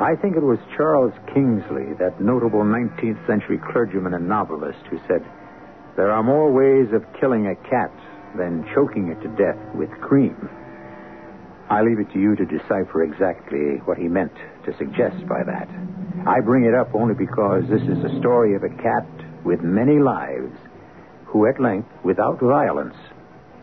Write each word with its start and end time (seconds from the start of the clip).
I 0.00 0.16
think 0.16 0.34
it 0.34 0.42
was 0.42 0.58
Charles 0.76 1.12
Kingsley, 1.32 1.94
that 2.00 2.20
notable 2.20 2.64
19th 2.64 3.24
century 3.28 3.60
clergyman 3.70 4.14
and 4.14 4.28
novelist, 4.28 4.84
who 4.90 4.98
said, 5.06 5.24
There 5.94 6.10
are 6.10 6.22
more 6.22 6.50
ways 6.50 6.92
of 6.92 7.04
killing 7.20 7.46
a 7.46 7.54
cat 7.70 7.92
than 8.36 8.66
choking 8.74 9.08
it 9.08 9.22
to 9.22 9.28
death 9.36 9.58
with 9.72 9.90
cream. 10.00 10.48
I 11.70 11.82
leave 11.82 12.00
it 12.00 12.12
to 12.12 12.18
you 12.18 12.34
to 12.34 12.44
decipher 12.44 13.04
exactly 13.04 13.78
what 13.84 13.96
he 13.96 14.08
meant 14.08 14.34
to 14.66 14.76
suggest 14.78 15.26
by 15.28 15.44
that. 15.44 15.68
I 16.26 16.40
bring 16.40 16.64
it 16.64 16.74
up 16.74 16.92
only 16.92 17.14
because 17.14 17.62
this 17.70 17.82
is 17.82 18.02
a 18.02 18.18
story 18.18 18.56
of 18.56 18.64
a 18.64 18.68
cat 18.82 19.06
with 19.44 19.60
many 19.62 20.00
lives 20.00 20.58
who, 21.26 21.46
at 21.46 21.60
length, 21.60 21.88
without 22.02 22.40
violence, 22.40 22.96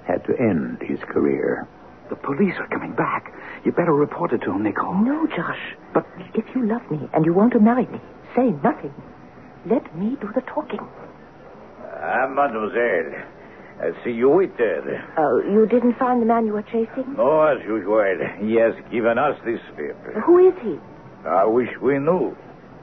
had 0.07 0.23
to 0.25 0.39
end 0.39 0.81
his 0.81 0.99
career. 1.09 1.67
The 2.11 2.17
police 2.17 2.55
are 2.59 2.67
coming 2.67 2.91
back. 2.91 3.33
You 3.63 3.71
better 3.71 3.93
report 3.93 4.33
it 4.33 4.39
to 4.39 4.51
them, 4.51 4.63
Nicole. 4.63 4.93
No, 4.95 5.25
Josh. 5.27 5.77
But 5.93 6.05
if 6.35 6.43
you 6.53 6.67
love 6.67 6.83
me 6.91 7.07
and 7.13 7.25
you 7.25 7.33
want 7.33 7.53
to 7.53 7.59
marry 7.61 7.87
me, 7.87 8.01
say 8.35 8.51
nothing. 8.61 8.93
Let 9.65 9.95
me 9.95 10.17
do 10.19 10.27
the 10.35 10.41
talking. 10.41 10.81
Ah, 12.03 12.27
mademoiselle. 12.27 13.15
I 13.79 14.03
see 14.03 14.11
you 14.11 14.27
waited. 14.29 14.83
Oh, 15.17 15.39
you 15.39 15.65
didn't 15.67 15.97
find 15.97 16.21
the 16.21 16.25
man 16.25 16.45
you 16.45 16.51
were 16.51 16.63
chasing? 16.63 17.15
No, 17.15 17.43
as 17.43 17.63
usual. 17.63 18.03
He 18.41 18.55
has 18.55 18.75
given 18.91 19.17
us 19.17 19.39
this 19.45 19.61
slip. 19.73 19.95
Who 20.25 20.49
is 20.49 20.53
he? 20.61 20.77
I 21.25 21.45
wish 21.45 21.69
we 21.81 21.97
knew. 21.97 22.35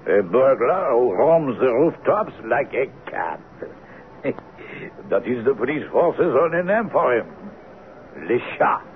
A 0.06 0.22
burglar 0.22 0.92
who 0.92 1.12
roams 1.12 1.58
the 1.60 1.70
rooftops 1.70 2.32
like 2.46 2.72
a 2.72 2.86
cat. 3.10 3.42
that 5.10 5.28
is 5.28 5.44
the 5.44 5.54
police 5.54 5.84
force's 5.92 6.34
only 6.34 6.62
name 6.64 6.88
for 6.88 7.14
him. 7.14 7.26
Le 8.26 8.38
Chat. 8.56 8.88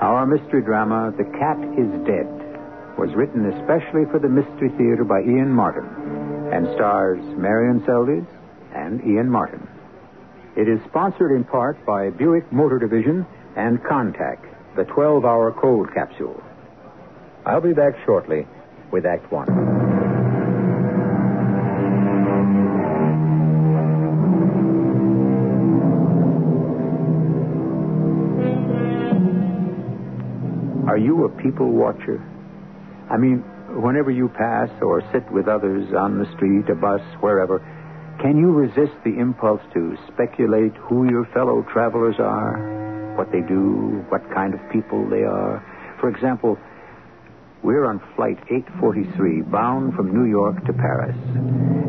Our 0.00 0.24
mystery 0.26 0.62
drama, 0.62 1.12
The 1.18 1.24
Cat 1.24 1.58
is 1.76 1.90
Dead, 2.06 2.24
was 2.96 3.14
written 3.14 3.44
especially 3.52 4.06
for 4.10 4.18
the 4.18 4.30
Mystery 4.30 4.70
Theater 4.78 5.04
by 5.04 5.20
Ian 5.20 5.50
Martin 5.52 5.84
and 6.54 6.66
stars 6.74 7.22
Marian 7.36 7.80
Seldes 7.80 8.26
and 8.74 9.04
Ian 9.04 9.28
Martin. 9.28 9.68
It 10.56 10.70
is 10.70 10.80
sponsored 10.88 11.32
in 11.32 11.44
part 11.44 11.84
by 11.84 12.08
Buick 12.08 12.50
Motor 12.50 12.78
Division 12.78 13.26
and 13.56 13.78
Contac, 13.82 14.38
the 14.74 14.84
12 14.84 15.26
hour 15.26 15.52
cold 15.52 15.92
capsule. 15.92 16.42
I'll 17.44 17.60
be 17.60 17.74
back 17.74 17.92
shortly 18.06 18.46
with 18.90 19.04
Act 19.04 19.30
One. 19.30 19.83
You 31.04 31.24
a 31.24 31.42
people 31.42 31.70
watcher? 31.70 32.18
I 33.10 33.16
mean, 33.16 33.44
whenever 33.82 34.10
you 34.10 34.28
pass 34.28 34.70
or 34.80 35.02
sit 35.12 35.30
with 35.30 35.46
others 35.48 35.92
on 35.94 36.18
the 36.18 36.26
street, 36.34 36.68
a 36.70 36.74
bus, 36.74 37.02
wherever, 37.20 37.60
can 38.20 38.38
you 38.38 38.50
resist 38.52 38.96
the 39.04 39.18
impulse 39.18 39.60
to 39.74 39.96
speculate 40.12 40.72
who 40.88 41.10
your 41.10 41.26
fellow 41.34 41.62
travelers 41.72 42.16
are, 42.18 43.14
what 43.16 43.30
they 43.30 43.40
do, 43.40 44.04
what 44.08 44.22
kind 44.32 44.54
of 44.54 44.60
people 44.72 45.08
they 45.10 45.22
are? 45.22 45.60
For 46.00 46.08
example, 46.08 46.56
we're 47.62 47.86
on 47.86 48.00
flight 48.14 48.38
843, 48.50 49.42
bound 49.42 49.94
from 49.94 50.12
New 50.12 50.28
York 50.28 50.64
to 50.66 50.72
Paris. 50.72 51.16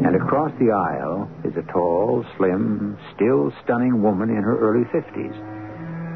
And 0.06 0.16
across 0.16 0.52
the 0.59 0.72
aisle 0.72 1.30
is 1.44 1.53
a 1.58 1.72
tall, 1.72 2.26
slim, 2.38 2.97
still 3.16 3.52
stunning 3.64 4.02
woman 4.02 4.30
in 4.30 4.42
her 4.42 4.58
early 4.58 4.86
50s. 4.86 5.36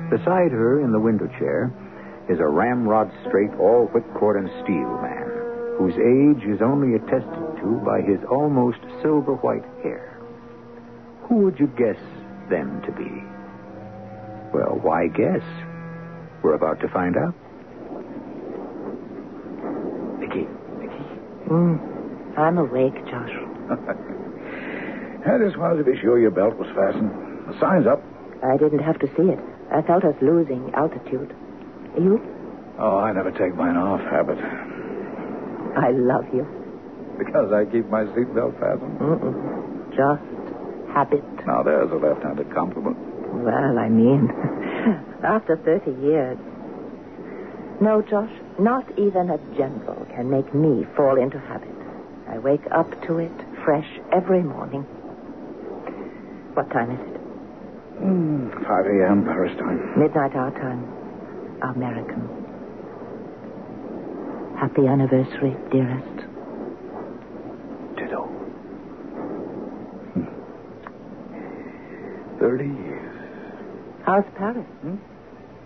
Beside 0.09 0.51
her, 0.51 0.81
in 0.81 0.91
the 0.91 0.99
window 0.99 1.27
chair, 1.37 1.71
is 2.29 2.39
a 2.39 2.45
ramrod 2.47 3.11
straight, 3.27 3.51
all 3.59 3.87
whipcord 3.87 4.37
and 4.37 4.49
steel 4.63 5.01
man, 5.01 5.27
whose 5.77 5.95
age 5.97 6.47
is 6.47 6.61
only 6.61 6.95
attested 6.95 7.57
to 7.61 7.81
by 7.83 8.01
his 8.01 8.19
almost 8.29 8.79
silver 9.01 9.33
white 9.35 9.65
hair. 9.81 10.19
Who 11.23 11.37
would 11.37 11.59
you 11.59 11.67
guess 11.67 11.97
them 12.49 12.81
to 12.85 12.91
be? 12.91 13.09
Well, 14.53 14.79
why 14.81 15.07
guess? 15.07 15.43
We're 16.41 16.53
about 16.53 16.79
to 16.81 16.87
find 16.89 17.17
out. 17.17 17.33
Nicky, 20.19 20.47
Nicky. 20.79 21.05
Mm, 21.49 22.37
I'm 22.37 22.57
awake, 22.57 22.95
Josh. 23.05 23.33
I 25.25 25.37
just 25.37 25.57
wanted 25.57 25.83
to 25.83 25.91
be 25.91 25.99
sure 25.99 26.19
your 26.19 26.31
belt 26.31 26.55
was 26.57 26.69
fastened. 26.75 27.11
The 27.47 27.59
sign's 27.59 27.87
up. 27.87 28.01
I 28.43 28.57
didn't 28.57 28.79
have 28.79 28.99
to 28.99 29.07
see 29.17 29.29
it. 29.29 29.39
I 29.71 29.81
felt 29.81 30.03
us 30.03 30.15
losing 30.21 30.71
altitude. 30.73 31.35
You? 31.97 32.19
Oh, 32.79 32.97
I 32.99 33.11
never 33.11 33.31
take 33.31 33.55
mine 33.55 33.75
off, 33.75 34.01
habit. 34.09 34.37
I 34.39 35.91
love 35.91 36.25
you. 36.33 36.45
Because 37.17 37.51
I 37.51 37.65
keep 37.65 37.89
my 37.89 38.03
seatbelt 38.15 38.55
fastened. 38.59 38.99
Mm-mm. 38.99 39.89
Just 39.91 40.95
habit. 40.95 41.23
Now, 41.45 41.63
there's 41.63 41.91
a 41.91 41.95
left-handed 41.95 42.53
compliment. 42.53 42.97
Well, 43.33 43.77
I 43.77 43.89
mean, 43.89 44.29
after 45.23 45.57
30 45.57 45.91
years. 46.01 46.37
No, 47.81 48.01
Josh, 48.01 48.31
not 48.59 48.85
even 48.97 49.29
a 49.31 49.37
general 49.55 50.05
can 50.15 50.29
make 50.29 50.53
me 50.53 50.85
fall 50.95 51.21
into 51.21 51.39
habit. 51.39 51.75
I 52.27 52.37
wake 52.39 52.63
up 52.71 52.89
to 53.07 53.17
it 53.19 53.31
fresh 53.65 53.87
every 54.11 54.43
morning. 54.43 54.83
What 56.55 56.69
time 56.71 56.91
is 56.91 56.99
it? 56.99 57.21
Mm, 58.03 58.51
5 58.51 58.85
a.m. 58.85 59.23
Paris 59.25 59.55
time. 59.57 59.99
Midnight 59.99 60.35
our 60.35 60.51
time. 60.51 60.87
American. 61.61 62.27
Happy 64.59 64.87
anniversary, 64.87 65.55
dearest. 65.71 66.17
Ditto. 67.97 68.23
Hmm. 70.13 70.25
30 72.39 72.65
years. 72.65 73.15
How's 74.05 74.25
Paris? 74.37 74.65
Hmm? 74.81 74.95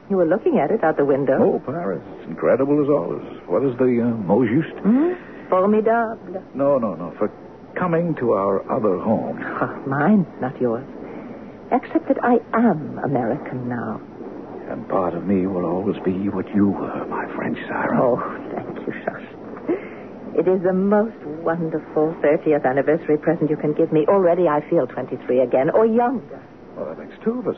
You 0.09 0.17
were 0.17 0.25
looking 0.25 0.59
at 0.59 0.69
it 0.69 0.83
out 0.83 0.97
the 0.97 1.05
window. 1.05 1.37
Oh, 1.41 1.59
Paris. 1.65 2.03
Incredible 2.27 2.83
as 2.83 2.89
always. 2.89 3.41
What 3.47 3.63
is 3.63 3.75
the 3.77 4.01
uh, 4.03 4.17
mot 4.25 4.47
juste? 4.47 4.77
Hmm? 4.83 5.13
Formidable. 5.49 6.43
No, 6.53 6.77
no, 6.77 6.93
no. 6.95 7.13
For 7.17 7.31
coming 7.75 8.13
to 8.15 8.33
our 8.33 8.61
other 8.71 8.99
home. 8.99 9.39
Oh, 9.61 9.83
mine, 9.87 10.27
not 10.41 10.59
yours. 10.61 10.85
Except 11.71 12.07
that 12.09 12.23
I 12.23 12.37
am 12.53 12.99
American 12.99 13.67
now. 13.67 13.99
And 14.69 14.87
part 14.89 15.13
of 15.13 15.25
me 15.25 15.45
will 15.45 15.65
always 15.65 15.97
be 16.03 16.29
what 16.29 16.47
you 16.55 16.69
were, 16.69 17.05
my 17.07 17.25
French 17.35 17.57
siren. 17.67 17.99
Oh, 18.01 18.17
thank 18.55 18.87
you, 18.87 18.93
Josh. 19.05 19.27
It 20.35 20.47
is 20.47 20.63
the 20.63 20.73
most 20.73 21.15
wonderful 21.43 22.15
30th 22.23 22.65
anniversary 22.65 23.17
present 23.17 23.51
you 23.51 23.57
can 23.57 23.73
give 23.73 23.91
me. 23.91 24.05
Already 24.07 24.47
I 24.47 24.67
feel 24.67 24.87
23 24.87 25.41
again, 25.41 25.69
or 25.69 25.85
younger. 25.85 26.41
Well, 26.75 26.87
that 26.87 26.97
makes 26.97 27.15
two 27.23 27.39
of 27.39 27.47
us. 27.47 27.57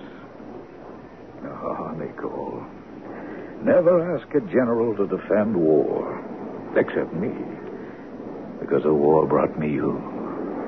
Oh, 1.46 1.96
Nicole. 1.98 2.64
Never 3.64 4.18
ask 4.18 4.28
a 4.36 4.42
general 4.42 4.96
to 4.98 5.08
defend 5.08 5.56
war, 5.56 6.20
except 6.76 7.14
me. 7.14 7.32
Because 8.60 8.84
the 8.84 8.94
war 8.94 9.26
brought 9.26 9.58
me 9.58 9.72
you. 9.72 9.94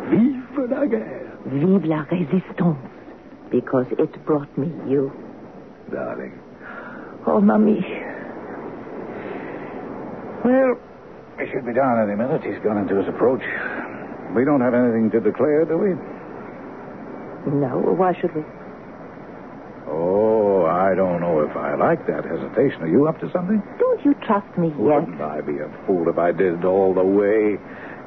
Vive 0.09 0.69
la 0.69 0.85
guerre. 0.85 1.37
Vive 1.45 1.85
la 1.85 2.05
résistance. 2.05 2.77
Because 3.51 3.87
it 3.99 4.25
brought 4.25 4.55
me 4.57 4.71
you. 4.89 5.11
Darling. 5.91 6.39
Oh, 7.25 7.39
Mummy. 7.41 7.79
Well, 10.45 10.79
he 11.39 11.45
should 11.51 11.65
be 11.65 11.73
down 11.73 11.99
any 12.07 12.15
minute. 12.15 12.41
He's 12.43 12.61
gone 12.63 12.77
into 12.77 12.95
his 12.95 13.07
approach. 13.07 13.43
We 14.35 14.45
don't 14.45 14.61
have 14.61 14.73
anything 14.73 15.11
to 15.11 15.19
declare, 15.19 15.65
do 15.65 15.77
we? 15.77 15.91
No, 17.51 17.79
why 17.79 18.13
should 18.19 18.35
we? 18.35 18.43
Oh, 19.87 20.65
I 20.65 20.95
don't 20.95 21.21
know 21.21 21.41
if 21.41 21.55
I 21.55 21.75
like 21.75 22.05
that 22.07 22.25
hesitation. 22.25 22.81
Are 22.83 22.87
you 22.91 23.07
up 23.07 23.19
to 23.21 23.31
something? 23.31 23.61
Don't 23.79 24.03
you 24.03 24.13
trust 24.25 24.47
me 24.57 24.67
yet? 24.67 24.77
Wouldn't 24.77 25.21
I 25.21 25.41
be 25.41 25.57
a 25.59 25.69
fool 25.85 26.09
if 26.09 26.17
I 26.17 26.31
did 26.31 26.59
it 26.59 26.65
all 26.65 26.93
the 26.93 27.03
way? 27.03 27.57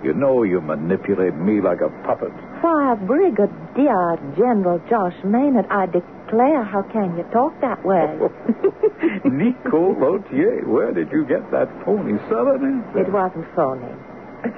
You 0.05 0.12
know 0.15 0.43
you 0.44 0.61
manipulate 0.61 1.35
me 1.37 1.61
like 1.61 1.81
a 1.81 1.88
puppet. 2.05 2.32
Why, 2.61 2.94
Brigadier 2.94 4.17
General 4.37 4.81
Josh 4.88 5.17
Maynard, 5.25 5.67
I 5.71 5.87
declare, 5.87 6.19
how 6.38 6.82
can 6.93 7.17
you 7.17 7.25
talk 7.32 7.61
that 7.61 7.85
way? 7.85 8.06
Nicole 9.25 9.94
Lautier, 9.97 10.67
where 10.67 10.93
did 10.93 11.11
you 11.11 11.25
get 11.27 11.50
that 11.50 11.69
phony 11.85 12.19
southern 12.29 12.81
accent? 12.87 13.09
it 13.09 13.12
wasn't 13.12 13.47
phony. 13.55 13.93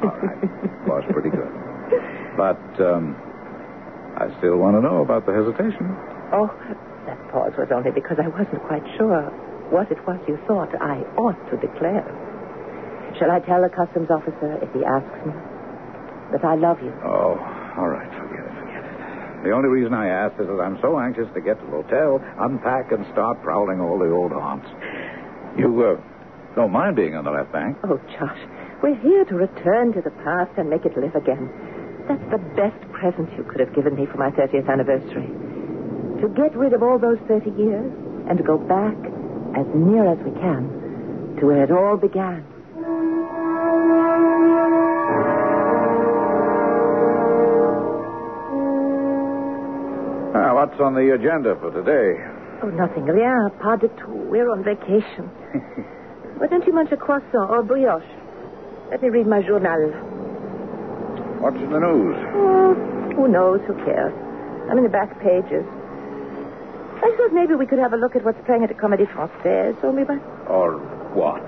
All 0.02 0.16
right. 0.20 0.86
Was 0.86 1.04
pretty 1.12 1.30
good. 1.30 1.52
But, 2.36 2.60
um, 2.80 3.16
I 4.16 4.28
still 4.38 4.56
want 4.58 4.76
to 4.76 4.82
know 4.82 5.02
about 5.02 5.26
the 5.26 5.32
hesitation. 5.32 5.88
Oh, 6.32 6.48
that 7.06 7.18
pause 7.32 7.52
was 7.56 7.68
only 7.74 7.90
because 7.90 8.18
I 8.22 8.28
wasn't 8.28 8.62
quite 8.64 8.84
sure 8.96 9.30
what 9.70 9.90
it 9.90 9.98
was 10.06 10.20
you 10.28 10.36
thought 10.46 10.68
I 10.80 11.00
ought 11.16 11.38
to 11.50 11.56
declare. 11.56 12.04
Shall 13.18 13.30
I 13.30 13.40
tell 13.40 13.60
the 13.60 13.72
customs 13.72 14.08
officer 14.12 14.60
if 14.62 14.70
he 14.72 14.84
asks 14.84 15.20
me 15.26 15.32
that 16.32 16.44
I 16.44 16.54
love 16.56 16.80
you? 16.80 16.92
Oh, 17.04 17.36
all 17.76 17.88
right. 17.88 18.08
Forget 18.20 18.44
it, 18.44 18.54
forget 18.60 18.84
it. 18.84 18.96
The 19.42 19.50
only 19.50 19.68
reason 19.68 19.92
I 19.92 20.06
asked 20.08 20.38
is 20.38 20.46
that 20.46 20.60
I'm 20.62 20.78
so 20.80 20.98
anxious 20.98 21.26
to 21.34 21.40
get 21.40 21.58
to 21.58 21.66
the 21.66 21.82
hotel, 21.82 22.22
unpack, 22.38 22.92
and 22.92 23.04
start 23.12 23.42
prowling 23.42 23.80
all 23.80 23.98
the 23.98 24.10
old 24.10 24.30
haunts. 24.30 24.68
You, 25.58 25.66
uh, 25.82 26.00
don't 26.54 26.70
mind 26.70 26.94
being 26.94 27.16
on 27.16 27.24
the 27.24 27.32
left 27.32 27.50
bank? 27.50 27.76
Oh, 27.82 27.98
Josh, 28.14 28.38
we're 28.82 28.98
here 29.02 29.24
to 29.24 29.34
return 29.34 29.92
to 29.94 30.00
the 30.00 30.14
past 30.22 30.52
and 30.56 30.70
make 30.70 30.84
it 30.84 30.96
live 30.96 31.14
again. 31.16 31.50
That's 32.06 32.22
the 32.30 32.38
best 32.54 32.78
present 32.92 33.30
you 33.36 33.42
could 33.42 33.58
have 33.58 33.74
given 33.74 33.94
me 33.94 34.06
for 34.06 34.18
my 34.18 34.30
30th 34.30 34.68
anniversary. 34.70 35.26
To 36.22 36.28
get 36.36 36.54
rid 36.54 36.72
of 36.72 36.82
all 36.82 36.98
those 36.98 37.18
30 37.26 37.50
years 37.58 37.90
and 38.28 38.38
to 38.38 38.44
go 38.44 38.58
back 38.58 38.94
as 39.58 39.66
near 39.74 40.06
as 40.06 40.18
we 40.22 40.30
can 40.38 41.36
to 41.40 41.46
where 41.46 41.64
it 41.64 41.70
all 41.70 41.96
began. 41.96 42.46
Ah, 50.34 50.54
what's 50.54 50.78
on 50.80 50.94
the 50.94 51.12
agenda 51.12 51.56
for 51.60 51.70
today? 51.70 52.16
Oh, 52.62 52.70
nothing. 52.72 53.04
Rien, 53.04 53.50
pas 53.60 53.76
du 53.76 53.88
tout. 54.00 54.30
We're 54.30 54.48
on 54.50 54.64
vacation. 54.64 55.28
Why 56.40 56.46
don't 56.46 56.66
you 56.66 56.72
munch 56.72 56.90
a 56.92 56.96
croissant 56.96 57.50
or 57.50 57.62
brioche? 57.62 58.02
Let 58.90 59.02
me 59.02 59.08
read 59.10 59.26
my 59.26 59.42
journal. 59.42 59.92
What's 61.40 61.56
in 61.56 61.70
the 61.70 61.80
news? 61.80 62.16
Oh, 62.32 62.72
who 63.16 63.28
knows? 63.28 63.60
Who 63.66 63.74
cares? 63.84 64.14
I'm 64.70 64.78
in 64.78 64.84
the 64.84 64.90
back 64.94 65.20
pages. 65.20 65.66
I 67.02 67.10
thought 67.18 67.32
maybe 67.34 67.54
we 67.54 67.66
could 67.66 67.80
have 67.80 67.92
a 67.92 67.96
look 67.96 68.14
at 68.16 68.24
what's 68.24 68.40
playing 68.46 68.62
at 68.62 68.68
the 68.70 68.78
Comédie 68.78 69.10
Française. 69.12 69.76
Only 69.84 70.04
by... 70.04 70.16
Or 70.48 70.78
what? 71.12 71.42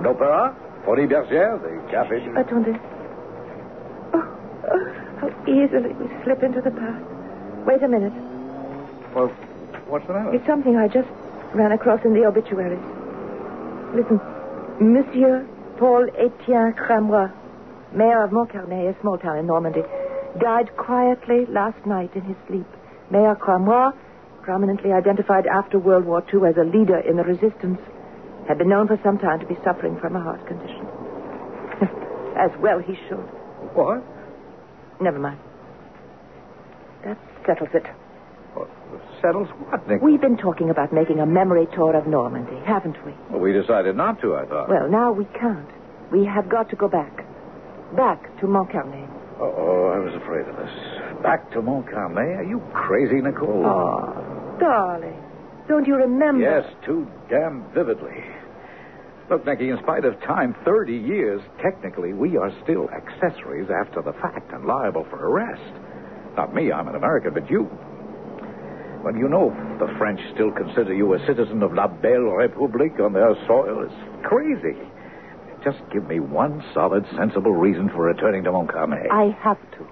L'opera? 0.00 0.54
Folies 0.86 1.08
Bergère? 1.10 1.60
The 1.60 1.76
café? 1.92 2.22
Attendez. 2.38 2.78
Oh, 4.14 4.22
oh, 4.70 4.84
how 5.20 5.28
easily 5.50 5.92
we 5.98 6.06
slip 6.24 6.42
into 6.42 6.60
the 6.62 6.70
past. 6.70 7.17
Wait 7.68 7.82
a 7.82 7.88
minute. 7.88 8.14
Well, 9.14 9.28
what's 9.92 10.06
the 10.06 10.14
matter? 10.14 10.32
It's 10.32 10.46
something 10.46 10.76
I 10.76 10.88
just 10.88 11.08
ran 11.52 11.70
across 11.72 12.00
in 12.02 12.14
the 12.14 12.24
obituaries. 12.24 12.80
Listen. 13.92 14.18
Monsieur 14.80 15.46
Paul 15.76 16.08
Etienne 16.16 16.72
Cramois, 16.72 17.28
mayor 17.92 18.24
of 18.24 18.30
Montcarnet, 18.30 18.96
a 18.96 19.00
small 19.02 19.18
town 19.18 19.36
in 19.36 19.46
Normandy, 19.46 19.82
died 20.40 20.74
quietly 20.78 21.44
last 21.50 21.84
night 21.84 22.10
in 22.16 22.22
his 22.22 22.36
sleep. 22.46 22.66
Mayor 23.10 23.34
Cramois, 23.34 23.92
prominently 24.40 24.92
identified 24.92 25.46
after 25.46 25.78
World 25.78 26.06
War 26.06 26.24
II 26.32 26.48
as 26.48 26.56
a 26.56 26.64
leader 26.64 26.98
in 27.00 27.16
the 27.16 27.24
resistance, 27.24 27.80
had 28.48 28.56
been 28.56 28.70
known 28.70 28.86
for 28.88 28.98
some 29.04 29.18
time 29.18 29.40
to 29.40 29.46
be 29.46 29.58
suffering 29.62 30.00
from 30.00 30.16
a 30.16 30.20
heart 30.20 30.40
condition. 30.46 30.88
as 32.38 32.50
well 32.62 32.78
he 32.78 32.94
should. 33.08 33.28
What? 33.76 34.02
Never 35.02 35.18
mind. 35.18 35.38
That 37.04 37.18
settles 37.48 37.70
it. 37.72 37.86
What 38.54 38.68
settles 39.22 39.48
what, 39.70 39.88
Nick? 39.88 40.02
We've 40.02 40.20
been 40.20 40.36
talking 40.36 40.68
about 40.70 40.92
making 40.92 41.20
a 41.20 41.26
memory 41.26 41.66
tour 41.74 41.96
of 41.96 42.06
Normandy, 42.06 42.60
haven't 42.66 42.96
we? 43.04 43.12
Well, 43.30 43.40
we 43.40 43.52
decided 43.52 43.96
not 43.96 44.20
to, 44.20 44.36
I 44.36 44.44
thought. 44.44 44.68
Well, 44.68 44.88
now 44.88 45.12
we 45.12 45.24
can't. 45.24 45.68
We 46.12 46.24
have 46.26 46.48
got 46.48 46.68
to 46.70 46.76
go 46.76 46.88
back. 46.88 47.24
Back 47.96 48.22
to 48.40 48.46
Montcarnet. 48.46 49.08
Oh, 49.40 49.92
I 49.94 49.98
was 49.98 50.14
afraid 50.20 50.46
of 50.46 50.56
this. 50.56 51.22
Back 51.22 51.50
to 51.52 51.62
Montcarnet? 51.62 52.38
Are 52.38 52.44
you 52.44 52.60
crazy, 52.74 53.20
Nicole? 53.20 53.64
Oh, 53.64 54.56
darling. 54.60 55.16
Don't 55.68 55.86
you 55.86 55.96
remember? 55.96 56.42
Yes, 56.42 56.64
too 56.84 57.06
damn 57.30 57.64
vividly. 57.72 58.24
Look, 59.30 59.44
Nicky, 59.44 59.68
in 59.68 59.78
spite 59.82 60.04
of 60.06 60.18
time, 60.22 60.56
30 60.64 60.96
years, 60.96 61.42
technically, 61.62 62.14
we 62.14 62.36
are 62.38 62.50
still 62.62 62.88
accessories 62.90 63.68
after 63.70 64.00
the 64.00 64.14
fact 64.14 64.50
and 64.52 64.64
liable 64.64 65.04
for 65.10 65.16
arrest. 65.16 65.60
Not 66.36 66.54
me, 66.54 66.72
I'm 66.72 66.88
an 66.88 66.94
American, 66.94 67.34
but 67.34 67.50
you. 67.50 67.68
Well, 69.04 69.16
you 69.16 69.28
know 69.28 69.50
the 69.78 69.92
French 69.96 70.20
still 70.34 70.50
consider 70.50 70.92
you 70.92 71.14
a 71.14 71.26
citizen 71.26 71.62
of 71.62 71.72
La 71.72 71.86
Belle 71.86 72.34
République 72.34 73.00
on 73.00 73.12
their 73.12 73.34
soil. 73.46 73.84
It's 73.84 74.26
crazy. 74.26 74.76
Just 75.64 75.78
give 75.92 76.06
me 76.06 76.20
one 76.20 76.62
solid, 76.74 77.04
sensible 77.16 77.52
reason 77.52 77.88
for 77.88 78.04
returning 78.04 78.44
to 78.44 78.50
Montcarnet. 78.50 79.10
I 79.10 79.36
have 79.40 79.58
to. 79.72 79.86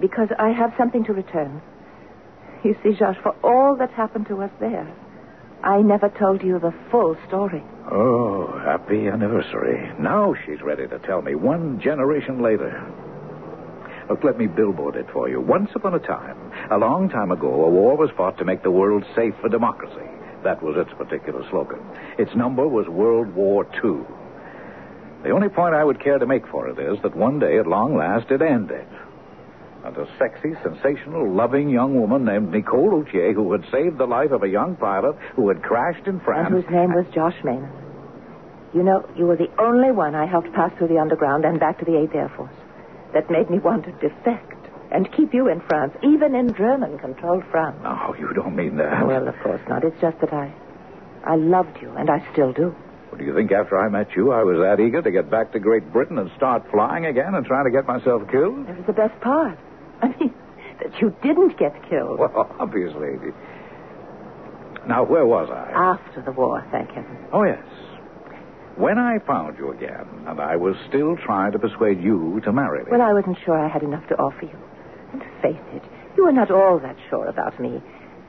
Because 0.00 0.28
I 0.38 0.50
have 0.50 0.72
something 0.76 1.04
to 1.04 1.12
return. 1.12 1.62
You 2.64 2.76
see, 2.82 2.92
Josh, 2.98 3.16
for 3.22 3.34
all 3.42 3.76
that 3.76 3.90
happened 3.92 4.26
to 4.28 4.42
us 4.42 4.50
there, 4.60 4.92
I 5.62 5.80
never 5.82 6.08
told 6.08 6.42
you 6.42 6.58
the 6.58 6.74
full 6.90 7.16
story. 7.26 7.62
Oh, 7.90 8.60
happy 8.64 9.08
anniversary. 9.08 9.92
Now 9.98 10.34
she's 10.44 10.60
ready 10.62 10.86
to 10.88 10.98
tell 11.00 11.22
me 11.22 11.34
one 11.34 11.80
generation 11.80 12.42
later. 12.42 12.84
Look, 14.08 14.22
let 14.22 14.38
me 14.38 14.46
billboard 14.46 14.96
it 14.96 15.06
for 15.12 15.28
you. 15.28 15.40
Once 15.40 15.70
upon 15.74 15.94
a 15.94 15.98
time, 15.98 16.36
a 16.70 16.78
long 16.78 17.08
time 17.08 17.32
ago, 17.32 17.64
a 17.64 17.68
war 17.68 17.96
was 17.96 18.10
fought 18.16 18.38
to 18.38 18.44
make 18.44 18.62
the 18.62 18.70
world 18.70 19.04
safe 19.16 19.34
for 19.40 19.48
democracy. 19.48 20.08
That 20.44 20.62
was 20.62 20.76
its 20.76 20.96
particular 20.96 21.44
slogan. 21.50 21.80
Its 22.18 22.34
number 22.36 22.68
was 22.68 22.86
World 22.86 23.34
War 23.34 23.66
II. 23.82 24.06
The 25.24 25.30
only 25.30 25.48
point 25.48 25.74
I 25.74 25.82
would 25.82 25.98
care 25.98 26.18
to 26.18 26.26
make 26.26 26.46
for 26.46 26.68
it 26.68 26.78
is 26.78 27.02
that 27.02 27.16
one 27.16 27.40
day, 27.40 27.58
at 27.58 27.66
long 27.66 27.96
last, 27.96 28.30
it 28.30 28.42
ended. 28.42 28.86
And 29.84 29.96
a 29.96 30.06
sexy, 30.18 30.54
sensational, 30.62 31.28
loving 31.32 31.68
young 31.68 32.00
woman 32.00 32.24
named 32.24 32.52
Nicole 32.52 32.88
Routier, 32.88 33.32
who 33.32 33.50
had 33.50 33.64
saved 33.72 33.98
the 33.98 34.06
life 34.06 34.30
of 34.30 34.44
a 34.44 34.48
young 34.48 34.76
pilot 34.76 35.16
who 35.34 35.48
had 35.48 35.62
crashed 35.62 36.06
in 36.06 36.20
France. 36.20 36.52
And 36.52 36.62
whose 36.62 36.70
name 36.70 36.92
was 36.92 37.06
Josh 37.12 37.36
Maynard. 37.42 37.72
You 38.72 38.82
know, 38.82 39.08
you 39.16 39.26
were 39.26 39.36
the 39.36 39.50
only 39.60 39.90
one 39.90 40.14
I 40.14 40.26
helped 40.26 40.52
pass 40.52 40.70
through 40.78 40.88
the 40.88 40.98
underground 40.98 41.44
and 41.44 41.58
back 41.58 41.78
to 41.78 41.84
the 41.84 41.92
8th 41.92 42.14
Air 42.14 42.32
Force. 42.36 42.52
That 43.14 43.30
made 43.30 43.50
me 43.50 43.58
want 43.58 43.84
to 43.84 43.92
defect 43.92 44.52
and 44.90 45.10
keep 45.12 45.34
you 45.34 45.48
in 45.48 45.60
France, 45.62 45.92
even 46.02 46.34
in 46.34 46.54
German 46.54 46.98
controlled 46.98 47.44
France. 47.50 47.76
No, 47.82 48.14
you 48.18 48.32
don't 48.34 48.54
mean 48.54 48.76
that. 48.76 49.06
Well, 49.06 49.26
of 49.28 49.34
course 49.42 49.60
not. 49.68 49.84
It's 49.84 50.00
just 50.00 50.20
that 50.20 50.32
I. 50.32 50.52
I 51.24 51.34
loved 51.36 51.78
you, 51.82 51.90
and 51.96 52.08
I 52.08 52.24
still 52.32 52.52
do. 52.52 52.74
Well, 53.10 53.18
do 53.18 53.24
you 53.24 53.34
think 53.34 53.50
after 53.50 53.78
I 53.78 53.88
met 53.88 54.14
you, 54.14 54.32
I 54.32 54.44
was 54.44 54.58
that 54.58 54.80
eager 54.82 55.02
to 55.02 55.10
get 55.10 55.28
back 55.30 55.52
to 55.52 55.58
Great 55.58 55.92
Britain 55.92 56.18
and 56.18 56.30
start 56.36 56.62
flying 56.70 57.06
again 57.06 57.34
and 57.34 57.44
trying 57.44 57.64
to 57.64 57.70
get 57.70 57.86
myself 57.86 58.22
killed? 58.30 58.66
That 58.66 58.76
was 58.76 58.86
the 58.86 58.92
best 58.92 59.20
part. 59.20 59.58
I 60.02 60.08
mean, 60.20 60.32
that 60.82 61.00
you 61.00 61.14
didn't 61.22 61.58
get 61.58 61.74
killed. 61.88 62.18
Well, 62.18 62.54
obviously. 62.60 63.32
Now, 64.86 65.02
where 65.04 65.26
was 65.26 65.48
I? 65.50 65.72
After 65.72 66.22
the 66.22 66.30
war, 66.30 66.64
thank 66.70 66.90
heaven. 66.90 67.16
Oh, 67.32 67.42
yes. 67.42 67.58
When 68.76 68.98
I 68.98 69.18
found 69.20 69.56
you 69.58 69.72
again, 69.72 70.06
and 70.26 70.38
I 70.38 70.56
was 70.56 70.76
still 70.88 71.16
trying 71.16 71.52
to 71.52 71.58
persuade 71.58 72.00
you 72.00 72.40
to 72.44 72.52
marry 72.52 72.84
me. 72.84 72.90
Well, 72.90 73.00
I 73.00 73.12
wasn't 73.14 73.38
sure 73.44 73.58
I 73.58 73.68
had 73.68 73.82
enough 73.82 74.06
to 74.08 74.14
offer 74.16 74.44
you. 74.44 74.58
And 75.12 75.22
face 75.40 75.56
it, 75.72 75.82
you 76.16 76.24
were 76.24 76.32
not 76.32 76.50
all 76.50 76.78
that 76.80 76.96
sure 77.08 77.26
about 77.26 77.58
me. 77.58 77.80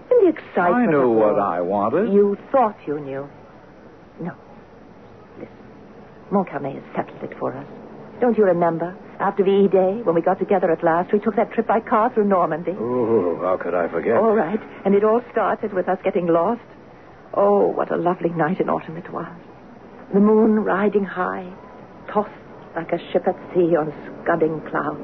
In 0.10 0.18
the 0.24 0.30
excitement. 0.30 0.88
I 0.88 0.92
knew 0.92 1.12
what 1.12 1.36
war. 1.36 1.42
I 1.42 1.60
wanted. 1.60 2.14
You 2.14 2.38
thought 2.50 2.78
you 2.88 3.00
knew. 3.02 3.30
No. 4.22 4.34
Listen. 5.38 5.54
Montcarnet 6.32 6.76
has 6.76 6.96
settled 6.96 7.24
it 7.30 7.38
for 7.38 7.54
us. 7.54 7.68
Don't 8.22 8.38
you 8.38 8.46
remember? 8.46 8.96
After 9.20 9.44
VE 9.44 9.68
Day, 9.68 10.02
when 10.04 10.16
we 10.16 10.22
got 10.22 10.40
together 10.40 10.72
at 10.72 10.82
last, 10.82 11.12
we 11.12 11.20
took 11.20 11.36
that 11.36 11.52
trip 11.52 11.68
by 11.68 11.82
car 11.82 12.14
through 12.14 12.26
Normandy. 12.26 12.72
Oh, 12.80 13.38
how 13.42 13.58
could 13.58 13.74
I 13.74 13.90
forget? 13.90 14.16
All 14.16 14.34
right. 14.34 14.60
And 14.86 14.96
it 14.96 15.04
all 15.04 15.22
started 15.32 15.74
with 15.74 15.90
us 15.90 16.00
getting 16.04 16.28
lost. 16.28 16.62
Oh, 17.34 17.68
what 17.68 17.92
a 17.92 17.98
lovely 17.98 18.30
night 18.30 18.62
in 18.62 18.70
autumn 18.70 18.96
it 18.96 19.12
was. 19.12 19.28
The 20.14 20.20
moon 20.20 20.64
riding 20.64 21.04
high, 21.04 21.52
tossed 22.12 22.30
like 22.76 22.92
a 22.94 23.00
ship 23.12 23.28
at 23.28 23.36
sea 23.54 23.76
on 23.76 23.92
scudding 24.24 24.62
clouds. 24.70 25.04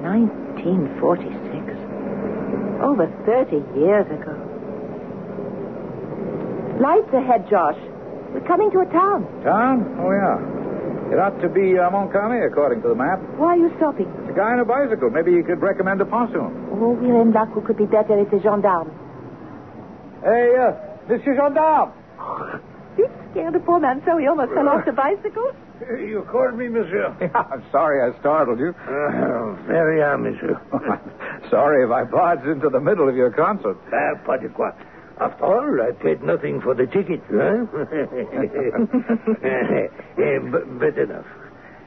1946. 0.00 1.76
Over 2.82 3.06
30 3.26 3.56
years 3.78 4.06
ago. 4.10 4.34
Lights 6.80 7.12
ahead, 7.12 7.46
Josh. 7.50 7.76
We're 8.32 8.40
coming 8.48 8.70
to 8.72 8.80
a 8.80 8.86
town. 8.86 9.26
Town? 9.44 9.84
Oh, 10.00 10.10
yeah. 10.10 11.12
It 11.12 11.18
ought 11.20 11.36
to 11.44 11.48
be 11.52 11.76
uh, 11.76 11.90
Montcarnet, 11.92 12.46
according 12.48 12.80
to 12.82 12.88
the 12.88 12.94
map. 12.96 13.20
Why 13.36 13.52
are 13.54 13.60
you 13.60 13.70
stopping? 13.76 14.08
It's 14.24 14.30
a 14.32 14.34
guy 14.34 14.52
on 14.56 14.60
a 14.60 14.64
bicycle. 14.64 15.10
Maybe 15.10 15.30
you 15.30 15.44
could 15.44 15.60
recommend 15.60 16.00
a 16.00 16.06
possum. 16.06 16.56
Oh, 16.72 16.96
we're 16.96 17.20
in 17.20 17.32
luck. 17.32 17.50
Who 17.52 17.60
could 17.60 17.76
be 17.76 17.84
better? 17.84 18.18
It's 18.18 18.32
a 18.32 18.40
gendarme. 18.40 18.90
Hey, 20.24 20.56
uh, 20.56 20.72
Monsieur 21.06 21.36
Gendarme. 21.36 21.92
You 23.34 23.40
scared 23.40 23.54
the 23.54 23.60
poor 23.60 23.80
man 23.80 24.02
so 24.04 24.18
he 24.18 24.26
almost 24.26 24.52
fell 24.52 24.68
off 24.68 24.84
the 24.84 24.92
bicycle. 24.92 25.52
You 25.98 26.24
called 26.30 26.56
me, 26.56 26.68
monsieur. 26.68 27.16
Yeah, 27.20 27.42
I'm 27.50 27.64
sorry 27.72 27.98
I 28.08 28.16
startled 28.20 28.60
you. 28.60 28.68
Uh, 28.86 29.56
very 29.66 29.98
well, 29.98 30.16
monsieur. 30.18 30.60
sorry 31.50 31.82
if 31.84 31.90
I 31.90 32.04
barged 32.04 32.46
into 32.46 32.68
the 32.68 32.78
middle 32.78 33.08
of 33.08 33.16
your 33.16 33.30
concert. 33.32 33.76
Ah, 33.92 34.14
pas 34.24 34.38
de 34.38 34.48
quoi. 34.48 34.70
After 35.20 35.44
all, 35.44 35.80
I 35.82 35.90
paid 36.00 36.22
nothing 36.22 36.60
for 36.60 36.74
the 36.74 36.86
ticket, 36.86 37.20
huh? 37.30 37.66
Eh, 39.42 40.38
but, 40.52 40.78
but 40.78 40.98
enough. 40.98 41.26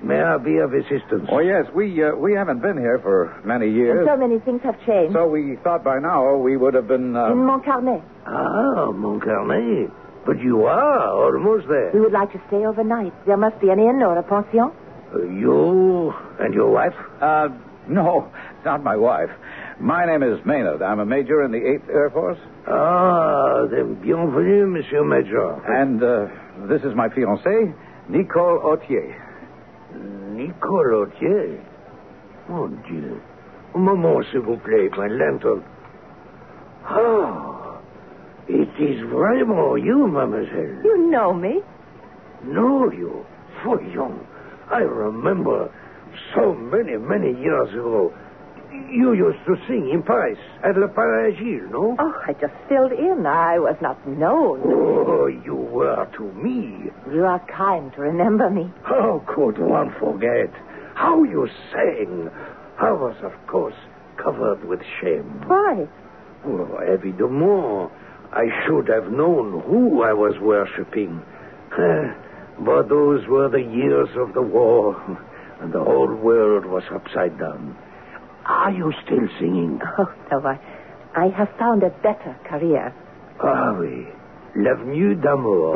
May 0.04 0.22
I 0.22 0.38
be 0.38 0.58
of 0.58 0.74
assistance? 0.74 1.30
Oh, 1.32 1.40
yes, 1.40 1.66
we 1.74 2.04
uh, 2.04 2.16
we 2.16 2.34
haven't 2.34 2.62
been 2.62 2.78
here 2.78 3.00
for 3.00 3.42
many 3.46 3.72
years. 3.72 4.00
And 4.00 4.08
so 4.08 4.18
many 4.18 4.40
things 4.40 4.62
have 4.64 4.76
changed. 4.86 5.14
So 5.14 5.28
we 5.28 5.56
thought 5.64 5.84
by 5.84 6.00
now 6.00 6.36
we 6.36 6.58
would 6.58 6.74
have 6.74 6.88
been. 6.88 7.16
Uh... 7.16 7.32
In 7.32 7.38
Montcarnet. 7.38 8.04
Ah, 8.28 8.92
Montcarnet. 8.92 9.90
But 10.26 10.42
you 10.42 10.66
are 10.66 11.00
almost 11.12 11.68
there. 11.68 11.92
We 11.94 12.00
would 12.02 12.12
like 12.12 12.32
to 12.34 12.42
stay 12.48 12.66
overnight. 12.66 13.14
There 13.26 13.38
must 13.38 13.60
be 13.62 13.70
an 13.70 13.80
inn 13.80 14.02
or 14.02 14.18
a 14.18 14.24
pension. 14.24 14.72
Uh, 15.14 15.22
you 15.24 16.14
and 16.40 16.54
your 16.54 16.72
wife? 16.72 16.96
Uh, 17.22 17.50
no, 17.88 18.32
not 18.66 18.84
my 18.84 18.96
wife. 18.96 19.30
My 19.80 20.06
name 20.06 20.24
is 20.24 20.44
Maynard. 20.46 20.82
I'm 20.82 21.00
a 21.00 21.06
major 21.06 21.44
in 21.44 21.52
the 21.52 21.60
8th 21.60 21.90
Air 21.90 22.10
Force. 22.10 22.40
Ah, 22.68 23.66
then 23.70 23.96
bienvenue, 24.02 24.66
Monsieur 24.66 25.04
Major. 25.04 25.54
And 25.68 26.02
uh, 26.02 26.68
this 26.68 26.82
is 26.82 26.96
my 26.96 27.10
fiancée, 27.10 27.74
Nicole 28.10 28.60
Autier. 28.64 29.14
Nicole 30.32 31.06
Autier? 31.06 31.60
Mon 32.50 32.70
Dieu. 32.88 33.22
Un 33.76 33.80
moment, 33.82 34.24
s'il 34.32 34.40
vous 34.42 34.58
plaît, 34.58 34.90
my 34.98 35.08
lantern. 35.08 35.62
Ah, 36.88 37.55
it 38.48 38.70
is 38.80 39.02
vraiment 39.10 39.84
you, 39.84 40.08
mademoiselle. 40.08 40.82
You 40.84 41.10
know 41.10 41.34
me. 41.34 41.62
Know 42.44 42.92
you? 42.92 43.26
Voyons. 43.64 44.22
I 44.72 44.80
remember 44.80 45.72
so 46.34 46.54
many, 46.54 46.98
many 46.98 47.40
years 47.42 47.70
ago. 47.70 48.14
You 48.72 49.14
used 49.14 49.40
to 49.48 49.56
sing 49.68 49.90
in 49.92 50.04
Paris 50.04 50.38
at 50.64 50.78
Lapin 50.78 51.32
Agile, 51.34 51.70
no? 51.72 51.96
Oh, 51.98 52.14
I 52.28 52.34
just 52.34 52.54
filled 52.68 52.92
in. 52.92 53.26
I 53.26 53.58
was 53.58 53.78
not 53.82 54.06
known. 54.08 54.62
Oh, 54.66 55.28
you 55.28 55.56
were 55.56 56.06
to 56.18 56.24
me. 56.34 56.92
You 57.12 57.24
are 57.26 57.40
kind 57.48 57.92
to 57.94 58.02
remember 58.02 58.50
me. 58.50 58.72
How 58.84 59.24
could 59.28 59.58
one 59.60 59.96
forget? 60.00 60.52
How 60.96 61.24
you 61.24 61.48
sang. 61.72 62.30
I 62.80 62.92
was, 62.92 63.16
of 63.24 63.32
course, 63.48 63.76
covered 64.18 64.66
with 64.66 64.82
shame. 65.02 65.44
Why? 65.48 65.88
Oh, 66.46 66.80
évidemment, 66.86 67.92
I 68.36 68.46
should 68.66 68.90
have 68.90 69.12
known 69.12 69.62
who 69.66 70.04
I 70.04 70.14
was 70.14 70.36
worshipping. 70.42 71.22
But 72.58 72.88
those 72.88 73.28
were 73.28 73.50
the 73.50 73.62
years 73.62 74.08
of 74.16 74.34
the 74.34 74.42
war, 74.42 74.96
and 75.62 75.74
the 75.74 75.84
whole 75.84 76.14
world 76.16 76.66
was 76.66 76.84
upside 76.90 77.38
down. 77.38 77.76
Are 78.46 78.72
you 78.72 78.94
still 79.04 79.28
singing? 79.40 79.82
Oh, 79.98 80.08
no, 80.32 80.48
I, 80.48 80.58
I 81.16 81.28
have 81.36 81.50
found 81.60 81.84
a 81.84 81.90
better 82.02 82.34
career. 82.48 82.94
Ah 83.44 83.74
oui, 83.78 84.08
l'avenue 84.56 85.16
d'amour. 85.16 85.76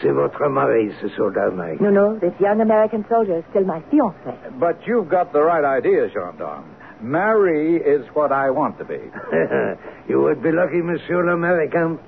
C'est 0.00 0.12
votre 0.12 0.48
mari, 0.48 0.92
ce 1.00 1.08
soldat 1.16 1.50
Mike. 1.50 1.80
No, 1.80 1.90
no, 1.90 2.18
this 2.18 2.32
young 2.40 2.60
American 2.60 3.04
soldier 3.08 3.38
is 3.38 3.44
still 3.50 3.64
my 3.64 3.80
fiancé. 3.90 4.34
But 4.58 4.86
you've 4.86 5.08
got 5.08 5.32
the 5.32 5.42
right 5.42 5.64
idea, 5.64 6.08
Gendarme. 6.10 6.64
Marie 7.02 7.76
is 7.76 8.06
what 8.14 8.32
I 8.32 8.50
want 8.50 8.78
to 8.78 8.84
be. 8.84 8.98
you 10.08 10.20
would 10.22 10.42
be 10.42 10.52
lucky, 10.52 10.82
Monsieur 10.82 11.24
l'American. 11.24 11.98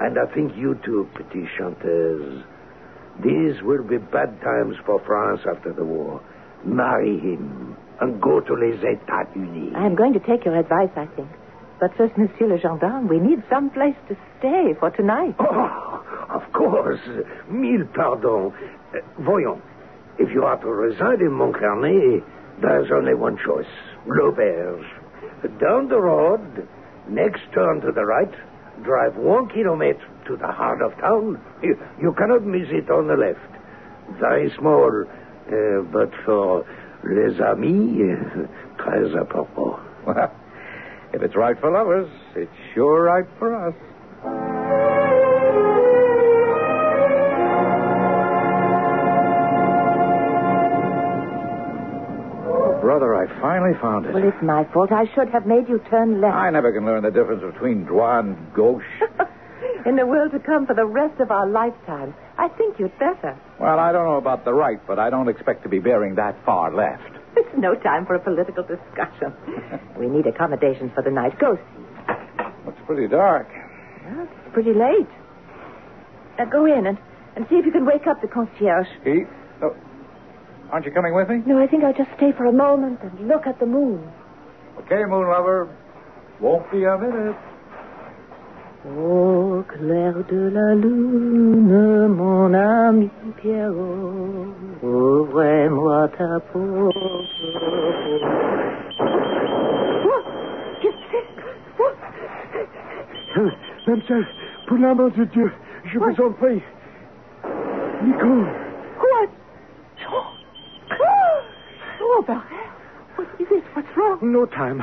And 0.00 0.18
I 0.18 0.26
think 0.34 0.56
you 0.56 0.78
too, 0.84 1.08
petit 1.14 1.46
chanteuse. 1.58 2.44
These 3.22 3.62
will 3.62 3.82
be 3.82 3.98
bad 3.98 4.40
times 4.40 4.76
for 4.86 5.00
France 5.04 5.40
after 5.48 5.72
the 5.72 5.84
war. 5.84 6.22
Marry 6.64 7.18
him 7.18 7.76
and 8.00 8.20
go 8.20 8.40
to 8.40 8.54
les 8.54 8.76
États-Unis. 8.82 9.74
I 9.76 9.84
am 9.84 9.94
going 9.94 10.14
to 10.14 10.20
take 10.20 10.44
your 10.44 10.56
advice, 10.56 10.90
I 10.96 11.06
think. 11.16 11.28
But 11.80 11.94
first, 11.96 12.16
Monsieur 12.16 12.46
le 12.46 12.58
Gendarme, 12.58 13.08
we 13.08 13.18
need 13.18 13.42
some 13.48 13.70
place 13.70 13.96
to 14.08 14.16
stay 14.38 14.74
for 14.78 14.90
tonight. 14.90 15.34
Oh, 15.38 16.04
of 16.30 16.52
course. 16.52 17.00
Mille 17.50 17.86
pardons. 17.94 18.52
Uh, 18.94 18.98
voyons. 19.20 19.62
If 20.18 20.30
you 20.32 20.44
are 20.44 20.58
to 20.58 20.66
reside 20.66 21.20
in 21.20 21.30
Montcarnet, 21.30 22.22
there's 22.60 22.90
only 22.92 23.14
one 23.14 23.38
choice. 23.38 23.66
L'Auberge. 24.06 24.86
Down 25.60 25.88
the 25.88 26.00
road, 26.00 26.68
next 27.08 27.42
turn 27.52 27.80
to 27.80 27.92
the 27.92 28.04
right, 28.04 28.32
drive 28.82 29.16
one 29.16 29.48
kilometer 29.48 30.06
to 30.26 30.36
the 30.36 30.46
heart 30.46 30.82
of 30.82 30.96
town. 30.98 31.40
You, 31.62 31.78
you 32.00 32.12
cannot 32.14 32.42
miss 32.44 32.68
it 32.70 32.90
on 32.90 33.06
the 33.06 33.16
left. 33.16 33.38
Very 34.18 34.50
small, 34.58 35.04
uh, 35.04 35.82
but 35.92 36.10
for 36.24 36.64
les 37.04 37.38
amis, 37.40 37.98
très. 38.78 39.12
Well, 40.06 40.32
if 41.12 41.22
it's 41.22 41.36
right 41.36 41.58
for 41.60 41.70
lovers, 41.70 42.08
it's 42.34 42.50
sure 42.74 43.02
right 43.02 43.26
for 43.38 43.54
us. 43.68 43.74
I 53.76 53.80
found 53.80 54.06
it. 54.06 54.14
Well, 54.14 54.24
it's 54.26 54.42
my 54.42 54.64
fault. 54.72 54.92
I 54.92 55.04
should 55.14 55.28
have 55.30 55.46
made 55.46 55.68
you 55.68 55.80
turn 55.90 56.20
left. 56.20 56.34
I 56.34 56.50
never 56.50 56.72
can 56.72 56.84
learn 56.84 57.02
the 57.02 57.10
difference 57.10 57.42
between 57.42 57.84
droit 57.84 58.24
and 58.24 58.54
gauche. 58.54 58.82
In 59.86 59.96
the 59.96 60.06
world 60.06 60.32
to 60.32 60.38
come 60.38 60.66
for 60.66 60.74
the 60.74 60.84
rest 60.84 61.20
of 61.20 61.30
our 61.30 61.48
lifetime, 61.48 62.14
I 62.36 62.48
think 62.48 62.78
you'd 62.78 62.96
better. 62.98 63.38
well, 63.58 63.78
I 63.78 63.92
don't 63.92 64.04
know 64.04 64.16
about 64.18 64.44
the 64.44 64.52
right, 64.52 64.78
but 64.86 64.98
I 64.98 65.08
don't 65.08 65.28
expect 65.28 65.62
to 65.62 65.68
be 65.70 65.78
bearing 65.78 66.16
that 66.16 66.36
far 66.44 66.74
left. 66.74 67.16
It's 67.36 67.56
no 67.56 67.74
time 67.76 68.06
for 68.06 68.16
a 68.16 68.20
political 68.20 68.64
discussion. 68.64 69.32
we 69.98 70.08
need 70.08 70.26
accommodations 70.26 70.90
for 70.94 71.02
the 71.02 71.10
night. 71.12 71.38
Go 71.38 71.56
see. 71.56 72.12
It's 72.66 72.78
pretty 72.86 73.06
dark. 73.06 73.46
Well, 74.04 74.24
it's 74.26 74.52
pretty 74.52 74.72
late. 74.74 75.08
Now 76.38 76.46
go 76.46 76.66
in 76.66 76.86
and, 76.88 76.98
and 77.36 77.46
see 77.48 77.54
if 77.56 77.64
you 77.64 77.70
can 77.72 77.86
wake 77.86 78.06
up 78.08 78.20
the 78.20 78.26
concierge. 78.28 78.88
Pete? 79.04 79.28
Oh, 80.70 80.74
aren't 80.74 80.86
you 80.86 80.92
coming 80.92 81.14
with 81.14 81.28
me? 81.28 81.42
No, 81.46 81.58
I 81.60 81.66
think 81.66 81.82
I'll 81.82 81.92
just 81.92 82.10
stay 82.16 82.30
for 82.36 82.46
a 82.46 82.52
moment 82.52 83.00
and 83.02 83.26
look 83.28 83.46
at 83.46 83.58
the 83.58 83.66
moon. 83.66 84.08
Okay, 84.78 85.02
moon 85.04 85.26
lover. 85.28 85.68
Won't 86.40 86.70
be 86.70 86.84
a 86.84 86.96
minute. 86.96 87.36
Au 88.86 89.62
clair 89.68 90.14
de 90.24 90.48
la 90.48 90.74
lune, 90.74 92.08
mon 92.08 92.54
ami 92.54 93.10
Pierrot, 93.36 94.54
ouvre-moi 94.82 96.08
ta 96.16 96.40
porte. 96.50 96.96
Mademoiselle, 103.86 104.26
pour 104.66 104.78
l'amour 104.78 105.10
de 105.12 105.24
Dieu, 105.24 105.52
je 105.84 105.98
vous 105.98 106.20
en 106.20 106.32
prie. 106.32 106.62
Nicole. 108.02 108.46
What? 108.98 109.28
Oh, 112.02 112.19
What 113.16 113.28
is 113.40 113.46
it? 113.50 113.64
What's 113.74 113.88
wrong? 113.96 114.18
No 114.22 114.46
time. 114.46 114.82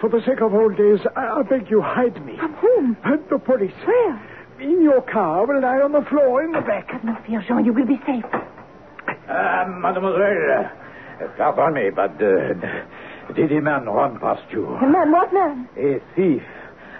For 0.00 0.08
the 0.08 0.20
sake 0.26 0.40
of 0.40 0.54
old 0.54 0.76
days, 0.76 1.00
I, 1.16 1.40
I 1.40 1.42
beg 1.42 1.70
you, 1.70 1.80
hide 1.82 2.24
me. 2.24 2.36
From 2.36 2.54
whom? 2.54 2.96
And 3.04 3.20
the 3.30 3.38
police. 3.38 3.72
Where? 3.84 4.20
In 4.60 4.82
your 4.82 5.02
car, 5.02 5.46
will 5.46 5.62
lie 5.62 5.80
on 5.80 5.92
the 5.92 6.02
floor 6.10 6.42
in 6.44 6.52
the 6.52 6.60
back. 6.60 6.90
Have 6.90 7.04
no 7.04 7.16
fear, 7.26 7.44
Jean. 7.46 7.64
You 7.64 7.72
will 7.72 7.86
be 7.86 7.98
safe. 8.06 8.24
Uh, 9.28 9.64
mademoiselle, 9.68 10.70
uh, 11.22 11.34
pardon 11.36 11.74
me, 11.74 11.90
but 11.90 12.12
uh, 12.22 13.34
Did 13.34 13.52
a 13.52 13.60
man 13.60 13.84
run 13.84 14.18
past 14.18 14.42
you? 14.50 14.66
A 14.66 14.88
man, 14.88 15.12
what 15.12 15.32
man? 15.32 15.68
A 15.76 16.00
thief. 16.16 16.42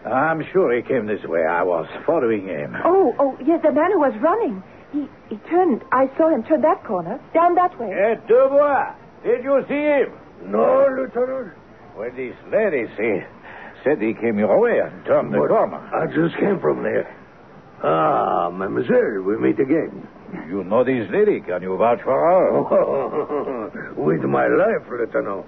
I'm 0.05 0.43
sure 0.53 0.75
he 0.75 0.83
came 0.83 1.07
this 1.07 1.23
way. 1.25 1.45
I 1.45 1.63
was 1.63 1.87
following 2.07 2.47
him. 2.47 2.77
Oh, 2.85 3.15
oh, 3.19 3.37
yes, 3.45 3.61
the 3.63 3.73
man 3.73 3.93
who 3.93 3.99
was 4.01 4.15
running. 4.21 4.63
He, 4.93 5.09
he 5.29 5.37
turned. 5.51 5.83
I 5.93 6.07
saw 6.17 6.29
him 6.33 6.45
turn 6.45 6.61
that 6.63 6.85
corner, 6.85 7.21
down 7.35 7.55
that 7.57 7.79
way. 7.81 7.91
Eh, 7.93 8.15
Dubois, 8.29 8.95
did 9.25 9.45
you 9.45 9.65
see 9.69 9.75
him? 9.75 10.13
No, 10.51 10.87
Lieutenant. 10.97 11.53
Well, 11.97 12.11
this 12.15 12.35
lady 12.53 12.87
say, 12.97 13.27
said 13.85 14.01
he 14.01 14.15
came 14.15 14.39
your 14.39 14.59
way 14.61 14.79
and 14.79 15.05
turned 15.05 15.33
the 15.33 15.39
But 15.39 15.49
corner. 15.49 15.77
I 15.95 16.07
just 16.07 16.37
came 16.39 16.61
from 16.61 16.83
there. 16.83 17.15
Ah, 17.83 18.51
mademoiselle, 18.51 19.23
we 19.25 19.37
meet 19.39 19.59
again. 19.59 20.07
You 20.49 20.63
know 20.65 20.85
this 20.85 21.09
lady. 21.11 21.41
Can 21.41 21.63
you 21.63 21.77
vouch 21.77 22.01
for 22.05 22.13
her? 22.13 23.95
With 23.97 24.23
my 24.23 24.47
life, 24.47 24.87
Lieutenant. 24.91 25.47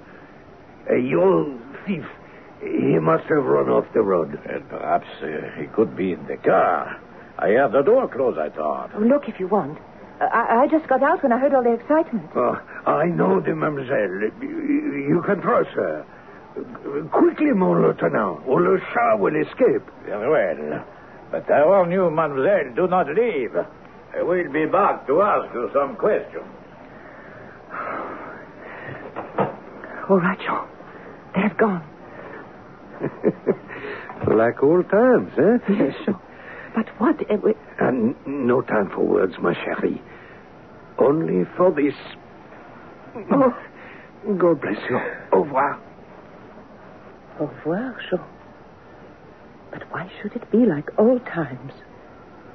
A 0.91 0.97
young 0.99 1.61
thief. 1.87 2.05
He 2.61 2.99
must 2.99 3.25
have 3.25 3.45
run 3.45 3.69
off 3.69 3.87
the 3.95 4.03
road. 4.03 4.39
Well, 4.47 4.61
perhaps 4.69 5.07
uh, 5.23 5.61
he 5.61 5.67
could 5.69 5.97
be 5.97 6.12
in 6.12 6.27
the 6.27 6.37
car. 6.37 7.00
I 7.39 7.49
have 7.61 7.73
the 7.73 7.83
door 7.83 8.07
closed, 8.09 8.39
I 8.39 8.50
thought. 8.50 8.91
Look 9.00 9.29
if 9.29 9.41
you 9.41 9.49
want. 9.49 9.79
I, 10.21 10.62
I 10.62 10.67
just 10.69 10.87
got 10.87 11.03
out 11.03 11.23
when 11.23 11.33
I 11.33 11.39
heard 11.39 11.55
all 11.55 11.62
the 11.62 11.73
excitement. 11.73 12.29
Oh, 12.37 12.55
I 12.87 13.07
know 13.07 13.41
the 13.41 13.55
mademoiselle. 13.55 14.21
You 14.43 15.07
you 15.09 15.23
can 15.27 15.41
trust 15.41 15.71
her. 15.71 16.05
Quickly, 17.11 17.53
mon 17.53 17.81
lieutenant, 17.83 18.41
or 18.47 18.61
le 18.61 18.79
chat 18.93 19.19
will 19.19 19.35
escape. 19.37 19.83
Very 20.05 20.29
well. 20.29 20.85
But 21.31 21.50
I 21.50 21.65
warn 21.65 21.91
you, 21.93 22.11
mademoiselle, 22.11 22.75
do 22.75 22.87
not 22.89 23.07
leave. 23.09 23.55
I 24.17 24.23
will 24.23 24.50
be 24.53 24.67
back 24.67 25.07
to 25.07 25.23
ask 25.23 25.55
you 25.55 25.71
some 25.73 25.97
questions. 25.97 26.45
All 30.11 30.19
right, 30.19 30.39
Jean. 30.41 30.67
They've 31.35 31.57
gone. 31.57 31.85
like 34.37 34.62
old 34.62 34.91
times, 34.91 35.33
eh? 35.39 35.59
Yes, 35.73 35.95
sure. 36.05 36.21
But 36.75 36.89
what? 36.99 37.17
Uh, 37.31 37.37
we- 37.43 37.55
And 37.79 38.15
no 38.27 38.61
time 38.62 38.91
for 38.91 39.05
words, 39.07 39.39
ma 39.41 39.53
chérie. 39.55 40.00
Only 41.00 41.45
for 41.57 41.71
this. 41.73 41.95
Oh, 43.33 43.54
God 44.38 44.61
bless 44.61 44.76
you. 44.88 44.99
Au 45.33 45.42
revoir. 45.42 45.80
Au 47.40 47.47
revoir, 47.47 47.97
Jean. 48.11 48.21
But 49.73 49.90
why 49.90 50.11
should 50.21 50.35
it 50.37 50.50
be 50.50 50.59
like 50.59 50.90
old 50.99 51.25
times 51.25 51.73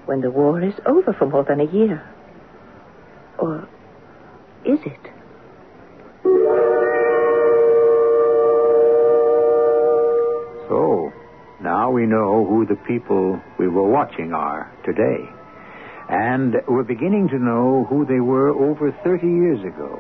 when 0.05 0.21
the 0.21 0.29
war 0.29 0.61
is 0.61 0.75
over 0.85 1.13
for 1.13 1.25
more 1.27 1.43
than 1.43 1.59
a 1.59 1.65
year? 1.65 2.03
Or 3.39 3.67
is 4.63 4.79
it? 4.85 5.11
So, 10.69 11.11
now 11.61 11.89
we 11.91 12.05
know 12.05 12.45
who 12.45 12.65
the 12.65 12.75
people 12.87 13.39
we 13.57 13.67
were 13.67 13.87
watching 13.87 14.33
are 14.33 14.71
today. 14.85 15.29
And 16.09 16.55
we're 16.67 16.83
beginning 16.83 17.29
to 17.29 17.39
know 17.39 17.85
who 17.89 18.05
they 18.05 18.19
were 18.19 18.49
over 18.49 18.91
30 19.03 19.25
years 19.25 19.59
ago, 19.65 19.99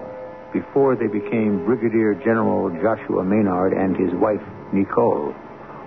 before 0.53 0.95
they 0.95 1.07
became 1.07 1.65
Brigadier 1.65 2.13
General 2.13 2.69
Joshua 2.81 3.23
Maynard 3.23 3.73
and 3.73 3.97
his 3.97 4.13
wife, 4.13 4.41
Nicole, 4.71 5.33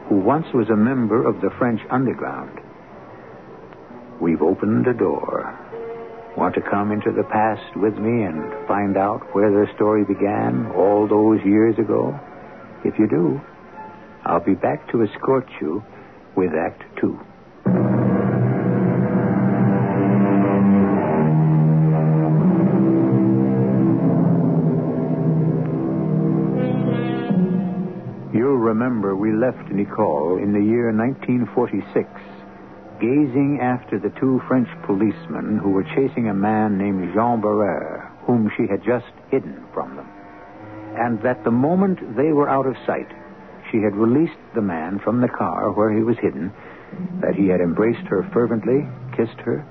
who 0.09 0.17
once 0.17 0.47
was 0.53 0.69
a 0.71 0.77
member 0.77 1.25
of 1.25 1.41
the 1.41 1.51
French 1.59 1.81
underground. 1.91 2.59
We've 4.21 4.43
opened 4.43 4.87
a 4.89 4.95
door. 4.95 5.55
Want 6.37 6.55
to 6.57 6.61
come 6.63 6.93
into 6.93 7.13
the 7.13 7.23
past 7.23 7.77
with 7.77 7.95
me 7.95 8.25
and 8.25 8.67
find 8.67 8.97
out 8.97 9.35
where 9.35 9.51
their 9.51 9.73
story 9.77 10.05
began 10.05 10.71
all 10.75 11.07
those 11.07 11.39
years 11.45 11.79
ago? 11.79 12.19
If 12.85 12.99
you 12.99 13.09
do, 13.09 13.41
I'll 14.25 14.45
be 14.45 14.55
back 14.55 14.91
to 14.91 15.05
escort 15.05 15.47
you 15.61 15.83
with 16.37 16.51
Act 16.55 16.83
Two. 17.01 17.19
Left 29.39 29.71
Nicole 29.71 30.39
in 30.43 30.53
the 30.53 30.61
year 30.61 30.91
1946, 30.91 32.11
gazing 33.01 33.61
after 33.63 33.99
the 33.99 34.11
two 34.19 34.43
French 34.49 34.69
policemen 34.85 35.59
who 35.63 35.71
were 35.71 35.87
chasing 35.95 36.29
a 36.29 36.35
man 36.35 36.77
named 36.77 37.15
Jean 37.15 37.41
Barrère, 37.41 38.11
whom 38.27 38.51
she 38.57 38.67
had 38.67 38.83
just 38.83 39.07
hidden 39.31 39.65
from 39.73 39.95
them. 39.97 40.09
And 40.99 41.23
that 41.23 41.45
the 41.45 41.51
moment 41.51 42.17
they 42.17 42.33
were 42.33 42.49
out 42.49 42.67
of 42.67 42.75
sight, 42.85 43.07
she 43.71 43.79
had 43.79 43.95
released 43.95 44.41
the 44.55 44.63
man 44.63 44.99
from 44.99 45.21
the 45.21 45.29
car 45.29 45.71
where 45.71 45.95
he 45.95 46.03
was 46.03 46.19
hidden, 46.19 46.53
that 47.21 47.37
he 47.37 47.47
had 47.47 47.61
embraced 47.61 48.07
her 48.09 48.29
fervently, 48.33 48.87
kissed 49.17 49.39
her, 49.45 49.65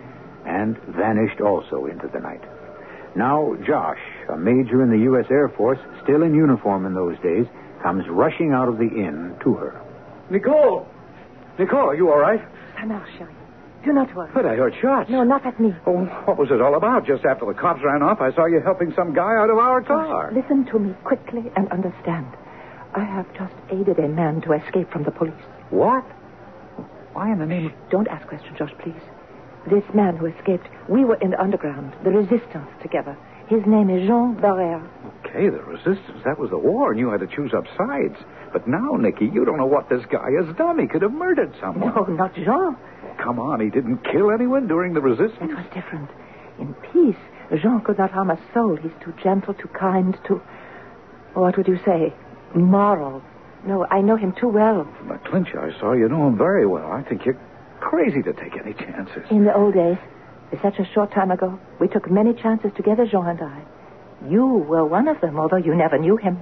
and 0.46 0.78
vanished 0.96 1.42
also 1.42 1.88
into 1.88 2.08
the 2.08 2.20
night. 2.20 2.44
Now, 3.16 3.56
Josh, 3.66 4.00
a 4.30 4.38
major 4.38 4.84
in 4.84 4.90
the 4.90 5.04
U.S. 5.12 5.26
Air 5.30 5.50
Force, 5.50 5.80
still 6.04 6.24
in 6.24 6.34
uniform 6.34 6.86
in 6.86 6.94
those 6.94 7.18
days, 7.20 7.48
comes 7.82 8.06
rushing 8.10 8.52
out 8.54 8.68
of 8.68 8.78
the 8.78 8.88
inn 8.88 9.36
to 9.44 9.54
her. 9.56 9.82
Nicole! 10.30 10.88
Nicole, 11.58 11.90
are 11.90 11.96
you 11.96 12.12
all 12.12 12.20
right? 12.20 12.42
Ça 12.78 12.86
marche, 12.86 13.10
chérie. 13.18 13.34
Do 13.86 13.94
not 13.94 14.14
worry. 14.16 14.30
But 14.34 14.46
I 14.46 14.56
heard 14.56 14.74
shots. 14.82 15.10
No, 15.10 15.24
not 15.24 15.46
at 15.46 15.60
me. 15.60 15.74
Oh, 15.86 16.06
what 16.26 16.38
was 16.38 16.50
it 16.52 16.62
all 16.62 16.76
about? 16.76 17.06
Just 17.06 17.24
after 17.26 17.46
the 17.46 17.54
cops 17.54 17.82
ran 17.84 18.02
off, 18.04 18.20
I 18.20 18.34
saw 18.34 18.46
you 18.46 18.60
helping 18.60 18.92
some 18.94 19.14
guy 19.14 19.36
out 19.38 19.50
of 19.50 19.58
our 19.58 19.82
car. 19.82 20.32
Listen 20.34 20.66
to 20.66 20.80
me 20.80 20.94
quickly 21.04 21.50
and 21.56 21.72
understand. 21.72 22.28
I 22.96 23.04
have 23.04 23.32
just 23.34 23.54
aided 23.70 24.00
a 24.00 24.08
man 24.08 24.42
to 24.42 24.54
escape 24.54 24.92
from 24.92 25.04
the 25.04 25.12
police. 25.12 25.34
What? 25.70 26.04
Why 27.14 27.32
in 27.32 27.40
the 27.40 27.46
name 27.46 27.68
of... 27.68 27.72
Don't 27.90 28.08
ask 28.08 28.28
questions, 28.28 28.58
Josh, 28.58 28.74
please. 28.80 29.02
This 29.70 29.84
man 29.94 30.18
who 30.18 30.28
escaped, 30.28 30.68
we 30.90 31.06
were 31.06 31.16
in 31.16 31.32
the 31.32 31.42
underground, 31.42 31.94
the 32.04 32.12
resistance 32.12 32.70
together. 32.82 33.18
His 33.48 33.66
name 33.66 33.90
is 33.90 34.08
Jean 34.08 34.36
Barrère. 34.36 34.86
Okay, 35.28 35.50
the 35.50 35.62
resistance. 35.64 36.22
That 36.26 36.40
was 36.40 36.50
the 36.50 36.58
war, 36.58 36.92
and 36.92 37.00
you 37.00 37.10
had 37.10 37.20
to 37.20 37.28
choose 37.28 37.54
up 37.54 37.66
sides. 37.78 38.16
But 38.54 38.68
now, 38.68 38.96
Nicky, 38.96 39.26
you 39.26 39.46
don't 39.46 39.58
know 39.58 39.66
what 39.66 39.90
this 39.90 40.04
guy 40.10 40.32
has 40.42 40.56
done. 40.56 40.80
He 40.80 40.88
could 40.88 41.02
have 41.02 41.12
murdered 41.12 41.54
someone. 41.60 41.94
No, 41.94 42.04
not 42.04 42.34
Jean. 42.36 42.78
Come 43.22 43.40
on, 43.40 43.60
he 43.60 43.70
didn't 43.70 44.04
kill 44.12 44.32
anyone 44.32 44.68
during 44.68 44.94
the 44.94 45.02
resistance. 45.02 45.52
It 45.52 45.56
was 45.56 45.66
different. 45.74 46.10
In 46.60 46.74
peace, 46.94 47.20
Jean 47.62 47.82
could 47.82 47.98
not 47.98 48.12
harm 48.12 48.32
a 48.32 48.40
soul. 48.54 48.78
He's 48.78 48.92
too 49.04 49.14
gentle, 49.22 49.54
too 49.54 49.70
kind, 49.70 50.18
too. 50.26 50.42
What 51.34 51.58
would 51.58 51.68
you 51.68 51.80
say? 51.86 52.14
Moral. 52.56 53.22
No, 53.66 53.86
I 53.92 54.02
know 54.02 54.16
him 54.16 54.34
too 54.40 54.48
well. 54.48 54.88
From 54.98 55.10
the 55.10 55.18
clinch 55.30 55.50
I 55.54 55.78
saw, 55.80 55.94
you 55.94 56.08
know 56.08 56.28
him 56.28 56.38
very 56.38 56.66
well. 56.66 56.92
I 56.92 57.04
think 57.04 57.26
you're 57.26 57.40
crazy 57.80 58.22
to 58.24 58.34
take 58.34 58.56
any 58.56 58.74
chances. 58.74 59.24
In 59.30 59.44
the 59.44 59.54
old 59.54 59.74
days, 59.74 59.98
such 60.62 60.80
a 60.80 60.86
short 60.94 61.12
time 61.12 61.32
ago, 61.32 61.60
we 61.80 61.88
took 61.88 62.10
many 62.10 62.34
chances 62.34 62.72
together, 62.78 63.06
Jean 63.06 63.28
and 63.28 63.42
I. 63.42 63.62
You 64.30 64.46
were 64.46 64.86
one 64.86 65.08
of 65.08 65.22
them, 65.22 65.40
although 65.40 65.58
you 65.58 65.76
never 65.76 65.98
knew 65.98 66.18
him. 66.18 66.40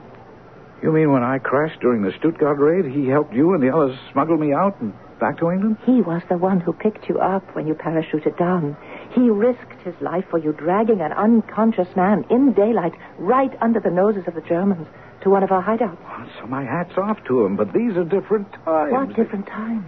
You 0.82 0.92
mean 0.92 1.12
when 1.12 1.24
I 1.24 1.40
crashed 1.40 1.80
during 1.82 2.04
the 2.04 2.12
Stuttgart 2.20 2.60
raid, 2.60 2.86
he 2.86 3.08
helped 3.08 3.34
you 3.34 3.54
and 3.54 3.64
the 3.64 3.74
others 3.76 3.98
smuggle 4.12 4.38
me 4.38 4.54
out 4.54 4.80
and 4.82 4.94
back 5.20 5.40
to 5.40 5.50
England? 5.50 5.78
He 5.86 6.02
was 6.02 6.22
the 6.30 6.38
one 6.38 6.60
who 6.60 6.74
picked 6.74 7.08
you 7.10 7.20
up 7.20 7.56
when 7.56 7.66
you 7.68 7.74
parachuted 7.74 8.38
down. 8.38 8.76
He 9.12 9.30
risked 9.30 9.82
his 9.84 9.96
life 10.02 10.26
for 10.30 10.38
you, 10.38 10.52
dragging 10.54 11.02
an 11.02 11.14
unconscious 11.14 11.88
man 11.96 12.26
in 12.30 12.54
daylight 12.54 12.94
right 13.18 13.52
under 13.62 13.80
the 13.80 13.90
noses 13.90 14.24
of 14.28 14.36
the 14.36 14.42
Germans 14.42 14.88
to 15.22 15.30
one 15.30 15.44
of 15.44 15.52
our 15.52 15.64
hideouts. 15.64 15.98
Well, 16.04 16.30
So 16.40 16.46
my 16.48 16.64
hat's 16.64 16.98
off 16.98 17.24
to 17.26 17.46
him, 17.46 17.56
but 17.56 17.74
these 17.74 17.96
are 17.96 18.04
different 18.04 18.52
times. 18.66 18.92
What 18.92 19.16
different 19.16 19.48
times? 19.48 19.86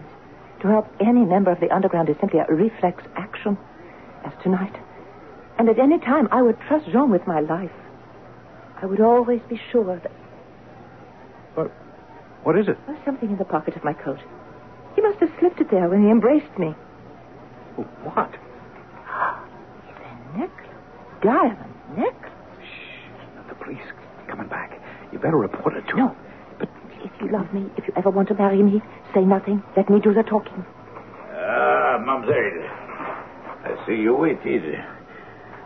To 0.62 0.68
help 0.70 0.88
any 1.00 1.26
member 1.26 1.52
of 1.52 1.60
the 1.60 1.70
underground 1.70 2.10
is 2.10 2.16
simply 2.20 2.40
a 2.40 2.52
reflex 2.52 3.04
action, 3.16 3.58
as 4.26 4.32
tonight. 4.42 4.76
And 5.58 5.70
at 5.70 5.80
any 5.80 5.98
time, 6.00 6.28
I 6.32 6.42
would 6.42 6.60
trust 6.68 6.86
Jean 6.92 7.10
with 7.10 7.26
my 7.28 7.40
life. 7.40 7.72
I 8.82 8.86
would 8.86 9.02
always 9.02 9.42
be 9.50 9.60
sure 9.72 10.00
that 10.00 10.12
What, 11.56 11.72
what 12.44 12.58
is 12.60 12.68
it? 12.68 12.78
there's 12.86 13.04
something 13.06 13.30
in 13.32 13.38
the 13.38 13.46
pocket 13.46 13.76
of 13.76 13.84
my 13.84 13.94
coat. 13.94 14.20
He 14.96 15.02
must 15.02 15.20
have 15.20 15.32
slipped 15.40 15.60
it 15.60 15.70
there 15.72 15.90
when 15.90 16.04
he 16.04 16.10
embraced 16.10 16.58
me. 16.60 16.76
What? 18.04 18.32
It's 19.90 20.00
a 20.00 20.38
necklace. 20.38 20.68
Diamond 21.22 21.74
necklace. 21.96 22.32
Shh. 22.62 23.48
The 23.50 23.56
police 23.56 23.82
coming 24.28 24.48
back. 24.48 24.80
You 25.12 25.18
better 25.20 25.38
report 25.38 25.76
it 25.76 25.88
to 25.90 25.96
No. 25.98 26.08
him. 26.10 26.16
But 26.60 26.70
if 27.04 27.12
you 27.22 27.30
love 27.30 27.52
me, 27.54 27.70
if 27.78 27.88
you 27.88 27.94
ever 27.96 28.10
want 28.12 28.28
to 28.30 28.34
marry 28.36 28.62
me, 28.62 28.82
say 29.14 29.22
nothing. 29.22 29.64
Let 29.76 29.90
me 29.90 30.00
do 30.00 30.14
the 30.14 30.24
talking. 30.24 30.66
Ah, 31.34 31.98
mademoiselle. 32.06 32.70
I 33.66 33.86
see 33.88 33.96
you 33.96 34.16
waited. 34.16 34.64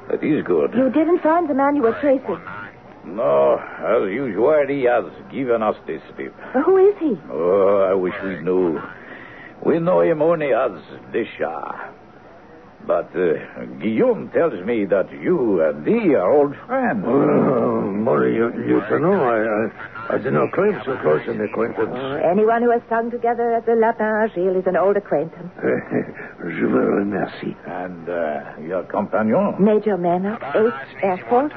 That 0.10 0.24
is 0.24 0.44
good. 0.46 0.74
You 0.74 0.90
didn't 0.90 1.20
find 1.22 1.50
the 1.50 1.54
man 1.54 1.76
you 1.76 1.84
were 1.84 1.98
tracing. 2.02 2.40
No, 3.06 3.58
as 3.58 4.10
usual, 4.12 4.66
he 4.68 4.84
has 4.84 5.06
given 5.32 5.64
us 5.64 5.76
this 5.88 6.02
tip. 6.18 6.36
Who 6.66 6.78
is 6.78 6.96
he? 7.00 7.18
Oh, 7.32 7.88
I 7.90 7.94
wish 7.94 8.14
we 8.24 8.40
knew. 8.42 8.80
We 9.66 9.80
know 9.80 10.02
him 10.02 10.22
only 10.22 10.54
as 10.54 10.72
the 11.12 11.26
Chat. 11.38 11.94
But 12.86 13.16
uh, 13.16 13.66
Guillaume 13.80 14.32
tells 14.34 14.66
me 14.66 14.86
that 14.86 15.12
you 15.12 15.62
and 15.62 15.86
he 15.86 16.16
are 16.16 16.32
old 16.32 16.56
friends. 16.66 17.06
Uh, 17.06 17.10
Molly, 17.10 18.40
Lieutenant, 18.40 19.22
I, 19.22 19.46
I, 19.46 19.70
I 20.12 20.18
do 20.18 20.30
not 20.30 20.52
claim 20.52 20.78
so 20.84 20.98
close 21.02 21.22
an 21.28 21.40
acquaintance. 21.40 21.90
Oh, 21.94 22.16
anyone 22.30 22.62
who 22.64 22.72
has 22.72 22.82
sung 22.90 23.10
together 23.12 23.54
at 23.54 23.66
the 23.66 23.76
Lapin 23.76 24.06
Agile 24.06 24.58
is 24.60 24.68
an 24.68 24.76
old 24.76 24.98
acquaintance. 24.98 25.52
Je 26.44 26.66
vous 26.66 26.86
remercie. 27.00 27.56
And 27.66 28.10
uh, 28.10 28.60
your 28.60 28.84
companion? 28.84 29.56
Major 29.58 29.96
Maynard, 29.98 30.42
8th 30.42 31.04
Air 31.04 31.26
Force, 31.30 31.54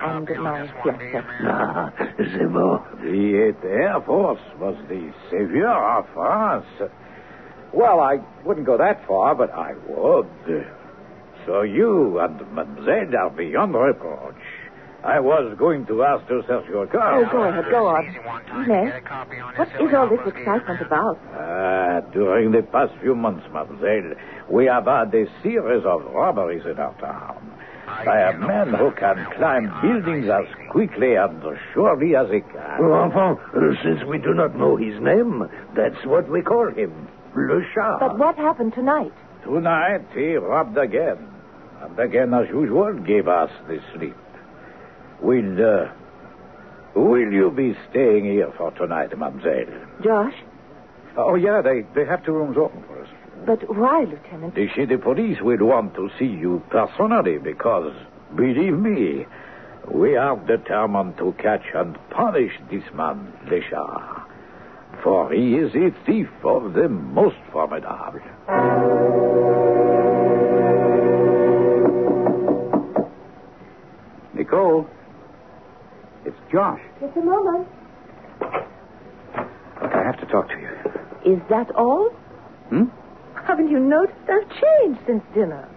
and 0.00 0.28
my 0.42 0.68
fiancé. 0.84 1.24
Ah, 1.46 1.92
c'est 2.18 2.52
bon. 2.52 2.82
The 3.00 3.54
8th 3.56 3.64
Air 3.64 4.00
Force 4.04 4.40
was 4.60 4.76
the 4.88 5.10
savior 5.30 5.72
of 5.72 6.04
France. 6.12 6.66
Well, 7.72 8.00
I 8.00 8.18
wouldn't 8.44 8.66
go 8.66 8.76
that 8.76 9.06
far, 9.08 9.34
but 9.34 9.50
I 9.50 9.72
would. 9.88 10.28
So 11.46 11.62
you 11.62 12.18
and 12.20 12.40
Mademoiselle 12.52 13.16
are 13.18 13.30
beyond 13.30 13.74
reproach. 13.74 14.43
I 15.04 15.20
was 15.20 15.54
going 15.58 15.84
to 15.86 16.02
ask 16.02 16.26
to 16.28 16.42
search 16.46 16.66
your 16.68 16.86
car. 16.86 17.20
Oh, 17.22 17.30
go 17.30 17.42
ahead, 17.42 17.64
go 17.70 17.86
on. 17.88 18.04
Yes. 18.66 19.02
What 19.56 19.68
is 19.68 19.94
all 19.94 20.08
this 20.08 20.26
excitement 20.26 20.80
about? 20.80 21.18
Ah, 21.34 22.00
during 22.12 22.52
the 22.52 22.62
past 22.62 22.92
few 23.02 23.14
months, 23.14 23.44
mademoiselle, 23.52 24.14
we 24.48 24.64
have 24.64 24.86
had 24.86 25.14
a 25.14 25.26
series 25.42 25.84
of 25.84 26.04
robberies 26.06 26.64
in 26.64 26.78
our 26.78 26.94
town. 27.00 27.50
By 27.86 28.18
a 28.18 28.38
man 28.38 28.72
who 28.72 28.90
can 28.92 29.26
climb 29.36 29.70
buildings 29.82 30.26
as 30.30 30.46
quickly 30.70 31.16
and 31.16 31.42
surely 31.74 32.16
as 32.16 32.30
he 32.30 32.40
can. 32.40 32.78
Well, 32.80 33.04
Enfant, 33.04 33.38
uh, 33.54 33.82
since 33.84 34.02
we 34.08 34.16
do 34.16 34.32
not 34.32 34.56
know 34.56 34.76
his 34.76 34.98
name, 35.02 35.44
that's 35.76 36.02
what 36.06 36.30
we 36.30 36.40
call 36.40 36.68
him. 36.72 37.08
Le 37.36 37.60
Chat. 37.74 38.00
But 38.00 38.18
what 38.18 38.36
happened 38.36 38.72
tonight? 38.72 39.12
Tonight, 39.44 40.06
he 40.14 40.36
robbed 40.36 40.78
again. 40.78 41.28
And 41.82 41.98
again, 41.98 42.32
as 42.32 42.48
usual, 42.48 42.94
gave 42.94 43.28
us 43.28 43.50
the 43.68 43.80
sleep. 43.94 44.16
Will, 45.24 45.56
uh, 45.56 45.88
will 46.94 47.32
you 47.32 47.50
be 47.50 47.74
staying 47.88 48.26
here 48.26 48.52
for 48.58 48.70
tonight, 48.72 49.16
mademoiselle? 49.16 49.72
Josh? 50.02 50.34
Oh, 51.16 51.34
yeah, 51.34 51.62
they, 51.62 51.86
they 51.94 52.04
have 52.04 52.22
two 52.26 52.32
rooms 52.32 52.58
open 52.58 52.84
for 52.86 53.02
us. 53.02 53.08
But 53.46 53.74
why, 53.74 54.04
Lieutenant? 54.04 54.54
The 54.54 54.68
city 54.76 54.98
police 54.98 55.38
will 55.40 55.64
want 55.64 55.94
to 55.94 56.10
see 56.18 56.26
you 56.26 56.62
personally 56.68 57.38
because, 57.38 57.94
believe 58.36 58.74
me, 58.78 59.24
we 59.90 60.14
are 60.14 60.36
determined 60.46 61.16
to 61.16 61.34
catch 61.38 61.64
and 61.74 61.96
punish 62.10 62.52
this 62.70 62.84
man, 62.94 63.32
Deschard. 63.46 64.26
For 65.02 65.32
he 65.32 65.54
is 65.54 65.74
a 65.74 65.90
thief 66.04 66.28
of 66.44 66.74
the 66.74 66.90
most 66.90 67.36
formidable. 67.50 68.20
Nicole, 74.34 74.86
it's 76.24 76.36
Josh. 76.52 76.80
Just 77.00 77.16
a 77.16 77.20
moment. 77.20 77.68
Look, 79.82 79.92
I 79.92 80.02
have 80.04 80.18
to 80.20 80.26
talk 80.26 80.48
to 80.48 80.58
you. 80.60 81.34
Is 81.34 81.40
that 81.50 81.70
all? 81.76 82.10
Hmm? 82.68 82.84
Haven't 83.46 83.70
you 83.70 83.78
noticed 83.78 84.18
I've 84.28 84.48
changed 84.48 85.00
since 85.06 85.22
dinner? 85.34 85.68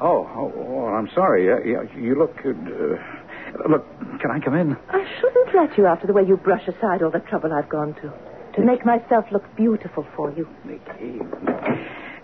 Oh, 0.00 0.28
oh, 0.34 0.52
oh 0.56 0.86
I'm 0.86 1.08
sorry. 1.14 1.50
Uh, 1.52 1.58
you, 1.64 2.02
you 2.02 2.18
look. 2.18 2.36
Uh, 2.44 3.68
look, 3.68 3.86
can 4.20 4.30
I 4.30 4.40
come 4.40 4.54
in? 4.54 4.76
I 4.88 5.04
shouldn't 5.20 5.54
let 5.54 5.76
you 5.78 5.86
after 5.86 6.06
the 6.06 6.12
way 6.12 6.22
you 6.26 6.36
brush 6.36 6.66
aside 6.66 7.02
all 7.02 7.10
the 7.10 7.20
trouble 7.20 7.52
I've 7.52 7.68
gone 7.68 7.94
to. 7.94 8.12
To 8.56 8.64
make 8.64 8.84
myself 8.86 9.24
look 9.32 9.44
beautiful 9.56 10.06
for 10.14 10.32
you. 10.32 10.48
Nicky, 10.64 11.20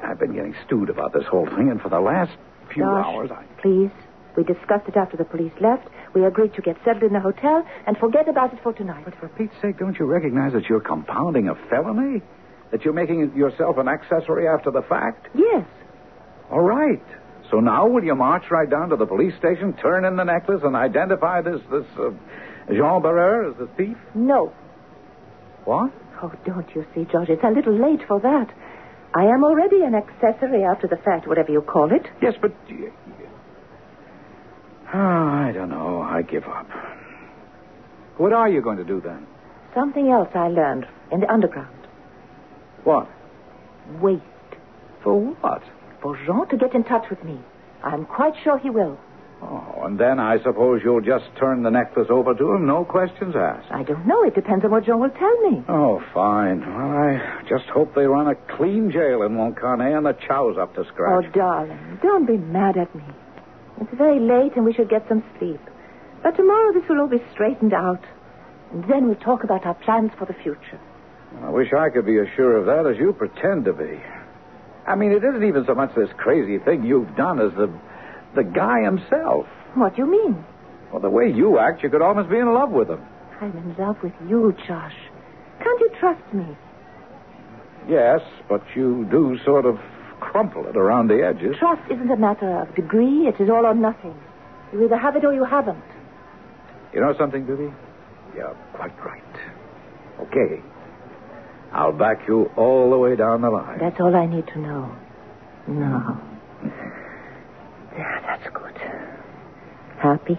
I've 0.02 0.18
been 0.18 0.34
getting 0.34 0.54
stewed 0.64 0.88
about 0.88 1.12
this 1.12 1.24
whole 1.28 1.46
thing, 1.46 1.70
and 1.70 1.80
for 1.80 1.88
the 1.88 2.00
last 2.00 2.32
few 2.72 2.84
Josh, 2.84 3.04
hours, 3.06 3.30
I. 3.32 3.44
please. 3.60 3.90
We 4.36 4.44
discussed 4.44 4.88
it 4.88 4.96
after 4.96 5.16
the 5.16 5.24
police 5.24 5.52
left. 5.60 5.88
We 6.14 6.24
agreed 6.24 6.54
to 6.54 6.62
get 6.62 6.76
settled 6.84 7.02
in 7.02 7.12
the 7.12 7.20
hotel 7.20 7.66
and 7.86 7.96
forget 7.98 8.28
about 8.28 8.52
it 8.52 8.60
for 8.62 8.72
tonight. 8.72 9.04
But 9.04 9.14
for 9.16 9.28
Pete's 9.28 9.54
sake, 9.60 9.78
don't 9.78 9.98
you 9.98 10.06
recognize 10.06 10.52
that 10.52 10.68
you're 10.68 10.80
compounding 10.80 11.48
a 11.48 11.54
felony? 11.68 12.22
That 12.70 12.84
you're 12.84 12.94
making 12.94 13.36
yourself 13.36 13.78
an 13.78 13.88
accessory 13.88 14.46
after 14.48 14.70
the 14.70 14.82
fact? 14.82 15.28
Yes. 15.34 15.66
All 16.50 16.60
right. 16.60 17.02
So 17.50 17.58
now 17.58 17.86
will 17.88 18.04
you 18.04 18.14
march 18.14 18.44
right 18.50 18.70
down 18.70 18.90
to 18.90 18.96
the 18.96 19.06
police 19.06 19.34
station, 19.38 19.72
turn 19.74 20.04
in 20.04 20.16
the 20.16 20.24
necklace, 20.24 20.60
and 20.62 20.76
identify 20.76 21.42
this 21.42 21.60
this 21.70 21.84
uh, 21.98 22.10
Jean 22.68 23.02
Barrère 23.02 23.50
as 23.50 23.58
the 23.58 23.66
thief? 23.76 23.96
No. 24.14 24.52
What? 25.64 25.92
Oh, 26.22 26.32
don't 26.46 26.68
you 26.74 26.86
see, 26.94 27.06
George? 27.10 27.28
It's 27.28 27.42
a 27.42 27.50
little 27.50 27.74
late 27.74 28.06
for 28.06 28.20
that. 28.20 28.52
I 29.14 29.24
am 29.24 29.42
already 29.42 29.82
an 29.82 29.94
accessory 29.96 30.62
after 30.62 30.86
the 30.86 30.96
fact, 30.96 31.26
whatever 31.26 31.50
you 31.50 31.60
call 31.62 31.92
it. 31.92 32.06
Yes, 32.22 32.34
but. 32.40 32.52
Oh, 34.92 34.98
I 34.98 35.52
don't 35.54 35.68
know. 35.70 36.02
I 36.02 36.22
give 36.22 36.44
up. 36.44 36.66
What 38.16 38.32
are 38.32 38.48
you 38.48 38.60
going 38.60 38.76
to 38.78 38.84
do 38.84 39.00
then? 39.00 39.26
Something 39.74 40.08
else 40.10 40.28
I 40.34 40.48
learned 40.48 40.86
in 41.12 41.20
the 41.20 41.30
underground. 41.32 41.74
What? 42.84 43.08
Wait 44.00 44.22
For 45.02 45.14
what? 45.20 45.62
for 46.02 46.16
Jean 46.24 46.48
to 46.48 46.56
get 46.56 46.74
in 46.74 46.82
touch 46.84 47.04
with 47.10 47.22
me. 47.24 47.38
I'm 47.84 48.06
quite 48.06 48.32
sure 48.42 48.58
he 48.58 48.70
will. 48.70 48.98
Oh, 49.42 49.82
and 49.84 49.98
then 49.98 50.18
I 50.18 50.38
suppose 50.42 50.80
you'll 50.84 51.00
just 51.02 51.24
turn 51.38 51.62
the 51.62 51.70
necklace 51.70 52.08
over 52.10 52.34
to 52.34 52.52
him, 52.52 52.66
no 52.66 52.84
questions 52.84 53.34
asked. 53.36 53.70
I 53.70 53.82
don't 53.82 54.06
know. 54.06 54.22
It 54.24 54.34
depends 54.34 54.64
on 54.64 54.70
what 54.70 54.84
Jean 54.86 54.98
will 54.98 55.10
tell 55.10 55.50
me. 55.50 55.62
Oh, 55.68 56.02
fine. 56.14 56.60
Well, 56.60 56.90
I 56.90 57.42
just 57.48 57.64
hope 57.66 57.94
they 57.94 58.06
run 58.06 58.28
a 58.28 58.34
clean 58.56 58.90
jail 58.90 59.22
in 59.22 59.32
Montcarnet 59.32 59.96
and 59.96 60.06
the 60.06 60.16
chow's 60.26 60.56
up 60.58 60.74
to 60.74 60.84
scratch. 60.86 61.24
Oh, 61.26 61.30
darling, 61.32 61.98
don't 62.02 62.26
be 62.26 62.36
mad 62.38 62.76
at 62.78 62.94
me. 62.94 63.02
It's 63.80 63.94
very 63.94 64.20
late 64.20 64.56
and 64.56 64.64
we 64.64 64.72
should 64.72 64.88
get 64.88 65.06
some 65.08 65.22
sleep. 65.38 65.60
But 66.22 66.36
tomorrow 66.36 66.72
this 66.72 66.88
will 66.88 67.00
all 67.00 67.08
be 67.08 67.22
straightened 67.32 67.72
out. 67.72 68.04
And 68.72 68.84
then 68.84 69.06
we'll 69.06 69.16
talk 69.16 69.42
about 69.42 69.66
our 69.66 69.74
plans 69.74 70.12
for 70.18 70.26
the 70.26 70.34
future. 70.34 70.78
I 71.42 71.50
wish 71.50 71.72
I 71.72 71.90
could 71.90 72.06
be 72.06 72.18
as 72.18 72.26
sure 72.36 72.56
of 72.56 72.66
that 72.66 72.90
as 72.90 72.98
you 72.98 73.12
pretend 73.12 73.64
to 73.64 73.72
be. 73.72 74.00
I 74.86 74.94
mean, 74.96 75.12
it 75.12 75.24
isn't 75.24 75.44
even 75.44 75.64
so 75.66 75.74
much 75.74 75.94
this 75.94 76.10
crazy 76.16 76.58
thing 76.58 76.84
you've 76.84 77.14
done 77.16 77.40
as 77.40 77.52
the 77.52 77.70
the 78.34 78.44
guy 78.44 78.82
himself. 78.82 79.46
What 79.74 79.96
do 79.96 80.02
you 80.02 80.10
mean? 80.10 80.44
Well, 80.92 81.00
the 81.00 81.10
way 81.10 81.30
you 81.30 81.58
act, 81.58 81.82
you 81.82 81.90
could 81.90 82.02
almost 82.02 82.28
be 82.30 82.38
in 82.38 82.52
love 82.52 82.70
with 82.70 82.88
him. 82.88 83.00
I'm 83.40 83.56
in 83.56 83.76
love 83.76 83.96
with 84.02 84.12
you, 84.28 84.54
Josh. 84.66 84.94
Can't 85.62 85.80
you 85.80 85.90
trust 85.98 86.22
me? 86.32 86.56
Yes, 87.88 88.20
but 88.48 88.62
you 88.74 89.06
do 89.10 89.38
sort 89.44 89.66
of 89.66 89.78
crumple 90.30 90.64
it 90.68 90.76
around 90.76 91.08
the 91.08 91.24
edges. 91.26 91.56
Trust 91.58 91.82
isn't 91.90 92.10
a 92.10 92.16
matter 92.16 92.62
of 92.62 92.74
degree. 92.76 93.26
It 93.26 93.40
is 93.42 93.50
all 93.50 93.66
or 93.66 93.74
nothing. 93.74 94.14
You 94.72 94.84
either 94.84 94.96
have 94.96 95.16
it 95.16 95.24
or 95.24 95.34
you 95.34 95.44
haven't. 95.44 95.82
You 96.94 97.00
know 97.00 97.14
something, 97.18 97.44
Bibi? 97.44 97.72
You're 98.36 98.56
quite 98.74 98.96
right. 99.04 99.36
Okay. 100.20 100.62
I'll 101.72 101.92
back 101.92 102.28
you 102.28 102.48
all 102.56 102.90
the 102.90 102.98
way 102.98 103.16
down 103.16 103.42
the 103.42 103.50
line. 103.50 103.78
That's 103.80 103.98
all 104.00 104.14
I 104.14 104.26
need 104.26 104.46
to 104.48 104.58
know. 104.60 104.96
No. 105.66 106.20
Yeah, 107.96 108.20
that's 108.22 108.48
good. 108.54 108.76
Happy? 109.98 110.38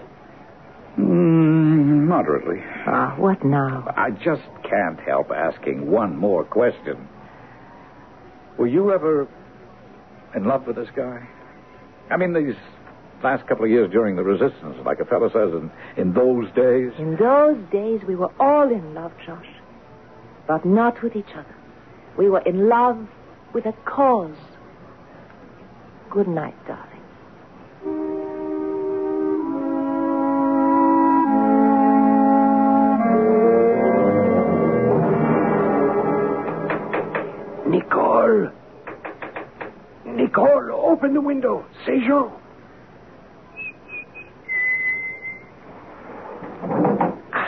Mm, 0.98 2.08
moderately. 2.08 2.62
Ah, 2.88 3.16
what 3.18 3.44
now? 3.44 3.94
I 3.98 4.12
just 4.12 4.44
can't 4.64 5.00
help 5.02 5.32
asking 5.32 5.90
one 5.90 6.16
more 6.16 6.46
question. 6.46 7.08
Were 8.58 8.68
you 8.68 8.94
ever 8.94 9.28
in 10.36 10.46
love 10.46 10.68
with 10.68 10.76
this 10.76 10.90
guy? 10.96 11.28
I 12.10 12.18
mean, 12.18 12.34
these 12.34 12.56
last 13.24 13.48
couple 13.48 13.66
of 13.66 13.72
years 13.72 13.90
during 13.92 14.16
the 14.16 14.24
resistance, 14.24 14.76
like 14.86 15.00
a 15.00 15.06
fellow 15.06 15.30
says, 15.30 15.54
in, 15.54 15.72
in 15.98 16.14
those 16.14 16.48
days. 16.56 16.92
In 16.98 17.16
those 17.18 17.58
days, 17.72 18.02
we 18.08 18.16
were 18.16 18.32
all 18.40 18.70
in 18.70 18.94
love, 18.94 19.12
Josh. 19.26 19.48
But 20.48 20.66
not 20.66 21.02
with 21.02 21.16
each 21.16 21.32
other. 21.34 21.56
We 22.18 22.30
were 22.30 22.42
in 22.42 22.68
love 22.68 23.08
with 23.54 23.66
a 23.66 23.74
cause. 23.86 24.36
Good 26.10 26.28
night, 26.28 26.56
darling. 26.68 26.91
Open 41.02 41.16
the 41.16 41.22
window. 41.22 41.66
C'est 41.84 42.00
Jean. 42.06 42.32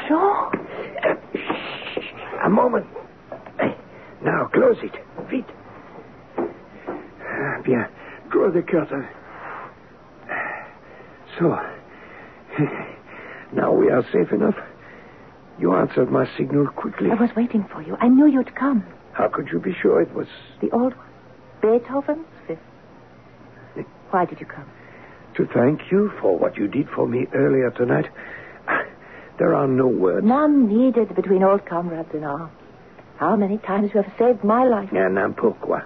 Jean? 0.07 0.51
Shh, 1.35 1.99
a 2.43 2.49
moment. 2.49 2.87
Now, 4.23 4.45
close 4.53 4.77
it. 4.81 4.95
Vite. 5.29 5.45
Ah, 6.39 7.61
Bien. 7.63 7.87
Draw 8.31 8.51
the 8.51 8.61
curtain. 8.63 9.07
So. 11.37 11.55
Now 13.53 13.71
we 13.71 13.89
are 13.91 14.03
safe 14.11 14.31
enough. 14.31 14.55
You 15.59 15.75
answered 15.75 16.09
my 16.11 16.25
signal 16.37 16.67
quickly. 16.67 17.11
I 17.11 17.15
was 17.21 17.29
waiting 17.35 17.65
for 17.71 17.83
you. 17.83 17.95
I 17.99 18.07
knew 18.07 18.25
you'd 18.25 18.55
come. 18.55 18.83
How 19.11 19.27
could 19.27 19.49
you 19.51 19.59
be 19.59 19.73
sure 19.79 20.01
it 20.01 20.11
was 20.15 20.27
The 20.61 20.71
old 20.71 20.93
one. 20.95 21.07
Beethoven's 21.61 22.25
fifth. 22.25 22.32
Why 24.13 24.25
did 24.25 24.39
you 24.39 24.45
come? 24.45 24.69
to 25.35 25.47
thank 25.47 25.91
you 25.91 26.11
for 26.21 26.37
what 26.37 26.55
you 26.57 26.67
did 26.67 26.87
for 26.89 27.07
me 27.07 27.25
earlier 27.33 27.71
tonight? 27.71 28.05
There 29.39 29.55
are 29.55 29.67
no 29.67 29.87
words. 29.87 30.23
None 30.23 30.67
needed 30.67 31.15
between 31.15 31.41
old 31.41 31.65
comrades 31.65 32.13
in 32.13 32.23
arms. 32.23 32.51
How 33.17 33.35
many 33.35 33.57
times 33.57 33.89
you 33.91 34.03
have 34.03 34.13
saved 34.19 34.43
my 34.43 34.63
life? 34.63 34.89
And 34.91 35.15
now, 35.15 35.31
pourquoi? 35.31 35.81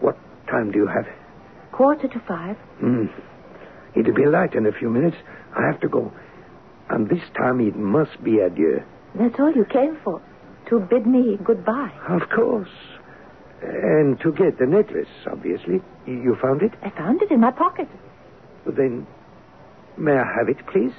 What 0.00 0.16
time 0.46 0.72
do 0.72 0.78
you 0.78 0.86
have? 0.86 1.06
Quarter 1.72 2.08
to 2.08 2.20
five. 2.26 2.56
Hmm. 2.80 3.06
It'll 3.94 4.14
be 4.14 4.24
light 4.24 4.54
in 4.54 4.64
a 4.64 4.72
few 4.72 4.88
minutes. 4.88 5.18
I 5.54 5.66
have 5.66 5.78
to 5.80 5.88
go. 5.88 6.10
And 6.88 7.10
this 7.10 7.22
time 7.36 7.60
it 7.60 7.76
must 7.76 8.24
be 8.24 8.38
adieu. 8.38 8.82
That's 9.14 9.38
all 9.38 9.52
you 9.52 9.66
came 9.66 9.98
for. 10.02 10.22
To 10.70 10.80
bid 10.80 11.06
me 11.06 11.38
goodbye. 11.44 11.92
Of 12.08 12.30
course. 12.30 12.70
And 13.62 14.18
to 14.20 14.32
get 14.32 14.58
the 14.58 14.66
necklace, 14.66 15.08
obviously. 15.30 15.80
You 16.06 16.36
found 16.40 16.62
it? 16.62 16.72
I 16.82 16.90
found 16.90 17.22
it 17.22 17.30
in 17.30 17.40
my 17.40 17.50
pocket. 17.50 17.88
Then, 18.66 19.06
may 19.96 20.12
I 20.12 20.24
have 20.38 20.48
it, 20.48 20.64
please? 20.66 20.92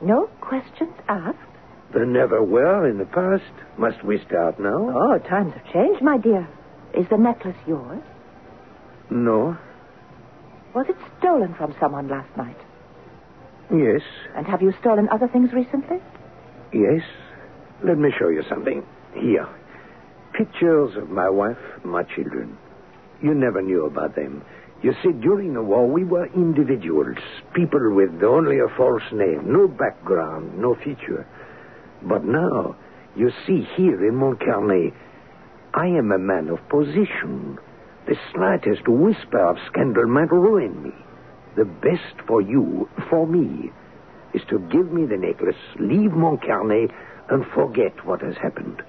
No 0.00 0.26
questions 0.40 0.94
asked. 1.08 1.38
There 1.92 2.06
never 2.06 2.42
were 2.42 2.88
in 2.88 2.98
the 2.98 3.04
past. 3.04 3.52
Must 3.76 4.02
we 4.02 4.18
start 4.26 4.58
now? 4.58 4.90
Oh, 4.94 5.18
times 5.18 5.52
have 5.54 5.72
changed, 5.72 6.02
my 6.02 6.16
dear. 6.16 6.48
Is 6.94 7.06
the 7.10 7.18
necklace 7.18 7.56
yours? 7.66 8.02
No. 9.10 9.56
Was 10.74 10.86
it 10.88 10.96
stolen 11.18 11.54
from 11.54 11.74
someone 11.78 12.08
last 12.08 12.34
night? 12.36 12.56
Yes. 13.70 14.00
And 14.34 14.46
have 14.46 14.62
you 14.62 14.72
stolen 14.80 15.08
other 15.10 15.28
things 15.28 15.52
recently? 15.52 15.98
Yes. 16.72 17.02
Let 17.84 17.98
me 17.98 18.10
show 18.18 18.28
you 18.28 18.42
something. 18.48 18.84
Here. 19.14 19.46
Pictures 20.32 20.96
of 20.96 21.10
my 21.10 21.28
wife, 21.28 21.58
my 21.84 22.02
children. 22.04 22.56
You 23.20 23.34
never 23.34 23.60
knew 23.60 23.84
about 23.84 24.16
them. 24.16 24.42
You 24.82 24.94
see, 25.02 25.12
during 25.12 25.54
the 25.54 25.62
war, 25.62 25.86
we 25.86 26.04
were 26.04 26.26
individuals, 26.34 27.18
people 27.54 27.94
with 27.94 28.22
only 28.24 28.58
a 28.58 28.68
false 28.76 29.02
name, 29.12 29.52
no 29.52 29.68
background, 29.68 30.58
no 30.58 30.74
feature. 30.74 31.26
But 32.02 32.24
now, 32.24 32.76
you 33.14 33.30
see 33.46 33.68
here 33.76 34.04
in 34.06 34.14
Montcarnet, 34.14 34.94
I 35.74 35.86
am 35.86 36.10
a 36.10 36.18
man 36.18 36.48
of 36.48 36.66
position. 36.68 37.58
The 38.06 38.16
slightest 38.32 38.88
whisper 38.88 39.38
of 39.38 39.58
scandal 39.70 40.06
might 40.06 40.32
ruin 40.32 40.82
me. 40.82 40.92
The 41.56 41.66
best 41.66 42.26
for 42.26 42.40
you, 42.40 42.88
for 43.08 43.26
me, 43.26 43.70
is 44.34 44.42
to 44.48 44.58
give 44.58 44.90
me 44.90 45.04
the 45.04 45.18
necklace, 45.18 45.56
leave 45.78 46.10
Montcarnet, 46.10 46.90
and 47.28 47.46
forget 47.54 48.04
what 48.06 48.22
has 48.22 48.34
happened. 48.36 48.82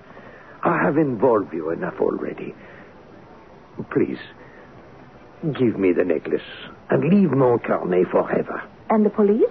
I 0.64 0.82
have 0.84 0.98
involved 0.98 1.54
you 1.54 1.70
enough 1.72 1.96
already. 2.00 2.56
Please, 3.92 4.20
give 5.60 5.78
me 5.78 5.92
the 5.94 6.06
necklace 6.06 6.42
and 6.90 7.04
leave 7.14 7.30
Montcarnet 7.30 8.10
forever. 8.12 8.62
And 8.90 9.06
the 9.06 9.10
police? 9.10 9.50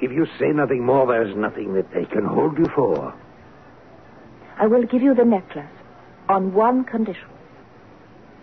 If 0.00 0.10
you 0.10 0.26
say 0.38 0.48
nothing 0.52 0.84
more, 0.84 1.06
there's 1.06 1.34
nothing 1.36 1.74
that 1.74 1.92
they 1.94 2.04
can 2.04 2.24
hold 2.24 2.58
you 2.58 2.66
for. 2.74 3.14
I 4.58 4.66
will 4.66 4.82
give 4.84 5.00
you 5.02 5.14
the 5.14 5.24
necklace 5.24 5.70
on 6.28 6.52
one 6.52 6.84
condition 6.84 7.28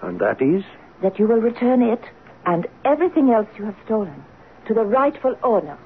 And 0.02 0.20
that 0.20 0.42
is? 0.42 0.64
that 1.02 1.18
you 1.18 1.26
will 1.28 1.40
return 1.40 1.82
it 1.82 2.02
and 2.46 2.68
everything 2.84 3.30
else 3.30 3.48
you 3.58 3.64
have 3.66 3.76
stolen 3.86 4.24
to 4.68 4.74
the 4.74 4.84
rightful 4.84 5.34
owners, 5.44 5.80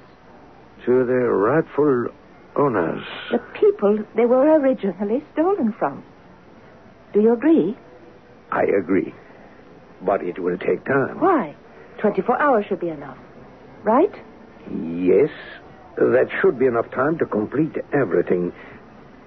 To 0.86 1.06
the 1.06 1.14
rightful 1.14 2.08
owners. 2.56 3.04
the 3.32 3.38
people 3.60 4.00
they 4.16 4.26
were 4.26 4.60
originally 4.60 5.24
stolen 5.34 5.74
from. 5.78 6.04
Do 7.14 7.22
you 7.22 7.34
agree? 7.34 7.78
I 8.52 8.64
agree. 8.64 9.14
But 10.02 10.24
it 10.24 10.40
will 10.40 10.58
take 10.58 10.84
time. 10.86 11.20
Why? 11.20 11.56
24 12.00 12.42
hours 12.42 12.66
should 12.68 12.80
be 12.80 12.90
enough. 12.90 13.18
Right? 13.84 14.14
Yes, 14.70 15.30
that 15.98 16.28
should 16.42 16.58
be 16.60 16.66
enough 16.66 16.90
time 16.92 17.18
to 17.20 17.26
complete 17.26 17.76
everything. 17.94 18.52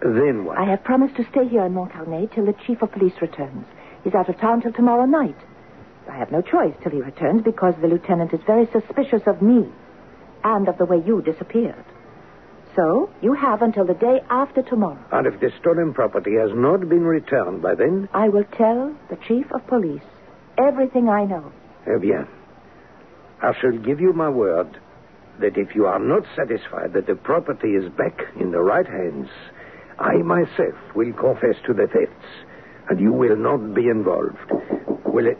Then 0.02 0.44
what? 0.44 0.58
I 0.58 0.64
have 0.64 0.84
promised 0.84 1.16
to 1.16 1.24
stay 1.30 1.48
here 1.48 1.64
in 1.64 1.74
Montcarnet 1.74 2.34
till 2.34 2.46
the 2.46 2.54
chief 2.66 2.82
of 2.82 2.92
police 2.92 3.14
returns. 3.20 3.66
He's 4.04 4.14
out 4.14 4.28
of 4.28 4.38
town 4.38 4.62
till 4.62 4.72
tomorrow 4.72 5.06
night. 5.06 5.36
I 6.10 6.16
have 6.16 6.30
no 6.30 6.42
choice 6.42 6.74
till 6.82 6.92
he 6.92 7.00
returns 7.00 7.42
because 7.42 7.74
the 7.80 7.88
lieutenant 7.88 8.32
is 8.32 8.40
very 8.46 8.66
suspicious 8.72 9.22
of 9.26 9.42
me 9.42 9.66
and 10.44 10.68
of 10.68 10.78
the 10.78 10.84
way 10.84 11.02
you 11.04 11.22
disappeared. 11.22 11.84
So 12.76 13.08
you 13.22 13.32
have 13.32 13.62
until 13.62 13.86
the 13.86 13.94
day 13.94 14.20
after 14.28 14.62
tomorrow. 14.62 14.98
And 15.10 15.26
if 15.26 15.40
the 15.40 15.50
stolen 15.60 15.94
property 15.94 16.34
has 16.34 16.50
not 16.54 16.80
been 16.88 17.04
returned 17.04 17.62
by 17.62 17.74
then, 17.74 18.08
I 18.12 18.28
will 18.28 18.44
tell 18.44 18.94
the 19.08 19.16
chief 19.26 19.46
of 19.52 19.66
police 19.66 20.02
everything 20.58 21.08
I 21.08 21.24
know. 21.24 21.52
eh 21.86 21.98
bien. 21.98 22.26
I 23.42 23.52
shall 23.60 23.72
give 23.78 24.00
you 24.00 24.12
my 24.12 24.28
word 24.28 24.78
that 25.40 25.56
if 25.56 25.74
you 25.74 25.86
are 25.86 25.98
not 25.98 26.24
satisfied 26.36 26.92
that 26.94 27.06
the 27.06 27.14
property 27.14 27.68
is 27.74 27.88
back 27.92 28.20
in 28.40 28.50
the 28.52 28.60
right 28.60 28.86
hands, 28.86 29.28
I 29.98 30.16
myself 30.16 30.74
will 30.94 31.12
confess 31.14 31.56
to 31.66 31.72
the 31.74 31.86
thefts, 31.86 32.26
and 32.90 32.98
you 33.00 33.12
will 33.12 33.36
not 33.36 33.74
be 33.74 33.88
involved. 33.88 34.36
Will 35.06 35.26
it? 35.26 35.38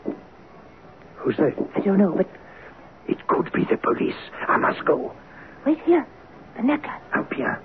Who's 1.17 1.37
that? 1.37 1.53
I 1.75 1.79
don't 1.81 1.97
know, 1.99 2.13
but 2.15 2.27
It 3.07 3.25
could 3.27 3.51
be 3.53 3.63
the 3.63 3.77
police. 3.77 4.19
I 4.47 4.57
must 4.57 4.83
go. 4.85 5.11
wait 5.65 5.79
here. 5.85 6.05
The 6.57 6.63
necklace. 6.63 7.01
Ah, 7.13 7.21
bien. 7.29 7.55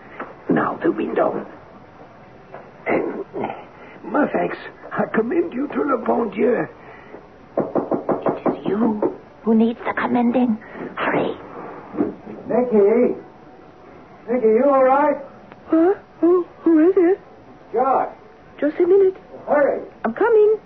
Now 0.50 0.76
the 0.82 0.92
window. 0.92 1.46
And, 2.86 3.24
my 4.04 4.26
thanks. 4.32 4.56
I 4.92 5.04
commend 5.14 5.52
you 5.52 5.68
to 5.68 5.82
le 5.82 5.98
bon 6.04 6.30
Dieu. 6.30 6.66
It 7.56 8.48
is 8.48 8.66
you 8.66 9.16
who 9.42 9.54
needs 9.54 9.78
the 9.86 9.94
commending. 9.94 10.58
Hurry. 10.96 11.34
Nicky! 12.48 13.16
Nicky, 14.28 14.46
you 14.46 14.64
all 14.66 14.84
right? 14.84 15.16
Huh? 15.68 15.94
Who, 16.20 16.44
who 16.60 16.88
is 16.90 16.94
it? 16.96 17.20
Josh, 17.72 18.10
Just 18.60 18.76
a 18.78 18.86
minute. 18.86 19.16
hurry. 19.48 19.82
I'm 20.04 20.12
coming. 20.14 20.56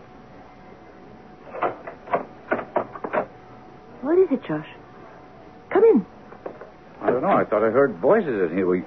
What 4.03 4.19
is 4.19 4.29
it, 4.31 4.43
Josh? 4.45 4.67
Come 5.71 5.85
in. 5.85 6.07
I 7.03 7.11
don't 7.11 7.23
know. 7.23 7.29
I 7.29 7.45
thought 7.45 7.63
I 7.65 7.71
heard 7.71 7.97
voices 7.99 8.51
in 8.51 8.57
here. 8.57 8.67
Were 8.67 8.77
you, 8.77 8.85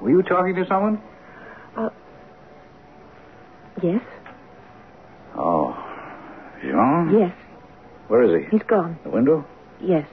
were 0.00 0.10
you 0.10 0.22
talking 0.22 0.54
to 0.56 0.66
someone? 0.66 1.00
Uh, 1.76 1.88
Yes? 3.82 4.00
Oh. 5.36 5.76
Jean? 6.62 7.10
Yes. 7.18 7.32
Where 8.08 8.22
is 8.22 8.44
he? 8.44 8.50
He's 8.50 8.66
gone. 8.66 8.98
The 9.04 9.10
window? 9.10 9.44
Yes. 9.82 10.06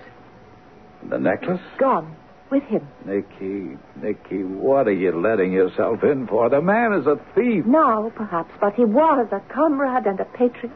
The 1.10 1.18
necklace? 1.18 1.62
Gone. 1.78 2.16
With 2.50 2.64
him. 2.64 2.86
Nicky, 3.06 3.78
Nicky, 4.02 4.44
what 4.44 4.88
are 4.88 4.94
you 4.94 5.20
letting 5.20 5.52
yourself 5.54 6.04
in 6.04 6.28
for? 6.28 6.50
The 6.50 6.62
man 6.62 6.94
is 6.94 7.08
a 7.08 7.16
thief. 7.34 7.66
Now, 7.66 8.12
perhaps, 8.16 8.52
but 8.60 8.74
he 8.76 8.84
was 8.86 9.28
a 9.32 9.40
comrade 9.54 10.06
and 10.06 10.20
a 10.20 10.26
patriot. 10.26 10.72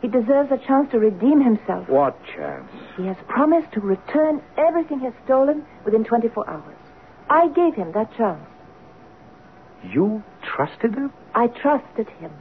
He 0.00 0.08
deserves 0.08 0.50
a 0.50 0.58
chance 0.66 0.90
to 0.92 0.98
redeem 0.98 1.42
himself. 1.42 1.88
What 1.88 2.16
chance? 2.34 2.70
He 2.96 3.06
has 3.06 3.16
promised 3.28 3.72
to 3.72 3.80
return 3.80 4.42
everything 4.56 5.00
he 5.00 5.04
has 5.04 5.14
stolen 5.24 5.64
within 5.84 6.04
24 6.04 6.48
hours. 6.48 6.76
I 7.28 7.48
gave 7.48 7.74
him 7.74 7.92
that 7.92 8.14
chance. 8.16 8.40
You 9.84 10.22
trusted 10.42 10.94
him? 10.94 11.12
I 11.34 11.48
trusted 11.48 12.08
him. 12.18 12.32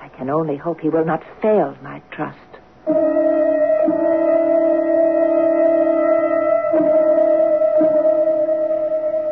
I 0.00 0.08
can 0.08 0.28
only 0.28 0.56
hope 0.56 0.80
he 0.80 0.88
will 0.88 1.04
not 1.04 1.22
fail 1.40 1.76
my 1.82 2.02
trust. 2.10 2.38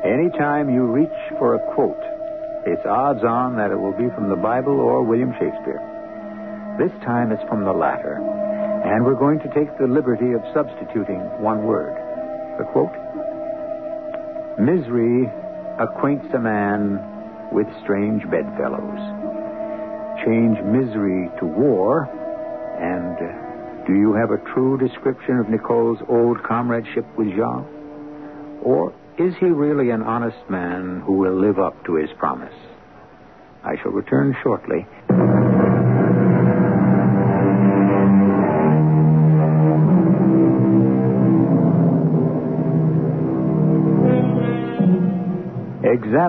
Anytime 0.04 0.70
you 0.70 0.84
reach 0.84 1.08
for 1.38 1.54
a 1.54 1.74
quote, 1.74 2.02
it's 2.66 2.84
odds 2.86 3.24
on 3.24 3.56
that 3.56 3.70
it 3.70 3.76
will 3.76 3.92
be 3.92 4.08
from 4.14 4.28
the 4.28 4.36
Bible 4.36 4.80
or 4.80 5.02
William 5.02 5.32
Shakespeare. 5.32 5.91
This 6.82 6.90
time 7.04 7.30
it's 7.30 7.48
from 7.48 7.62
the 7.62 7.70
latter. 7.70 8.18
And 8.18 9.06
we're 9.06 9.14
going 9.14 9.38
to 9.38 9.54
take 9.54 9.70
the 9.78 9.86
liberty 9.86 10.32
of 10.32 10.42
substituting 10.52 11.20
one 11.38 11.62
word. 11.62 11.94
The 12.58 12.64
quote 12.74 12.90
Misery 14.58 15.30
acquaints 15.78 16.26
a 16.34 16.40
man 16.40 16.98
with 17.52 17.68
strange 17.84 18.28
bedfellows. 18.28 18.98
Change 20.26 20.58
misery 20.66 21.30
to 21.38 21.46
war, 21.46 22.10
and 22.82 23.86
do 23.86 23.94
you 23.94 24.14
have 24.14 24.32
a 24.32 24.42
true 24.52 24.76
description 24.76 25.38
of 25.38 25.48
Nicole's 25.48 26.02
old 26.08 26.42
comradeship 26.42 27.06
with 27.16 27.28
Jean? 27.28 27.62
Or 28.64 28.92
is 29.18 29.34
he 29.38 29.46
really 29.46 29.90
an 29.90 30.02
honest 30.02 30.50
man 30.50 31.00
who 31.06 31.12
will 31.12 31.38
live 31.38 31.60
up 31.60 31.86
to 31.86 31.94
his 31.94 32.10
promise? 32.18 32.58
I 33.62 33.76
shall 33.80 33.92
return 33.92 34.34
shortly. 34.42 34.84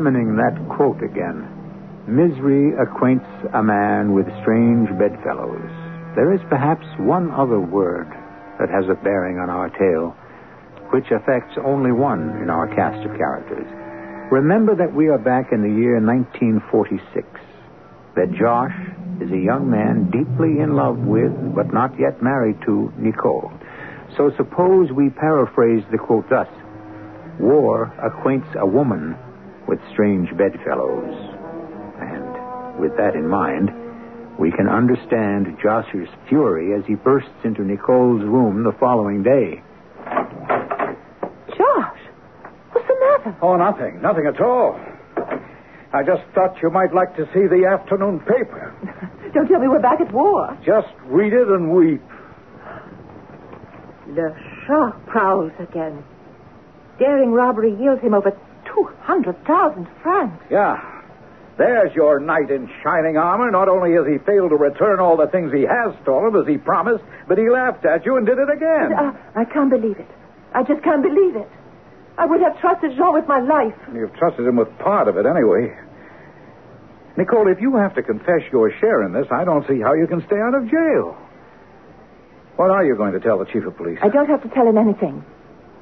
Examining 0.03 0.35
that 0.35 0.59
quote 0.75 1.01
again. 1.01 1.47
Misery 2.11 2.75
acquaints 2.75 3.23
a 3.53 3.63
man 3.63 4.11
with 4.11 4.27
strange 4.43 4.89
bedfellows. 4.99 5.71
There 6.19 6.33
is 6.33 6.41
perhaps 6.49 6.83
one 6.99 7.31
other 7.31 7.61
word 7.61 8.11
that 8.59 8.67
has 8.67 8.83
a 8.91 9.01
bearing 9.01 9.39
on 9.39 9.49
our 9.49 9.69
tale, 9.69 10.11
which 10.91 11.07
affects 11.07 11.55
only 11.63 11.93
one 11.93 12.35
in 12.43 12.49
our 12.49 12.67
cast 12.75 12.99
of 13.07 13.15
characters. 13.15 13.63
Remember 14.29 14.75
that 14.75 14.93
we 14.93 15.07
are 15.07 15.17
back 15.17 15.53
in 15.53 15.63
the 15.63 15.71
year 15.71 15.95
1946. 16.03 17.23
That 18.19 18.35
Josh 18.35 18.75
is 19.23 19.31
a 19.31 19.39
young 19.39 19.71
man 19.71 20.11
deeply 20.11 20.59
in 20.59 20.75
love 20.75 20.99
with, 20.99 21.31
but 21.55 21.71
not 21.71 21.97
yet 21.97 22.21
married 22.21 22.59
to, 22.65 22.91
Nicole. 22.97 23.53
So 24.17 24.35
suppose 24.35 24.91
we 24.91 25.11
paraphrase 25.11 25.85
the 25.93 25.97
quote 25.97 26.29
thus 26.29 26.51
War 27.39 27.87
acquaints 28.03 28.51
a 28.59 28.67
woman 28.67 29.15
with 29.67 29.79
strange 29.91 30.29
bedfellows. 30.37 31.15
And 31.99 32.79
with 32.79 32.95
that 32.97 33.15
in 33.15 33.27
mind, 33.27 33.69
we 34.39 34.51
can 34.51 34.67
understand 34.67 35.57
Josh's 35.61 36.09
fury 36.27 36.73
as 36.77 36.85
he 36.87 36.95
bursts 36.95 37.29
into 37.43 37.63
Nicole's 37.63 38.23
room 38.23 38.63
the 38.63 38.73
following 38.79 39.23
day. 39.23 39.61
Josh, 41.55 41.99
what's 42.71 42.87
the 42.87 42.97
matter? 42.99 43.37
Oh, 43.41 43.55
nothing. 43.55 44.01
Nothing 44.01 44.25
at 44.27 44.41
all. 44.41 44.79
I 45.93 46.01
just 46.01 46.23
thought 46.33 46.57
you 46.63 46.71
might 46.71 46.93
like 46.93 47.15
to 47.17 47.25
see 47.33 47.45
the 47.45 47.69
afternoon 47.69 48.19
paper. 48.21 48.73
Don't 49.33 49.47
tell 49.47 49.59
me 49.59 49.67
we're 49.67 49.79
back 49.79 50.01
at 50.01 50.11
war. 50.11 50.57
Just 50.65 50.89
read 51.05 51.33
it 51.33 51.47
and 51.47 51.71
weep. 51.71 52.01
Le 54.07 54.33
Chat 54.65 55.05
prowls 55.05 55.51
again. 55.59 56.03
Daring 56.97 57.31
robbery 57.31 57.75
yields 57.79 58.01
him 58.01 58.13
over 58.13 58.31
200,000 58.73 59.87
francs. 60.01 60.43
Yeah. 60.49 60.81
There's 61.57 61.93
your 61.93 62.19
knight 62.19 62.49
in 62.49 62.67
shining 62.81 63.15
armor. 63.17 63.51
Not 63.51 63.69
only 63.69 63.93
has 63.93 64.07
he 64.09 64.17
failed 64.25 64.49
to 64.49 64.57
return 64.57 64.99
all 64.99 65.17
the 65.17 65.27
things 65.27 65.53
he 65.53 65.61
has 65.69 65.93
stolen 66.01 66.33
as 66.35 66.47
he 66.47 66.57
promised, 66.57 67.03
but 67.27 67.37
he 67.37 67.47
laughed 67.49 67.85
at 67.85 68.05
you 68.05 68.17
and 68.17 68.25
did 68.25 68.39
it 68.39 68.49
again. 68.49 68.89
Uh, 68.93 69.13
I 69.35 69.45
can't 69.45 69.69
believe 69.69 69.99
it. 69.99 70.09
I 70.55 70.63
just 70.63 70.81
can't 70.83 71.03
believe 71.03 71.35
it. 71.35 71.49
I 72.17 72.25
would 72.25 72.41
have 72.41 72.59
trusted 72.59 72.91
Jean 72.97 73.13
with 73.13 73.27
my 73.27 73.41
life. 73.41 73.73
You've 73.93 74.13
trusted 74.15 74.45
him 74.45 74.55
with 74.55 74.69
part 74.79 75.07
of 75.07 75.17
it 75.17 75.25
anyway. 75.25 75.77
Nicole, 77.17 77.47
if 77.47 77.61
you 77.61 77.75
have 77.77 77.93
to 77.95 78.01
confess 78.01 78.41
your 78.51 78.71
share 78.79 79.03
in 79.05 79.13
this, 79.13 79.27
I 79.31 79.43
don't 79.45 79.65
see 79.67 79.79
how 79.79 79.93
you 79.93 80.07
can 80.07 80.25
stay 80.25 80.37
out 80.37 80.55
of 80.55 80.69
jail. 80.69 81.17
What 82.55 82.69
are 82.69 82.85
you 82.85 82.95
going 82.95 83.13
to 83.13 83.19
tell 83.19 83.37
the 83.37 83.45
chief 83.45 83.65
of 83.65 83.77
police? 83.77 83.99
I 84.01 84.09
don't 84.09 84.27
have 84.29 84.41
to 84.43 84.49
tell 84.49 84.67
him 84.67 84.77
anything. 84.77 85.23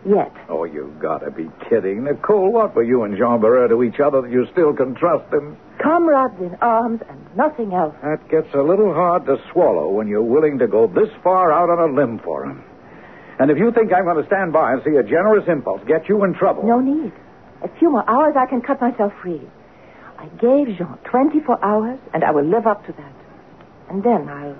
Yet. 0.03 0.33
Oh, 0.49 0.63
you've 0.63 0.99
got 0.99 1.19
to 1.19 1.29
be 1.29 1.49
kidding. 1.69 2.05
Nicole, 2.05 2.51
what 2.51 2.75
were 2.75 2.83
you 2.83 3.03
and 3.03 3.15
Jean 3.15 3.39
Barrère 3.39 3.69
to 3.69 3.83
each 3.83 3.99
other 3.99 4.21
that 4.21 4.31
you 4.31 4.47
still 4.51 4.73
can 4.73 4.95
trust 4.95 5.31
him? 5.31 5.57
Comrades 5.81 6.39
in 6.39 6.55
arms 6.61 7.01
and 7.07 7.19
nothing 7.35 7.73
else. 7.73 7.93
That 8.01 8.27
gets 8.27 8.51
a 8.55 8.61
little 8.63 8.93
hard 8.93 9.27
to 9.27 9.37
swallow 9.51 9.89
when 9.89 10.07
you're 10.07 10.23
willing 10.23 10.57
to 10.57 10.67
go 10.67 10.87
this 10.87 11.09
far 11.23 11.51
out 11.51 11.69
on 11.69 11.91
a 11.91 11.93
limb 11.93 12.19
for 12.23 12.45
him. 12.45 12.63
And 13.39 13.51
if 13.51 13.57
you 13.57 13.71
think 13.71 13.93
I'm 13.93 14.05
going 14.05 14.21
to 14.21 14.25
stand 14.25 14.53
by 14.53 14.73
and 14.73 14.81
see 14.83 14.95
a 14.95 15.03
generous 15.03 15.47
impulse 15.47 15.81
get 15.87 16.09
you 16.09 16.23
in 16.23 16.33
trouble. 16.33 16.63
No 16.63 16.79
need. 16.79 17.11
A 17.63 17.69
few 17.77 17.91
more 17.91 18.07
hours, 18.09 18.33
I 18.35 18.47
can 18.47 18.61
cut 18.61 18.81
myself 18.81 19.13
free. 19.21 19.41
I 20.17 20.25
gave 20.41 20.77
Jean 20.77 20.97
24 21.03 21.63
hours, 21.63 21.99
and 22.13 22.23
I 22.23 22.31
will 22.31 22.45
live 22.45 22.65
up 22.65 22.85
to 22.87 22.91
that. 22.93 23.13
And 23.89 24.03
then 24.03 24.29
I'll. 24.29 24.57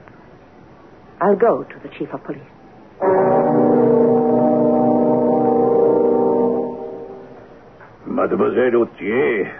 I'll 1.19 1.35
go 1.35 1.63
to 1.63 1.79
the 1.83 1.89
chief 1.89 2.13
of 2.13 2.23
police. 2.23 4.00
Mademoiselle 8.11 8.71
Autier, 8.85 9.51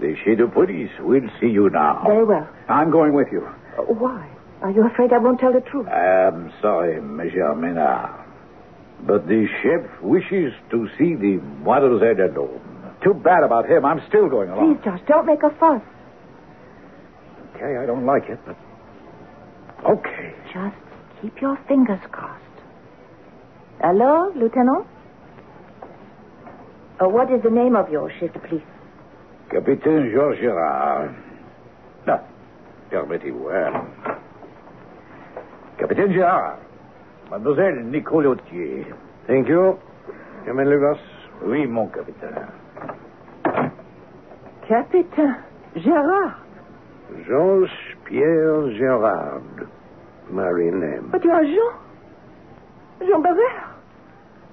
the 0.00 0.14
chief 0.24 0.38
of 0.40 0.52
police 0.52 0.90
will 1.00 1.28
see 1.40 1.48
you 1.48 1.68
now. 1.70 2.02
Very 2.06 2.24
well. 2.24 2.48
I'm 2.68 2.90
going 2.90 3.12
with 3.14 3.28
you. 3.32 3.46
Uh, 3.78 3.82
why? 3.82 4.28
Are 4.62 4.70
you 4.70 4.86
afraid 4.86 5.12
I 5.12 5.18
won't 5.18 5.40
tell 5.40 5.52
the 5.52 5.60
truth? 5.60 5.88
I'm 5.88 6.52
sorry, 6.62 7.00
Monsieur 7.00 7.54
Menard. 7.54 8.20
But 9.04 9.26
the 9.26 9.46
chef 9.62 10.00
wishes 10.02 10.52
to 10.70 10.88
see 10.96 11.14
the 11.16 11.40
mademoiselle 11.64 12.20
alone. 12.30 12.60
Too 13.02 13.14
bad 13.14 13.42
about 13.42 13.68
him. 13.68 13.84
I'm 13.84 14.00
still 14.08 14.28
going 14.28 14.50
along. 14.50 14.76
Please, 14.76 14.84
Josh, 14.84 15.00
don't 15.08 15.26
make 15.26 15.42
a 15.42 15.50
fuss. 15.50 15.82
Okay, 17.56 17.76
I 17.76 17.86
don't 17.86 18.06
like 18.06 18.28
it, 18.28 18.38
but. 18.46 18.56
Okay. 19.84 20.32
Just 20.54 20.76
keep 21.20 21.40
your 21.40 21.58
fingers 21.66 21.98
crossed. 22.12 22.38
Hello, 23.80 24.30
Lieutenant? 24.36 24.86
Uh, 27.02 27.08
what 27.08 27.32
is 27.32 27.42
the 27.42 27.50
name 27.50 27.74
of 27.74 27.90
your 27.90 28.12
chef 28.20 28.30
please? 28.48 28.62
Capitaine 29.50 30.12
Georges 30.14 30.40
Gerard. 30.40 31.10
No, 32.06 32.20
permettez-moi. 32.90 33.86
Capitaine 35.80 36.12
Gerard. 36.12 36.60
Mademoiselle 37.28 37.82
Nicole 37.82 38.26
Autier. 38.26 38.96
Thank 39.26 39.48
you. 39.48 39.80
Come 40.46 40.60
in, 40.60 40.70
Lucas. 40.70 41.02
Oui, 41.44 41.66
mon 41.66 41.88
capitaine. 41.88 42.46
Capitaine 44.68 45.42
Gerard. 45.82 46.36
Georges 47.26 47.74
Pierre 48.04 48.70
Gerard. 48.78 49.68
Married 50.30 50.74
name. 50.74 51.08
But 51.10 51.24
you 51.24 51.32
are 51.32 51.42
Jean. 51.42 51.74
Jean 53.00 53.22
Barrère. 53.24 53.74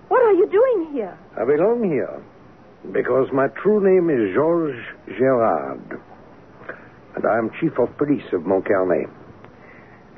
What 0.08 0.24
are 0.24 0.34
you 0.34 0.50
doing 0.50 0.94
here? 0.94 1.16
I 1.38 1.46
belong 1.46 1.84
here 1.84 2.24
because 2.92 3.28
my 3.34 3.48
true 3.62 3.84
name 3.84 4.10
is 4.10 4.34
Georges 4.34 4.82
Gerard. 5.18 6.00
And 7.16 7.26
I 7.26 7.38
am 7.38 7.50
chief 7.60 7.78
of 7.80 7.96
police 7.98 8.26
of 8.34 8.42
Montcarnet. 8.42 9.10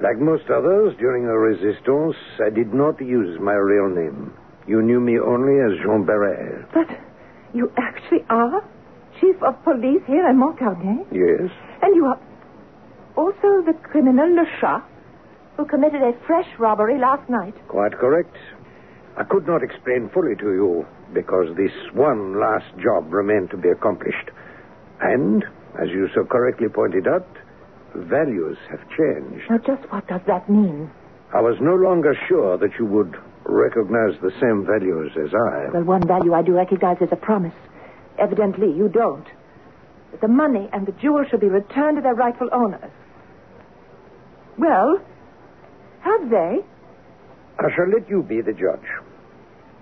Like 0.02 0.17
most 0.19 0.50
others, 0.50 0.95
during 1.00 1.26
the 1.26 1.38
resistance, 1.38 2.15
I 2.43 2.50
did 2.50 2.74
not 2.74 3.00
use 3.02 3.39
my 3.39 3.54
real 3.54 3.89
name. 3.89 4.34
You 4.67 4.82
knew 4.82 5.00
me 5.00 5.19
only 5.19 5.60
as 5.62 5.78
Jean 5.84 6.06
Barrère. 6.06 6.65
But 6.74 6.88
you 7.54 7.71
actually 7.78 8.26
are 8.30 8.63
chief 9.19 9.36
of 9.43 9.62
police 9.63 10.02
here 10.08 10.28
in 10.28 10.38
Montcarnet? 10.38 11.06
Yes. 11.12 11.52
And 11.82 11.95
you 11.95 12.06
are 12.06 12.19
also 13.15 13.62
the 13.65 13.74
criminal 13.84 14.34
Le 14.34 14.45
Chat, 14.60 14.84
who 15.58 15.65
committed 15.65 16.02
a 16.02 16.13
fresh 16.26 16.47
robbery 16.58 17.00
last 17.00 17.30
night. 17.30 17.54
Quite 17.67 17.93
correct. 17.93 18.36
I 19.17 19.24
could 19.24 19.45
not 19.45 19.63
explain 19.63 20.10
fully 20.13 20.36
to 20.36 20.54
you 20.54 20.86
because 21.13 21.56
this 21.58 21.71
one 21.93 22.39
last 22.39 22.65
job 22.82 23.12
remained 23.13 23.50
to 23.52 23.58
be 23.58 23.69
accomplished. 23.69 24.30
And, 25.02 25.43
as 25.82 25.89
you 25.89 26.08
so 26.15 26.24
correctly 26.24 26.69
pointed 26.69 27.08
out, 27.08 27.28
values 27.95 28.58
have 28.69 28.80
changed. 28.89 29.50
Now, 29.50 29.58
just 29.58 29.91
what 29.91 30.08
does 30.08 30.21
that 30.28 30.50
mean? 30.50 30.89
I 31.34 31.41
was 31.41 31.58
no 31.62 31.76
longer 31.76 32.15
sure 32.28 32.58
that 32.58 32.71
you 32.80 32.86
would 32.86 33.15
recognize 33.45 34.19
the 34.21 34.32
same 34.39 34.65
values 34.65 35.12
as 35.17 35.34
I. 35.34 35.69
Well, 35.74 35.84
one 35.84 36.08
value 36.08 36.34
I 36.34 36.41
do 36.41 36.54
recognize 36.54 36.97
is 37.02 37.10
a 37.12 37.15
promise. 37.15 37.56
Evidently, 38.19 38.71
you 38.71 38.88
don't. 38.89 39.26
That 40.12 40.21
the 40.21 40.28
money 40.28 40.69
and 40.74 40.86
the 40.86 40.91
jewels 40.93 41.28
should 41.30 41.39
be 41.39 41.47
returned 41.47 41.97
to 41.97 42.02
their 42.02 42.15
rightful 42.15 42.50
owners. 42.52 42.91
Well, 44.58 45.00
have 46.02 46.30
they? 46.30 46.60
I 47.62 47.69
shall 47.76 47.89
let 47.89 48.10
you 48.10 48.24
be 48.24 48.41
the 48.41 48.54
judge. 48.54 48.89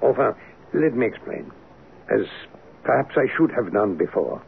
Enfin, 0.01 0.19
uh, 0.19 0.33
let 0.73 0.93
me 0.93 1.07
explain. 1.07 1.49
As 2.11 2.25
perhaps 2.83 3.15
I 3.15 3.25
should 3.37 3.51
have 3.51 3.71
done 3.71 3.95
before. 3.95 4.41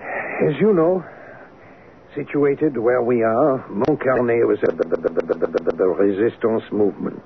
As 0.00 0.54
you 0.58 0.72
know, 0.72 1.04
situated 2.14 2.78
where 2.78 3.02
we 3.02 3.22
are, 3.22 3.64
Montcarnet 3.68 4.46
was 4.48 4.58
at 4.62 4.78
the, 4.78 4.84
the, 4.88 4.96
the, 4.96 5.76
the, 5.76 5.88
resistance 5.88 6.62
movement 6.72 7.22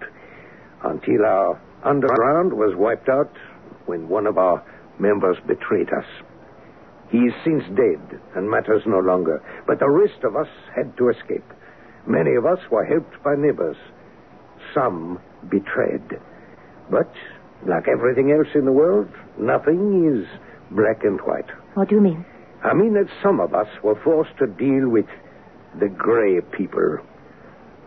until 0.83 1.25
our 1.25 1.61
underground 1.85 2.53
was 2.53 2.75
wiped 2.77 3.09
out 3.09 3.31
when 3.87 4.09
one 4.09 4.27
of 4.27 4.39
our 4.39 4.63
members 4.99 5.37
betrayed 5.47 5.89
us. 5.89 6.07
He 7.11 7.19
is 7.19 7.35
since 7.45 7.63
dead 7.77 8.21
and 8.35 8.51
matters 8.51 8.83
no 8.87 8.99
longer, 8.99 9.41
but 9.69 9.79
the 9.79 9.89
rest 9.89 10.25
of 10.25 10.35
us 10.35 10.49
had 10.75 10.97
to 10.97 11.11
escape. 11.11 11.47
Many 12.07 12.35
of 12.35 12.45
us 12.45 12.59
were 12.71 12.85
helped 12.85 13.23
by 13.23 13.37
neighbors. 13.37 13.77
Some 14.75 15.21
betrayed. 15.49 16.19
But, 16.91 17.11
like 17.67 17.89
everything 17.89 18.33
else 18.33 18.49
in 18.55 18.65
the 18.65 18.73
world, 18.73 19.09
nothing 19.39 20.05
is 20.05 20.27
black 20.71 21.05
and 21.05 21.21
white. 21.21 21.49
What 21.75 21.89
do 21.89 21.95
you 21.95 22.01
mean? 22.01 22.25
I 22.63 22.75
mean 22.75 22.95
that 22.95 23.09
some 23.23 23.41
of 23.41 23.55
us 23.55 23.69
were 23.83 24.01
forced 24.03 24.37
to 24.39 24.47
deal 24.47 24.89
with 24.89 25.07
the 25.79 25.89
gray 25.89 26.41
people. 26.57 26.99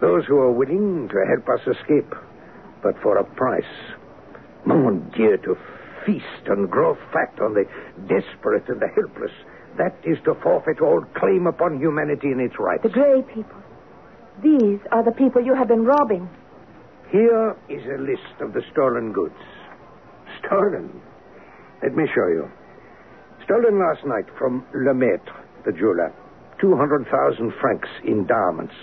Those 0.02 0.26
who 0.26 0.38
are 0.38 0.52
willing 0.52 1.10
to 1.10 1.26
help 1.28 1.50
us 1.50 1.66
escape, 1.68 2.14
but 2.84 2.94
for 3.02 3.18
a 3.18 3.24
price. 3.24 3.64
Mon 4.66 5.12
Dieu, 5.16 5.38
to 5.38 5.58
feast 6.06 6.48
and 6.48 6.70
grow 6.70 6.96
fat 7.12 7.34
on 7.42 7.54
the 7.54 7.66
desperate 8.08 8.68
and 8.70 8.80
the 8.80 8.88
helpless. 8.88 9.32
That 9.78 9.96
is 10.04 10.18
to 10.26 10.36
forfeit 10.42 10.82
all 10.82 11.04
claim 11.16 11.48
upon 11.48 11.80
humanity 11.80 12.32
and 12.32 12.42
its 12.42 12.56
rights. 12.60 12.84
The 12.84 12.90
gray 12.90 13.22
people. 13.34 13.62
These 14.42 14.80
are 14.92 15.04
the 15.04 15.12
people 15.12 15.44
you 15.44 15.56
have 15.56 15.68
been 15.68 15.86
robbing. 15.86 16.30
Here 17.12 17.56
is 17.70 17.84
a 17.88 18.02
list 18.02 18.42
of 18.42 18.52
the 18.52 18.62
stolen 18.72 19.14
goods. 19.14 19.40
Stolen? 20.46 21.02
Let 21.82 21.96
me 21.96 22.04
show 22.14 22.28
you. 22.28 22.52
Stolen 23.46 23.80
last 23.80 24.06
night 24.06 24.26
from 24.38 24.66
Lemaitre, 24.76 25.32
the 25.66 25.72
jeweler. 25.72 26.12
200,000 26.60 27.54
francs 27.62 27.88
in 28.04 28.28
diamonds. 28.28 28.74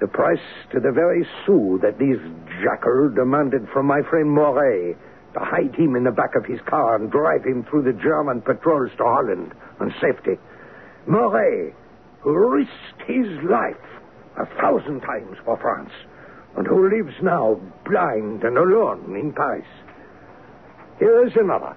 The 0.00 0.08
price 0.08 0.42
to 0.72 0.80
the 0.80 0.92
very 0.92 1.26
sou 1.46 1.78
that 1.82 1.98
these 1.98 2.20
jackal 2.62 3.10
demanded 3.14 3.68
from 3.72 3.86
my 3.86 4.02
friend 4.10 4.30
Moret 4.30 4.96
to 5.32 5.40
hide 5.40 5.74
him 5.74 5.96
in 5.96 6.04
the 6.04 6.10
back 6.10 6.34
of 6.36 6.44
his 6.44 6.60
car 6.68 6.96
and 6.96 7.10
drive 7.10 7.44
him 7.44 7.64
through 7.64 7.84
the 7.84 7.98
German 8.02 8.42
patrols 8.42 8.90
to 8.98 9.04
Holland 9.04 9.52
and 9.78 9.92
safety. 10.00 10.36
Moret, 11.06 11.72
who 12.20 12.36
risked 12.36 13.00
his 13.06 13.28
life 13.48 13.76
a 14.36 14.44
thousand 14.60 15.00
times 15.00 15.38
for 15.44 15.56
France, 15.56 15.92
and 16.56 16.66
who 16.66 16.88
lives 16.88 17.14
now 17.22 17.60
blind 17.84 18.42
and 18.42 18.56
alone 18.56 19.16
in 19.16 19.32
Paris. 19.32 19.66
Here 20.98 21.26
is 21.26 21.32
another. 21.36 21.76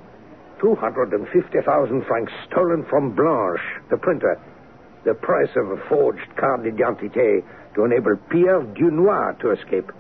250,000 0.60 2.06
francs 2.06 2.32
stolen 2.48 2.86
from 2.90 3.16
Blanche, 3.16 3.62
the 3.90 3.98
printer. 3.98 4.40
The 5.04 5.14
price 5.14 5.50
of 5.56 5.72
a 5.72 5.78
forged 5.90 6.36
carte 6.38 6.64
d'identité 6.64 7.44
to 7.76 7.84
enable 7.84 8.16
Pierre 8.30 8.62
Dunois 8.62 9.38
to 9.42 9.52
escape. 9.52 9.92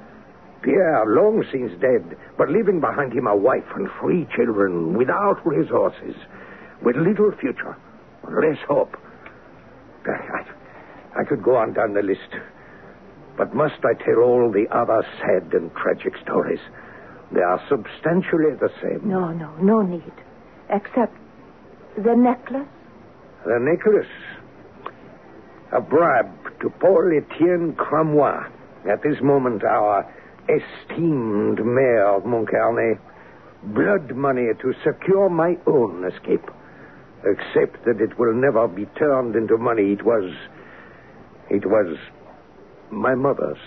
Pierre, 0.61 1.03
long 1.07 1.43
since 1.51 1.73
dead, 1.81 2.17
but 2.37 2.49
leaving 2.49 2.79
behind 2.79 3.11
him 3.11 3.27
a 3.27 3.35
wife 3.35 3.67
and 3.75 3.89
three 3.99 4.25
children 4.33 4.97
without 4.97 5.45
resources, 5.45 6.15
with 6.81 6.95
little 6.95 7.31
future, 7.39 7.75
less 8.29 8.57
hope. 8.67 8.95
I, 10.05 10.45
I 11.19 11.23
could 11.25 11.43
go 11.43 11.57
on 11.57 11.73
down 11.73 11.93
the 11.93 12.01
list. 12.01 12.31
But 13.37 13.55
must 13.55 13.83
I 13.83 13.93
tell 14.03 14.19
all 14.19 14.51
the 14.51 14.67
other 14.75 15.05
sad 15.19 15.53
and 15.53 15.71
tragic 15.75 16.13
stories? 16.21 16.59
They 17.31 17.41
are 17.41 17.59
substantially 17.67 18.53
the 18.59 18.69
same. 18.81 19.09
No, 19.09 19.31
no, 19.31 19.55
no 19.55 19.81
need. 19.81 20.13
Except 20.69 21.15
the 21.97 22.15
necklace. 22.15 22.67
The 23.45 23.57
necklace. 23.59 24.11
A 25.71 25.81
bribe 25.81 26.31
to 26.61 26.69
Paul 26.69 27.11
Etienne 27.11 27.73
Cramois. 27.73 28.47
At 28.89 29.01
this 29.01 29.19
moment, 29.21 29.63
our 29.63 30.05
esteemed 30.43 31.65
mayor 31.65 32.15
of 32.15 32.23
Montcarnet. 32.23 32.99
Blood 33.63 34.15
money 34.15 34.49
to 34.61 34.73
secure 34.83 35.29
my 35.29 35.57
own 35.65 36.05
escape. 36.05 36.51
Except 37.25 37.83
that 37.85 37.99
it 37.99 38.19
will 38.19 38.33
never 38.33 38.67
be 38.67 38.85
turned 38.97 39.35
into 39.35 39.57
money. 39.57 39.93
It 39.93 40.03
was. 40.03 40.31
It 41.49 41.65
was 41.65 41.97
my 42.95 43.15
mother's. 43.15 43.57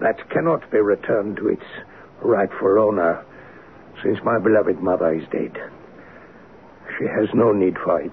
That 0.00 0.28
cannot 0.30 0.70
be 0.70 0.78
returned 0.78 1.36
to 1.36 1.48
its 1.48 1.62
rightful 2.22 2.78
owner, 2.78 3.24
since 4.02 4.18
my 4.24 4.38
beloved 4.38 4.80
mother 4.80 5.14
is 5.14 5.24
dead. 5.30 5.56
She 6.98 7.04
has 7.04 7.28
no 7.34 7.52
need 7.52 7.76
for 7.84 8.00
it. 8.00 8.12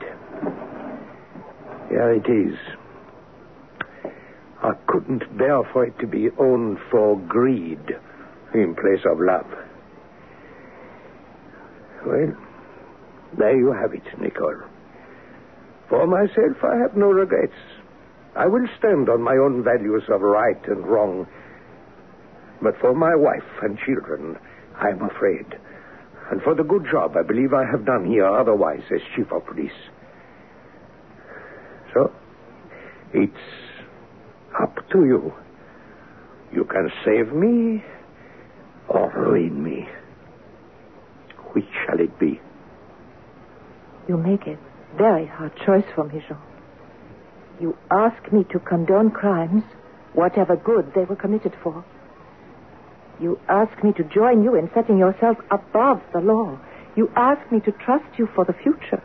Here 1.90 2.14
it 2.14 2.30
is. 2.30 2.58
I 4.62 4.74
couldn't 4.88 5.38
bear 5.38 5.64
for 5.72 5.86
it 5.86 5.98
to 6.00 6.08
be 6.08 6.30
owned 6.38 6.78
for 6.92 7.18
greed 7.18 7.98
in 8.54 8.76
place 8.76 9.06
of 9.06 9.20
love. 9.20 9.48
Well, 12.06 12.36
there 13.38 13.58
you 13.58 13.72
have 13.72 13.94
it, 13.94 14.04
Nicole. 14.20 14.62
For 15.88 16.06
myself, 16.06 16.58
I 16.64 16.78
have 16.78 16.96
no 16.96 17.08
regrets. 17.08 17.54
I 18.36 18.48
will 18.48 18.68
stand 18.78 19.10
on 19.10 19.22
my 19.22 19.36
own 19.36 19.64
values 19.64 20.04
of 20.10 20.22
right 20.22 20.68
and 20.68 20.86
wrong. 20.86 21.28
But 22.62 22.80
for 22.80 22.94
my 22.94 23.16
wife 23.16 23.48
and 23.62 23.78
children, 23.80 24.38
I 24.76 24.90
am 24.90 25.02
afraid. 25.02 25.46
And 26.32 26.42
for 26.42 26.54
the 26.54 26.64
good 26.64 26.86
job 26.92 27.16
I 27.18 27.24
believe 27.24 27.54
I 27.54 27.66
have 27.66 27.86
done 27.86 28.06
here 28.06 28.26
otherwise 28.26 28.84
as 28.94 29.02
chief 29.16 29.32
of 29.32 29.46
police. 29.46 29.72
So, 31.94 32.14
it's 33.14 33.34
up 34.62 34.76
to 34.92 35.06
you. 35.06 35.34
You 36.54 36.66
can 36.66 36.92
save 37.04 37.34
me 37.34 37.84
or 38.88 39.12
ruin 39.16 39.64
me. 39.64 39.88
Which 41.54 41.66
shall 41.86 42.00
it 42.00 42.18
be? 42.20 42.40
You 44.08 44.18
make 44.18 44.46
a 44.48 44.58
very 44.98 45.26
hard 45.26 45.54
choice 45.66 45.86
for 45.96 46.04
me, 46.06 46.24
Jean. 46.28 46.38
You 47.60 47.78
ask 47.92 48.32
me 48.32 48.46
to 48.52 48.60
condone 48.60 49.12
crimes, 49.12 49.64
whatever 50.14 50.56
good 50.56 50.94
they 50.94 51.04
were 51.04 51.16
committed 51.16 51.54
for. 51.62 51.84
You 53.20 53.38
ask 53.50 53.84
me 53.84 53.92
to 53.94 54.04
join 54.04 54.44
you 54.44 54.56
in 54.56 54.70
setting 54.74 54.98
yourself 54.98 55.38
above 55.52 56.02
the 56.14 56.22
law. 56.22 56.58
You 56.96 57.12
ask 57.16 57.52
me 57.52 57.60
to 57.62 57.72
trust 57.72 58.18
you 58.18 58.28
for 58.34 58.46
the 58.46 58.54
future. 58.54 59.04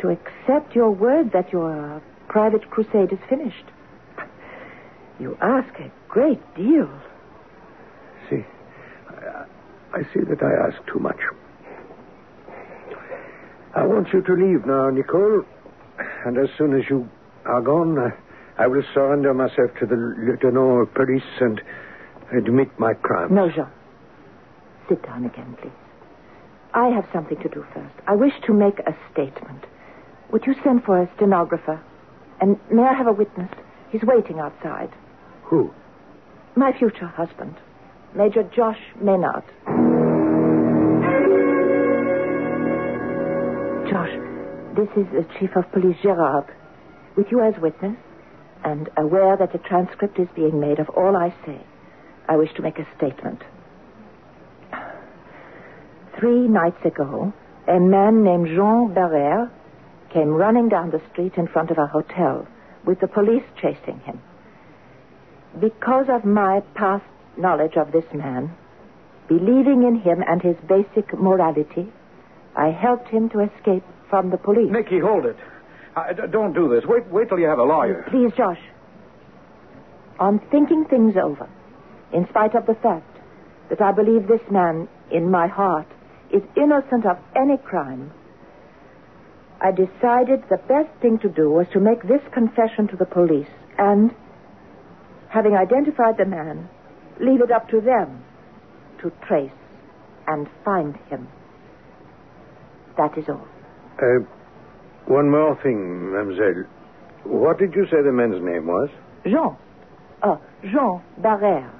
To 0.00 0.10
accept 0.10 0.76
your 0.76 0.90
word 0.90 1.32
that 1.32 1.52
your 1.52 2.00
private 2.28 2.70
crusade 2.70 3.12
is 3.12 3.18
finished. 3.28 3.64
You 5.18 5.36
ask 5.40 5.74
a 5.80 5.90
great 6.08 6.40
deal. 6.54 6.88
See, 8.30 8.44
I, 9.08 9.44
I 9.92 10.02
see 10.14 10.20
that 10.20 10.40
I 10.42 10.68
ask 10.68 10.76
too 10.86 11.00
much. 11.00 11.18
I 13.74 13.84
want 13.84 14.12
you 14.12 14.22
to 14.22 14.32
leave 14.32 14.64
now, 14.64 14.90
Nicole. 14.90 15.42
And 16.24 16.38
as 16.38 16.48
soon 16.56 16.78
as 16.78 16.88
you 16.88 17.08
are 17.48 17.62
gone, 17.62 17.98
I, 17.98 18.06
uh, 18.06 18.10
I 18.58 18.66
will 18.66 18.82
surrender 18.92 19.32
myself 19.34 19.70
to 19.80 19.86
the 19.86 19.96
lieutenant 19.96 20.88
of 20.88 20.94
police 20.94 21.22
and 21.40 21.60
admit 22.36 22.68
my 22.78 22.94
crime. 22.94 23.34
No, 23.34 23.48
Jean. 23.50 23.66
Sit 24.88 25.02
down 25.02 25.24
again, 25.24 25.56
please. 25.60 25.72
I 26.74 26.88
have 26.88 27.06
something 27.12 27.38
to 27.38 27.48
do 27.48 27.64
first. 27.74 27.94
I 28.06 28.14
wish 28.14 28.32
to 28.46 28.52
make 28.52 28.78
a 28.80 28.94
statement. 29.12 29.64
Would 30.32 30.46
you 30.46 30.54
send 30.62 30.84
for 30.84 31.00
a 31.00 31.10
stenographer? 31.16 31.80
And 32.40 32.58
may 32.70 32.82
I 32.82 32.92
have 32.92 33.06
a 33.06 33.12
witness? 33.12 33.50
He's 33.90 34.02
waiting 34.02 34.38
outside. 34.38 34.90
Who? 35.44 35.72
My 36.56 36.72
future 36.78 37.06
husband, 37.06 37.56
Major 38.14 38.42
Josh 38.42 38.80
Maynard. 39.00 39.44
Josh, 43.88 44.12
this 44.76 44.88
is 44.96 45.06
the 45.12 45.26
Chief 45.38 45.50
of 45.56 45.70
Police 45.72 45.96
Gerard. 46.02 46.44
With 47.18 47.32
you 47.32 47.40
as 47.42 47.60
witness, 47.60 47.96
and 48.62 48.88
aware 48.96 49.36
that 49.36 49.52
a 49.52 49.58
transcript 49.58 50.20
is 50.20 50.28
being 50.36 50.60
made 50.60 50.78
of 50.78 50.88
all 50.90 51.16
I 51.16 51.34
say, 51.44 51.58
I 52.28 52.36
wish 52.36 52.54
to 52.54 52.62
make 52.62 52.78
a 52.78 52.86
statement. 52.96 53.42
Three 56.16 56.46
nights 56.46 56.84
ago, 56.84 57.32
a 57.66 57.80
man 57.80 58.22
named 58.22 58.46
Jean 58.46 58.94
Barrère 58.94 59.50
came 60.12 60.28
running 60.28 60.68
down 60.68 60.92
the 60.92 61.02
street 61.10 61.32
in 61.36 61.48
front 61.48 61.72
of 61.72 61.78
our 61.80 61.88
hotel 61.88 62.46
with 62.86 63.00
the 63.00 63.08
police 63.08 63.42
chasing 63.60 63.98
him. 64.04 64.22
Because 65.58 66.06
of 66.08 66.24
my 66.24 66.60
past 66.76 67.04
knowledge 67.36 67.76
of 67.76 67.90
this 67.90 68.06
man, 68.14 68.54
believing 69.26 69.82
in 69.82 69.96
him 69.96 70.22
and 70.24 70.40
his 70.40 70.56
basic 70.68 71.12
morality, 71.18 71.92
I 72.54 72.68
helped 72.68 73.08
him 73.08 73.28
to 73.30 73.40
escape 73.40 73.82
from 74.08 74.30
the 74.30 74.38
police. 74.38 74.70
Nicky, 74.70 75.00
hold 75.00 75.26
it. 75.26 75.36
Uh, 75.98 76.12
d- 76.12 76.22
don't 76.30 76.52
do 76.52 76.68
this. 76.68 76.84
Wait, 76.86 77.06
wait 77.08 77.28
till 77.28 77.38
you 77.38 77.46
have 77.46 77.58
a 77.58 77.64
lawyer. 77.64 78.04
Please, 78.10 78.32
Josh. 78.36 78.60
I'm 80.20 80.38
thinking 80.50 80.84
things 80.84 81.14
over, 81.16 81.48
in 82.12 82.26
spite 82.28 82.54
of 82.54 82.66
the 82.66 82.74
fact 82.74 83.18
that 83.70 83.80
I 83.80 83.92
believe 83.92 84.26
this 84.26 84.40
man, 84.50 84.88
in 85.10 85.30
my 85.30 85.46
heart, 85.46 85.86
is 86.32 86.42
innocent 86.56 87.06
of 87.06 87.18
any 87.36 87.56
crime, 87.56 88.12
I 89.60 89.70
decided 89.72 90.44
the 90.48 90.58
best 90.68 90.90
thing 91.00 91.18
to 91.20 91.28
do 91.28 91.50
was 91.50 91.66
to 91.72 91.80
make 91.80 92.02
this 92.02 92.22
confession 92.32 92.86
to 92.88 92.96
the 92.96 93.06
police 93.06 93.48
and, 93.76 94.14
having 95.28 95.56
identified 95.56 96.16
the 96.16 96.24
man, 96.24 96.68
leave 97.20 97.40
it 97.40 97.50
up 97.50 97.68
to 97.70 97.80
them 97.80 98.22
to 99.02 99.10
trace 99.26 99.50
and 100.26 100.48
find 100.64 100.96
him. 101.08 101.28
That 102.96 103.16
is 103.18 103.28
all. 103.28 103.46
Uh, 104.00 104.24
one 105.08 105.30
more 105.30 105.58
thing, 105.62 106.12
mademoiselle. 106.12 106.64
What 107.24 107.58
did 107.58 107.74
you 107.74 107.86
say 107.86 108.02
the 108.02 108.12
man's 108.12 108.42
name 108.42 108.66
was? 108.66 108.88
Jean. 109.24 109.56
Oh, 110.22 110.40
Jean 110.62 111.02
Barrère. 111.20 111.70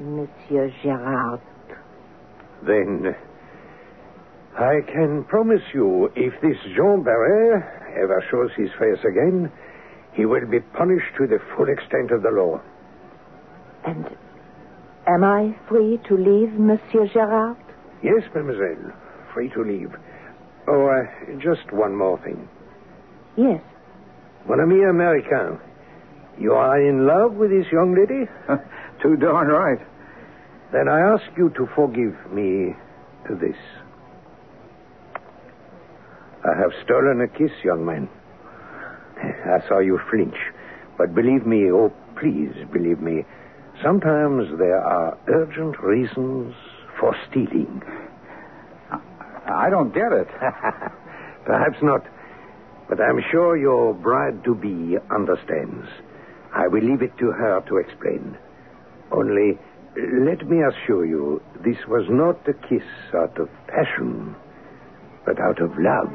Monsieur 0.00 0.72
Gerard. 0.82 1.40
Then 2.66 3.14
I 4.58 4.80
can 4.86 5.24
promise 5.24 5.62
you, 5.74 6.10
if 6.16 6.32
this 6.40 6.56
Jean 6.74 7.04
Barrère 7.04 7.96
ever 7.96 8.24
shows 8.30 8.50
his 8.56 8.70
face 8.78 9.02
again, 9.04 9.50
he 10.12 10.24
will 10.24 10.46
be 10.46 10.60
punished 10.60 11.14
to 11.18 11.26
the 11.26 11.38
full 11.56 11.68
extent 11.68 12.10
of 12.10 12.22
the 12.22 12.30
law. 12.30 12.60
And 13.86 14.06
am 15.06 15.24
I 15.24 15.56
free 15.68 16.00
to 16.08 16.16
leave 16.16 16.52
Monsieur 16.58 17.06
Gerard? 17.12 17.56
Yes, 18.02 18.22
mademoiselle. 18.34 18.92
Free 19.32 19.50
to 19.50 19.62
leave. 19.62 19.94
Oh, 20.68 20.86
uh, 20.88 21.04
just 21.38 21.72
one 21.72 21.94
more 21.96 22.18
thing. 22.24 22.48
Yes. 23.36 23.60
Mon 24.48 24.60
ami 24.60 24.82
Americain, 24.82 25.58
you 26.38 26.52
are 26.54 26.80
in 26.80 27.06
love 27.06 27.34
with 27.34 27.50
this 27.50 27.66
young 27.70 27.94
lady? 27.94 28.28
Too 29.02 29.16
darn 29.16 29.48
right. 29.48 29.78
Then 30.72 30.88
I 30.88 31.00
ask 31.00 31.24
you 31.36 31.50
to 31.50 31.68
forgive 31.74 32.14
me 32.32 32.74
this. 33.28 33.56
I 36.44 36.56
have 36.58 36.72
stolen 36.84 37.20
a 37.20 37.28
kiss, 37.28 37.50
young 37.64 37.84
man. 37.84 38.08
I 39.22 39.66
saw 39.68 39.78
you 39.78 39.98
flinch. 40.10 40.36
But 40.98 41.14
believe 41.14 41.46
me, 41.46 41.70
oh, 41.70 41.92
please 42.18 42.54
believe 42.72 43.00
me, 43.00 43.24
sometimes 43.82 44.46
there 44.58 44.78
are 44.80 45.18
urgent 45.28 45.78
reasons 45.80 46.54
for 46.98 47.14
stealing. 47.28 47.82
I 49.46 49.70
don't 49.70 49.94
get 49.94 50.12
it. 50.12 50.28
Perhaps 51.44 51.78
not. 51.82 52.02
But 52.88 53.00
I'm 53.00 53.20
sure 53.30 53.56
your 53.56 53.94
bride 53.94 54.44
to 54.44 54.54
be 54.54 54.96
understands. 55.14 55.86
I 56.54 56.68
will 56.68 56.82
leave 56.82 57.02
it 57.02 57.16
to 57.18 57.26
her 57.32 57.60
to 57.68 57.76
explain. 57.78 58.36
Only, 59.12 59.58
let 59.96 60.46
me 60.48 60.58
assure 60.62 61.04
you, 61.04 61.42
this 61.64 61.76
was 61.88 62.06
not 62.08 62.46
a 62.48 62.54
kiss 62.68 62.86
out 63.14 63.38
of 63.38 63.48
passion, 63.66 64.34
but 65.24 65.40
out 65.40 65.60
of 65.60 65.70
love 65.78 66.12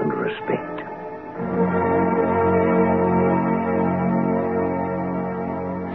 and 0.00 0.12
respect. 0.12 0.78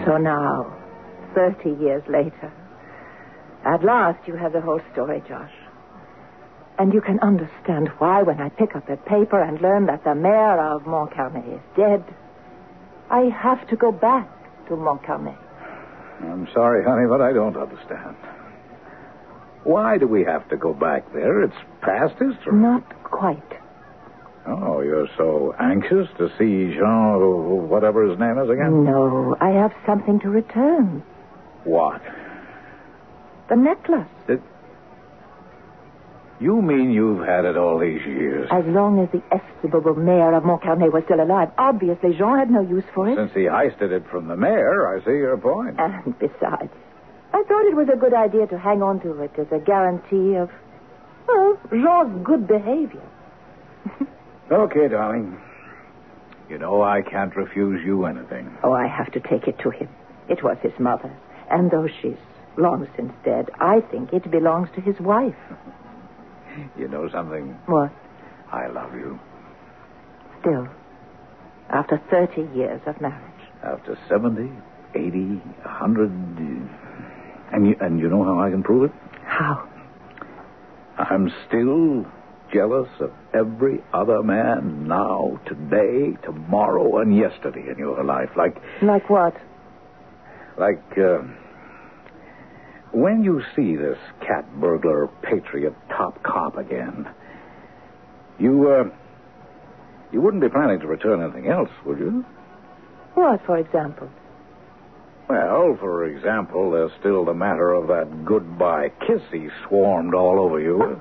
So 0.05 0.17
now, 0.17 0.76
30 1.34 1.82
years 1.82 2.03
later, 2.09 2.51
at 3.65 3.84
last 3.84 4.28
you 4.28 4.36
have 4.36 4.51
the 4.51 4.61
whole 4.61 4.82
story, 4.91 5.24
Josh. 5.28 5.53
And 6.80 6.93
you 6.93 7.01
can 7.01 7.19
understand 7.19 7.89
why 7.99 8.24
when 8.24 8.41
I 8.41 8.49
pick 8.49 8.76
up 8.76 8.88
that 8.88 9.05
paper 9.05 9.41
and 9.41 9.61
learn 9.61 9.86
that 9.86 10.03
the 10.03 10.15
mayor 10.15 10.59
of 10.59 10.84
Montcarnet 10.84 11.47
is 11.53 11.61
dead, 11.78 12.03
I 13.11 13.30
have 13.30 13.67
to 13.69 13.76
go 13.76 13.91
back 13.91 14.28
to 14.67 14.74
Montcarnet. 14.76 15.38
I'm 16.21 16.47
sorry, 16.53 16.84
honey, 16.84 17.05
but 17.07 17.21
I 17.21 17.34
don't 17.34 17.57
understand. 17.57 18.15
Why 19.63 19.97
do 19.97 20.07
we 20.07 20.24
have 20.24 20.47
to 20.49 20.57
go 20.57 20.74
back 20.74 21.13
there? 21.13 21.43
It's 21.43 21.55
past 21.82 22.13
history. 22.13 22.53
Not 22.53 23.03
quite. 23.03 23.41
Oh, 24.45 24.82
you're 24.82 25.07
so 25.15 25.55
anxious 25.59 26.07
to 26.17 26.30
see 26.38 26.74
Jean, 26.76 27.69
whatever 27.69 28.09
his 28.09 28.19
name 28.19 28.38
is 28.39 28.49
again? 28.49 28.84
No, 28.84 29.38
I 29.39 29.51
have 29.51 29.71
something 29.86 30.19
to 30.21 30.30
return. 30.30 31.01
What? 31.63 32.01
The 33.49 33.55
necklace. 33.55 34.07
You 36.39 36.61
mean 36.61 36.91
you've 36.91 37.25
had 37.25 37.45
it 37.45 37.55
all 37.55 37.79
these 37.79 38.01
years? 38.05 38.49
As 38.51 38.65
long 38.65 38.99
as 38.99 39.09
the 39.11 39.21
estimable 39.31 39.95
mayor 39.95 40.34
of 40.34 40.43
Montcarnet 40.43 40.91
was 40.91 41.03
still 41.05 41.21
alive. 41.21 41.51
Obviously, 41.57 42.13
Jean 42.15 42.38
had 42.38 42.49
no 42.49 42.61
use 42.61 42.84
for 42.93 43.07
it. 43.09 43.15
Since 43.15 43.34
he 43.34 43.41
heisted 43.41 43.91
it 43.91 44.03
from 44.09 44.27
the 44.27 44.36
mayor, 44.36 44.88
I 44.88 45.03
see 45.05 45.11
your 45.11 45.38
point. 45.38 45.79
And 45.79 46.17
besides, 46.19 46.71
I 47.34 47.43
thought 47.43 47.65
it 47.65 47.75
was 47.75 47.88
a 47.93 47.95
good 47.95 48.13
idea 48.13 48.47
to 48.47 48.57
hang 48.57 48.81
on 48.81 48.99
to 49.01 49.21
it 49.21 49.31
as 49.38 49.47
a 49.51 49.59
guarantee 49.59 50.36
of, 50.36 50.49
well, 51.27 51.57
Jean's 51.71 52.25
good 52.25 52.47
behavior. 52.47 53.03
okay, 54.51 54.88
darling. 54.88 55.39
You 56.49 56.57
know 56.57 56.81
I 56.81 57.01
can't 57.01 57.36
refuse 57.36 57.84
you 57.86 58.05
anything. 58.05 58.55
Oh, 58.63 58.73
I 58.73 58.88
have 58.88 59.11
to 59.13 59.19
take 59.19 59.47
it 59.47 59.59
to 59.59 59.69
him. 59.69 59.89
It 60.29 60.43
was 60.43 60.57
his 60.61 60.77
mother. 60.77 61.15
And 61.49 61.71
though 61.71 61.88
she's 62.01 62.17
long 62.57 62.88
since 62.95 63.13
dead, 63.23 63.49
I 63.59 63.81
think 63.81 64.13
it 64.13 64.29
belongs 64.29 64.69
to 64.75 64.81
his 64.81 64.99
wife. 64.99 65.36
You 66.78 66.88
know 66.88 67.10
something? 67.10 67.58
What? 67.66 67.91
I 68.51 68.68
love 68.68 68.93
you. 68.93 69.20
Still, 70.41 70.68
after 71.70 72.01
30 72.12 72.56
years 72.56 72.82
of 72.86 72.99
marriage. 73.01 73.20
After 73.64 73.97
70, 74.10 74.51
80, 74.93 75.18
100. 75.18 76.12
And 77.51 77.68
you, 77.68 77.76
and 77.80 77.99
you 77.99 78.10
know 78.10 78.24
how 78.24 78.39
I 78.39 78.49
can 78.49 78.64
prove 78.64 78.91
it? 78.91 78.91
How? 79.26 79.68
I'm 80.97 81.32
still 81.47 82.06
jealous 82.54 82.89
of 82.99 83.12
every 83.34 83.84
other 83.93 84.22
man 84.22 84.88
now, 84.88 85.39
today, 85.47 86.18
tomorrow, 86.24 86.99
and 86.99 87.16
yesterday 87.16 87.66
in 87.72 87.78
your 87.78 88.04
life. 88.04 88.30
Like. 88.38 88.58
Like 88.82 89.10
what? 89.10 89.36
Like, 90.58 90.84
uh, 90.97 91.20
when 92.91 93.24
you 93.24 93.41
see 93.56 93.76
this 93.76 93.97
cat 94.22 94.45
burglar 94.60 95.08
patriot 95.24 95.74
top 95.96 96.22
cop 96.24 96.58
again, 96.58 97.08
you, 98.39 98.70
uh, 98.70 98.84
you 100.12 100.22
wouldn't 100.22 100.41
be 100.41 100.50
planning 100.50 100.80
to 100.80 100.88
return 100.88 101.22
anything 101.22 101.50
else, 101.52 101.70
would 101.86 102.00
you? 102.00 102.26
What, 103.16 103.46
for 103.46 103.58
example? 103.58 104.10
Well, 105.30 105.78
for 105.80 106.06
example, 106.06 106.72
there's 106.72 106.91
still 107.00 107.26
the 107.26 107.34
matter 107.34 107.72
of 107.74 107.88
that 107.88 108.26
goodbye 108.26 108.89
kiss 109.08 109.22
he 109.32 109.48
swarmed 109.68 110.14
all 110.14 110.39
over 110.39 110.60
you. 110.60 110.78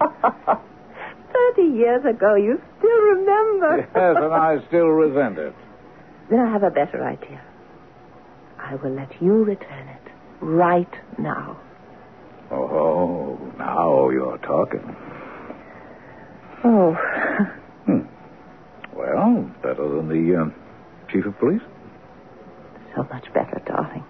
Thirty 1.32 1.68
years 1.74 2.04
ago, 2.04 2.36
you 2.36 2.60
still 2.78 3.00
remember. 3.00 3.78
yes, 3.94 4.16
and 4.16 4.32
I 4.32 4.58
still 4.68 4.86
resent 4.86 5.38
it. 5.38 5.54
Then 6.30 6.40
I 6.40 6.52
have 6.52 6.62
a 6.62 6.70
better 6.70 7.04
idea. 7.04 7.42
I 8.58 8.76
will 8.76 8.92
let 8.92 9.20
you 9.20 9.44
return 9.44 9.88
it 9.88 10.12
right 10.40 10.94
now. 11.18 11.58
Oh, 12.52 13.38
now 13.58 14.10
you're 14.10 14.38
talking. 14.38 14.96
Oh. 16.64 16.94
Hmm. 17.86 18.00
Well, 18.94 19.50
better 19.62 19.88
than 19.88 20.08
the 20.08 20.42
uh, 20.42 21.10
chief 21.10 21.24
of 21.24 21.38
police? 21.38 21.62
So 22.94 23.04
much 23.04 23.32
better, 23.32 23.60
darling. 23.66 24.04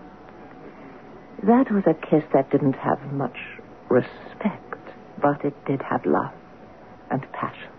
That 1.45 1.71
was 1.71 1.85
a 1.87 1.95
kiss 1.95 2.25
that 2.35 2.51
didn't 2.51 2.75
have 2.75 3.01
much 3.13 3.37
respect, 3.89 4.79
but 5.21 5.45
it 5.45 5.55
did 5.65 5.81
have 5.83 6.05
love 6.05 6.33
and 7.11 7.25
passion. 7.33 7.71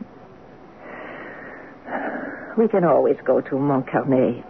We 2.57 2.67
can 2.67 2.83
always 2.83 3.17
go 3.25 3.41
to 3.41 3.55
Montcarnet 3.55 4.43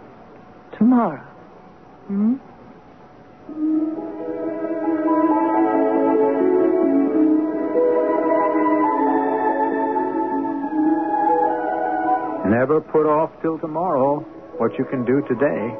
tomorrow. 0.78 1.22
Hmm? 2.06 2.34
Never 12.44 12.80
put 12.80 13.08
off 13.08 13.32
till 13.40 13.58
tomorrow 13.58 14.20
what 14.60 14.76
you 14.78 14.84
can 14.84 15.04
do 15.04 15.24
today. 15.24 15.72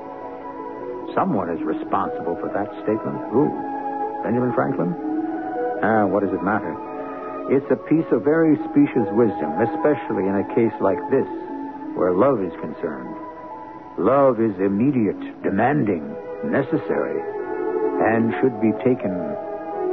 Someone 1.15 1.53
is 1.53 1.61
responsible 1.61 2.41
for 2.41 2.49
that 2.57 2.73
statement. 2.83 3.21
Who? 3.31 3.53
Benjamin 4.25 4.53
Franklin? 4.57 4.97
Ah, 5.85 6.09
what 6.09 6.25
does 6.25 6.33
it 6.33 6.43
matter? 6.43 6.73
It's 7.53 7.69
a 7.69 7.77
piece 7.77 8.09
of 8.11 8.25
very 8.25 8.57
specious 8.73 9.05
wisdom, 9.13 9.53
especially 9.61 10.25
in 10.25 10.41
a 10.41 10.49
case 10.57 10.73
like 10.81 10.99
this, 11.13 11.29
where 11.93 12.17
love 12.17 12.41
is 12.41 12.57
concerned. 12.57 13.13
Love 14.01 14.41
is 14.41 14.57
immediate, 14.57 15.21
demanding, 15.45 16.03
necessary, 16.49 17.21
and 18.01 18.33
should 18.41 18.57
be 18.65 18.73
taken 18.81 19.13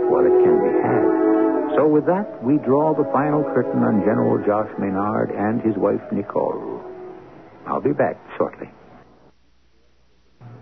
while 0.07 0.24
it 0.24 0.38
can 0.47 0.55
be 0.63 0.72
had. 0.80 1.31
So 1.76 1.88
with 1.88 2.05
that, 2.05 2.43
we 2.43 2.57
draw 2.57 2.93
the 2.93 3.09
final 3.11 3.43
curtain 3.43 3.84
on 3.84 4.01
General 4.01 4.43
Josh 4.45 4.69
Maynard 4.78 5.32
and 5.32 5.61
his 5.61 5.76
wife, 5.78 6.01
Nicole. 6.11 6.84
I'll 7.65 7.82
be 7.82 7.93
back 7.93 8.17
shortly. 8.38 8.69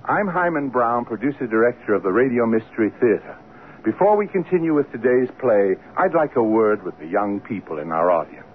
I'm 0.05 0.27
Himan 0.27 0.69
Brown, 0.69 1.05
producer 1.05 1.47
director 1.47 1.93
of 1.93 2.03
the 2.03 2.11
Radio 2.11 2.45
Mystery 2.45 2.91
Theater. 2.99 3.37
Before 3.83 4.17
we 4.17 4.27
continue 4.27 4.73
with 4.73 4.91
today's 4.91 5.29
play, 5.39 5.75
I'd 5.97 6.13
like 6.13 6.35
a 6.35 6.43
word 6.43 6.83
with 6.83 6.97
the 6.99 7.07
young 7.07 7.39
people 7.39 7.79
in 7.79 7.91
our 7.91 8.11
audience. 8.11 8.45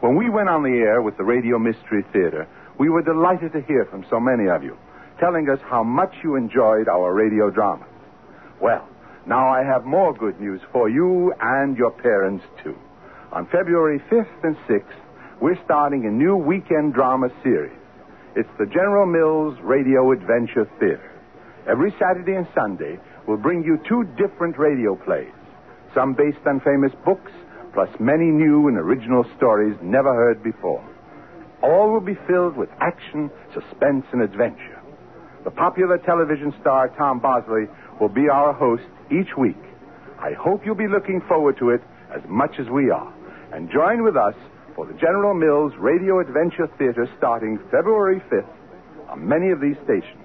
When 0.00 0.16
we 0.16 0.30
went 0.30 0.48
on 0.48 0.62
the 0.62 0.78
air 0.78 1.02
with 1.02 1.16
the 1.16 1.24
Radio 1.24 1.58
Mystery 1.58 2.04
Theater, 2.12 2.46
we 2.78 2.88
were 2.88 3.02
delighted 3.02 3.52
to 3.52 3.60
hear 3.60 3.84
from 3.84 4.06
so 4.08 4.18
many 4.18 4.48
of 4.48 4.62
you, 4.62 4.78
telling 5.18 5.50
us 5.50 5.58
how 5.68 5.82
much 5.82 6.14
you 6.22 6.36
enjoyed 6.36 6.88
our 6.88 7.12
radio 7.12 7.50
dramas. 7.50 7.88
Well, 8.60 8.88
now 9.30 9.48
I 9.48 9.62
have 9.62 9.84
more 9.84 10.12
good 10.12 10.40
news 10.40 10.60
for 10.72 10.90
you 10.90 11.32
and 11.40 11.76
your 11.76 11.92
parents, 11.92 12.44
too. 12.64 12.76
On 13.30 13.46
February 13.46 14.00
5th 14.10 14.42
and 14.42 14.56
6th, 14.68 15.00
we're 15.40 15.64
starting 15.64 16.04
a 16.04 16.10
new 16.10 16.34
weekend 16.34 16.94
drama 16.94 17.28
series. 17.44 17.78
It's 18.34 18.50
the 18.58 18.66
General 18.66 19.06
Mills 19.06 19.56
Radio 19.62 20.10
Adventure 20.10 20.68
Theater. 20.80 21.12
Every 21.68 21.92
Saturday 21.92 22.34
and 22.34 22.48
Sunday, 22.56 22.98
we'll 23.28 23.36
bring 23.36 23.62
you 23.62 23.78
two 23.88 24.02
different 24.18 24.58
radio 24.58 24.96
plays, 24.96 25.32
some 25.94 26.12
based 26.14 26.44
on 26.44 26.58
famous 26.58 26.90
books, 27.04 27.30
plus 27.72 27.88
many 28.00 28.26
new 28.26 28.66
and 28.66 28.76
original 28.76 29.24
stories 29.36 29.76
never 29.80 30.12
heard 30.12 30.42
before. 30.42 30.84
All 31.62 31.92
will 31.92 32.00
be 32.00 32.18
filled 32.26 32.56
with 32.56 32.68
action, 32.80 33.30
suspense, 33.54 34.06
and 34.10 34.22
adventure. 34.22 34.82
The 35.44 35.52
popular 35.52 35.98
television 35.98 36.52
star 36.60 36.88
Tom 36.98 37.20
Bosley 37.20 37.66
will 38.00 38.08
be 38.08 38.28
our 38.28 38.52
host 38.52 38.82
each 39.10 39.36
week. 39.36 39.58
I 40.18 40.32
hope 40.32 40.64
you'll 40.64 40.74
be 40.74 40.88
looking 40.88 41.20
forward 41.26 41.58
to 41.58 41.70
it 41.70 41.82
as 42.14 42.22
much 42.28 42.58
as 42.58 42.68
we 42.68 42.90
are. 42.90 43.12
And 43.52 43.70
join 43.70 44.04
with 44.04 44.16
us 44.16 44.34
for 44.74 44.86
the 44.86 44.94
General 44.94 45.34
Mills 45.34 45.72
Radio 45.78 46.20
Adventure 46.20 46.68
Theater 46.78 47.08
starting 47.18 47.58
February 47.70 48.20
5th 48.30 48.46
on 49.08 49.26
many 49.26 49.50
of 49.50 49.60
these 49.60 49.76
stations. 49.84 50.18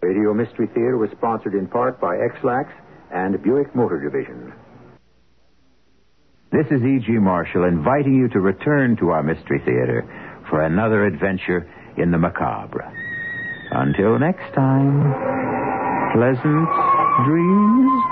Radio 0.00 0.32
Mystery 0.32 0.68
Theater 0.68 0.96
was 0.96 1.10
sponsored 1.10 1.54
in 1.54 1.66
part 1.66 2.00
by 2.00 2.16
Ex-Lax 2.16 2.70
and 3.12 3.42
Buick 3.42 3.74
Motor 3.74 4.00
Division. 4.00 4.52
This 6.50 6.66
is 6.70 6.82
E.G. 6.82 7.12
Marshall 7.12 7.64
inviting 7.64 8.14
you 8.14 8.28
to 8.28 8.40
return 8.40 8.96
to 8.98 9.10
our 9.10 9.22
Mystery 9.22 9.58
Theater 9.64 10.06
for 10.48 10.62
another 10.62 11.04
adventure 11.04 11.68
in 11.96 12.10
the 12.10 12.18
macabre. 12.18 12.90
Until 13.70 14.18
next 14.18 14.54
time, 14.54 15.77
pleasant 16.12 16.68
dreams. 17.26 18.07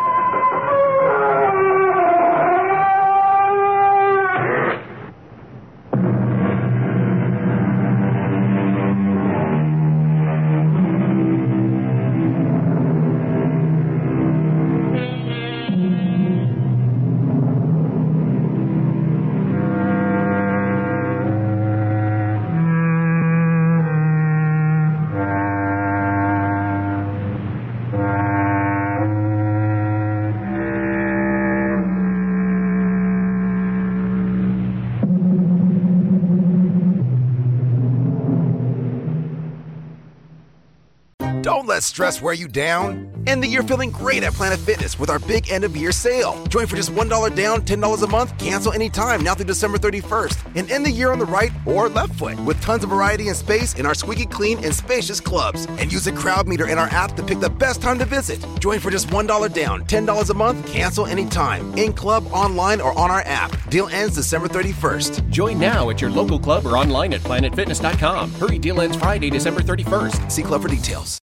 Stress 41.86 42.20
wear 42.20 42.34
you 42.34 42.48
down. 42.48 43.08
End 43.28 43.42
the 43.42 43.46
year 43.48 43.62
feeling 43.62 43.90
great 43.90 44.24
at 44.24 44.32
Planet 44.32 44.58
Fitness 44.58 44.98
with 44.98 45.08
our 45.08 45.20
big 45.20 45.50
end 45.50 45.62
of 45.62 45.76
year 45.76 45.92
sale. 45.92 46.34
Join 46.48 46.66
for 46.66 46.74
just 46.74 46.90
$1 46.90 47.34
down, 47.34 47.62
$10 47.62 48.02
a 48.02 48.06
month, 48.08 48.36
cancel 48.38 48.72
anytime 48.72 49.22
now 49.22 49.34
through 49.34 49.46
December 49.46 49.78
31st. 49.78 50.36
And 50.56 50.70
end 50.70 50.84
the 50.84 50.90
year 50.90 51.12
on 51.12 51.20
the 51.20 51.24
right 51.24 51.52
or 51.64 51.88
left 51.88 52.14
foot 52.14 52.38
with 52.40 52.60
tons 52.60 52.82
of 52.82 52.90
variety 52.90 53.28
and 53.28 53.36
space 53.36 53.74
in 53.74 53.86
our 53.86 53.94
squeaky 53.94 54.26
clean 54.26 54.62
and 54.64 54.74
spacious 54.74 55.20
clubs. 55.20 55.66
And 55.78 55.92
use 55.92 56.06
a 56.08 56.12
crowd 56.12 56.48
meter 56.48 56.68
in 56.68 56.76
our 56.76 56.88
app 56.88 57.12
to 57.16 57.22
pick 57.22 57.38
the 57.38 57.48
best 57.48 57.80
time 57.80 58.00
to 58.00 58.04
visit. 58.04 58.44
Join 58.58 58.80
for 58.80 58.90
just 58.90 59.06
$1 59.06 59.52
down, 59.54 59.84
$10 59.86 60.30
a 60.30 60.34
month, 60.34 60.66
cancel 60.66 61.06
anytime. 61.06 61.72
In 61.78 61.92
club, 61.92 62.26
online, 62.32 62.80
or 62.80 62.98
on 62.98 63.12
our 63.12 63.22
app. 63.26 63.52
Deal 63.70 63.88
ends 63.88 64.16
December 64.16 64.48
31st. 64.48 65.30
Join 65.30 65.58
now 65.60 65.88
at 65.90 66.00
your 66.00 66.10
local 66.10 66.40
club 66.40 66.66
or 66.66 66.76
online 66.76 67.14
at 67.14 67.20
planetfitness.com. 67.20 68.32
Hurry, 68.32 68.58
deal 68.58 68.80
ends 68.80 68.96
Friday, 68.96 69.30
December 69.30 69.60
31st. 69.60 70.32
See 70.32 70.42
club 70.42 70.62
for 70.62 70.68
details. 70.68 71.14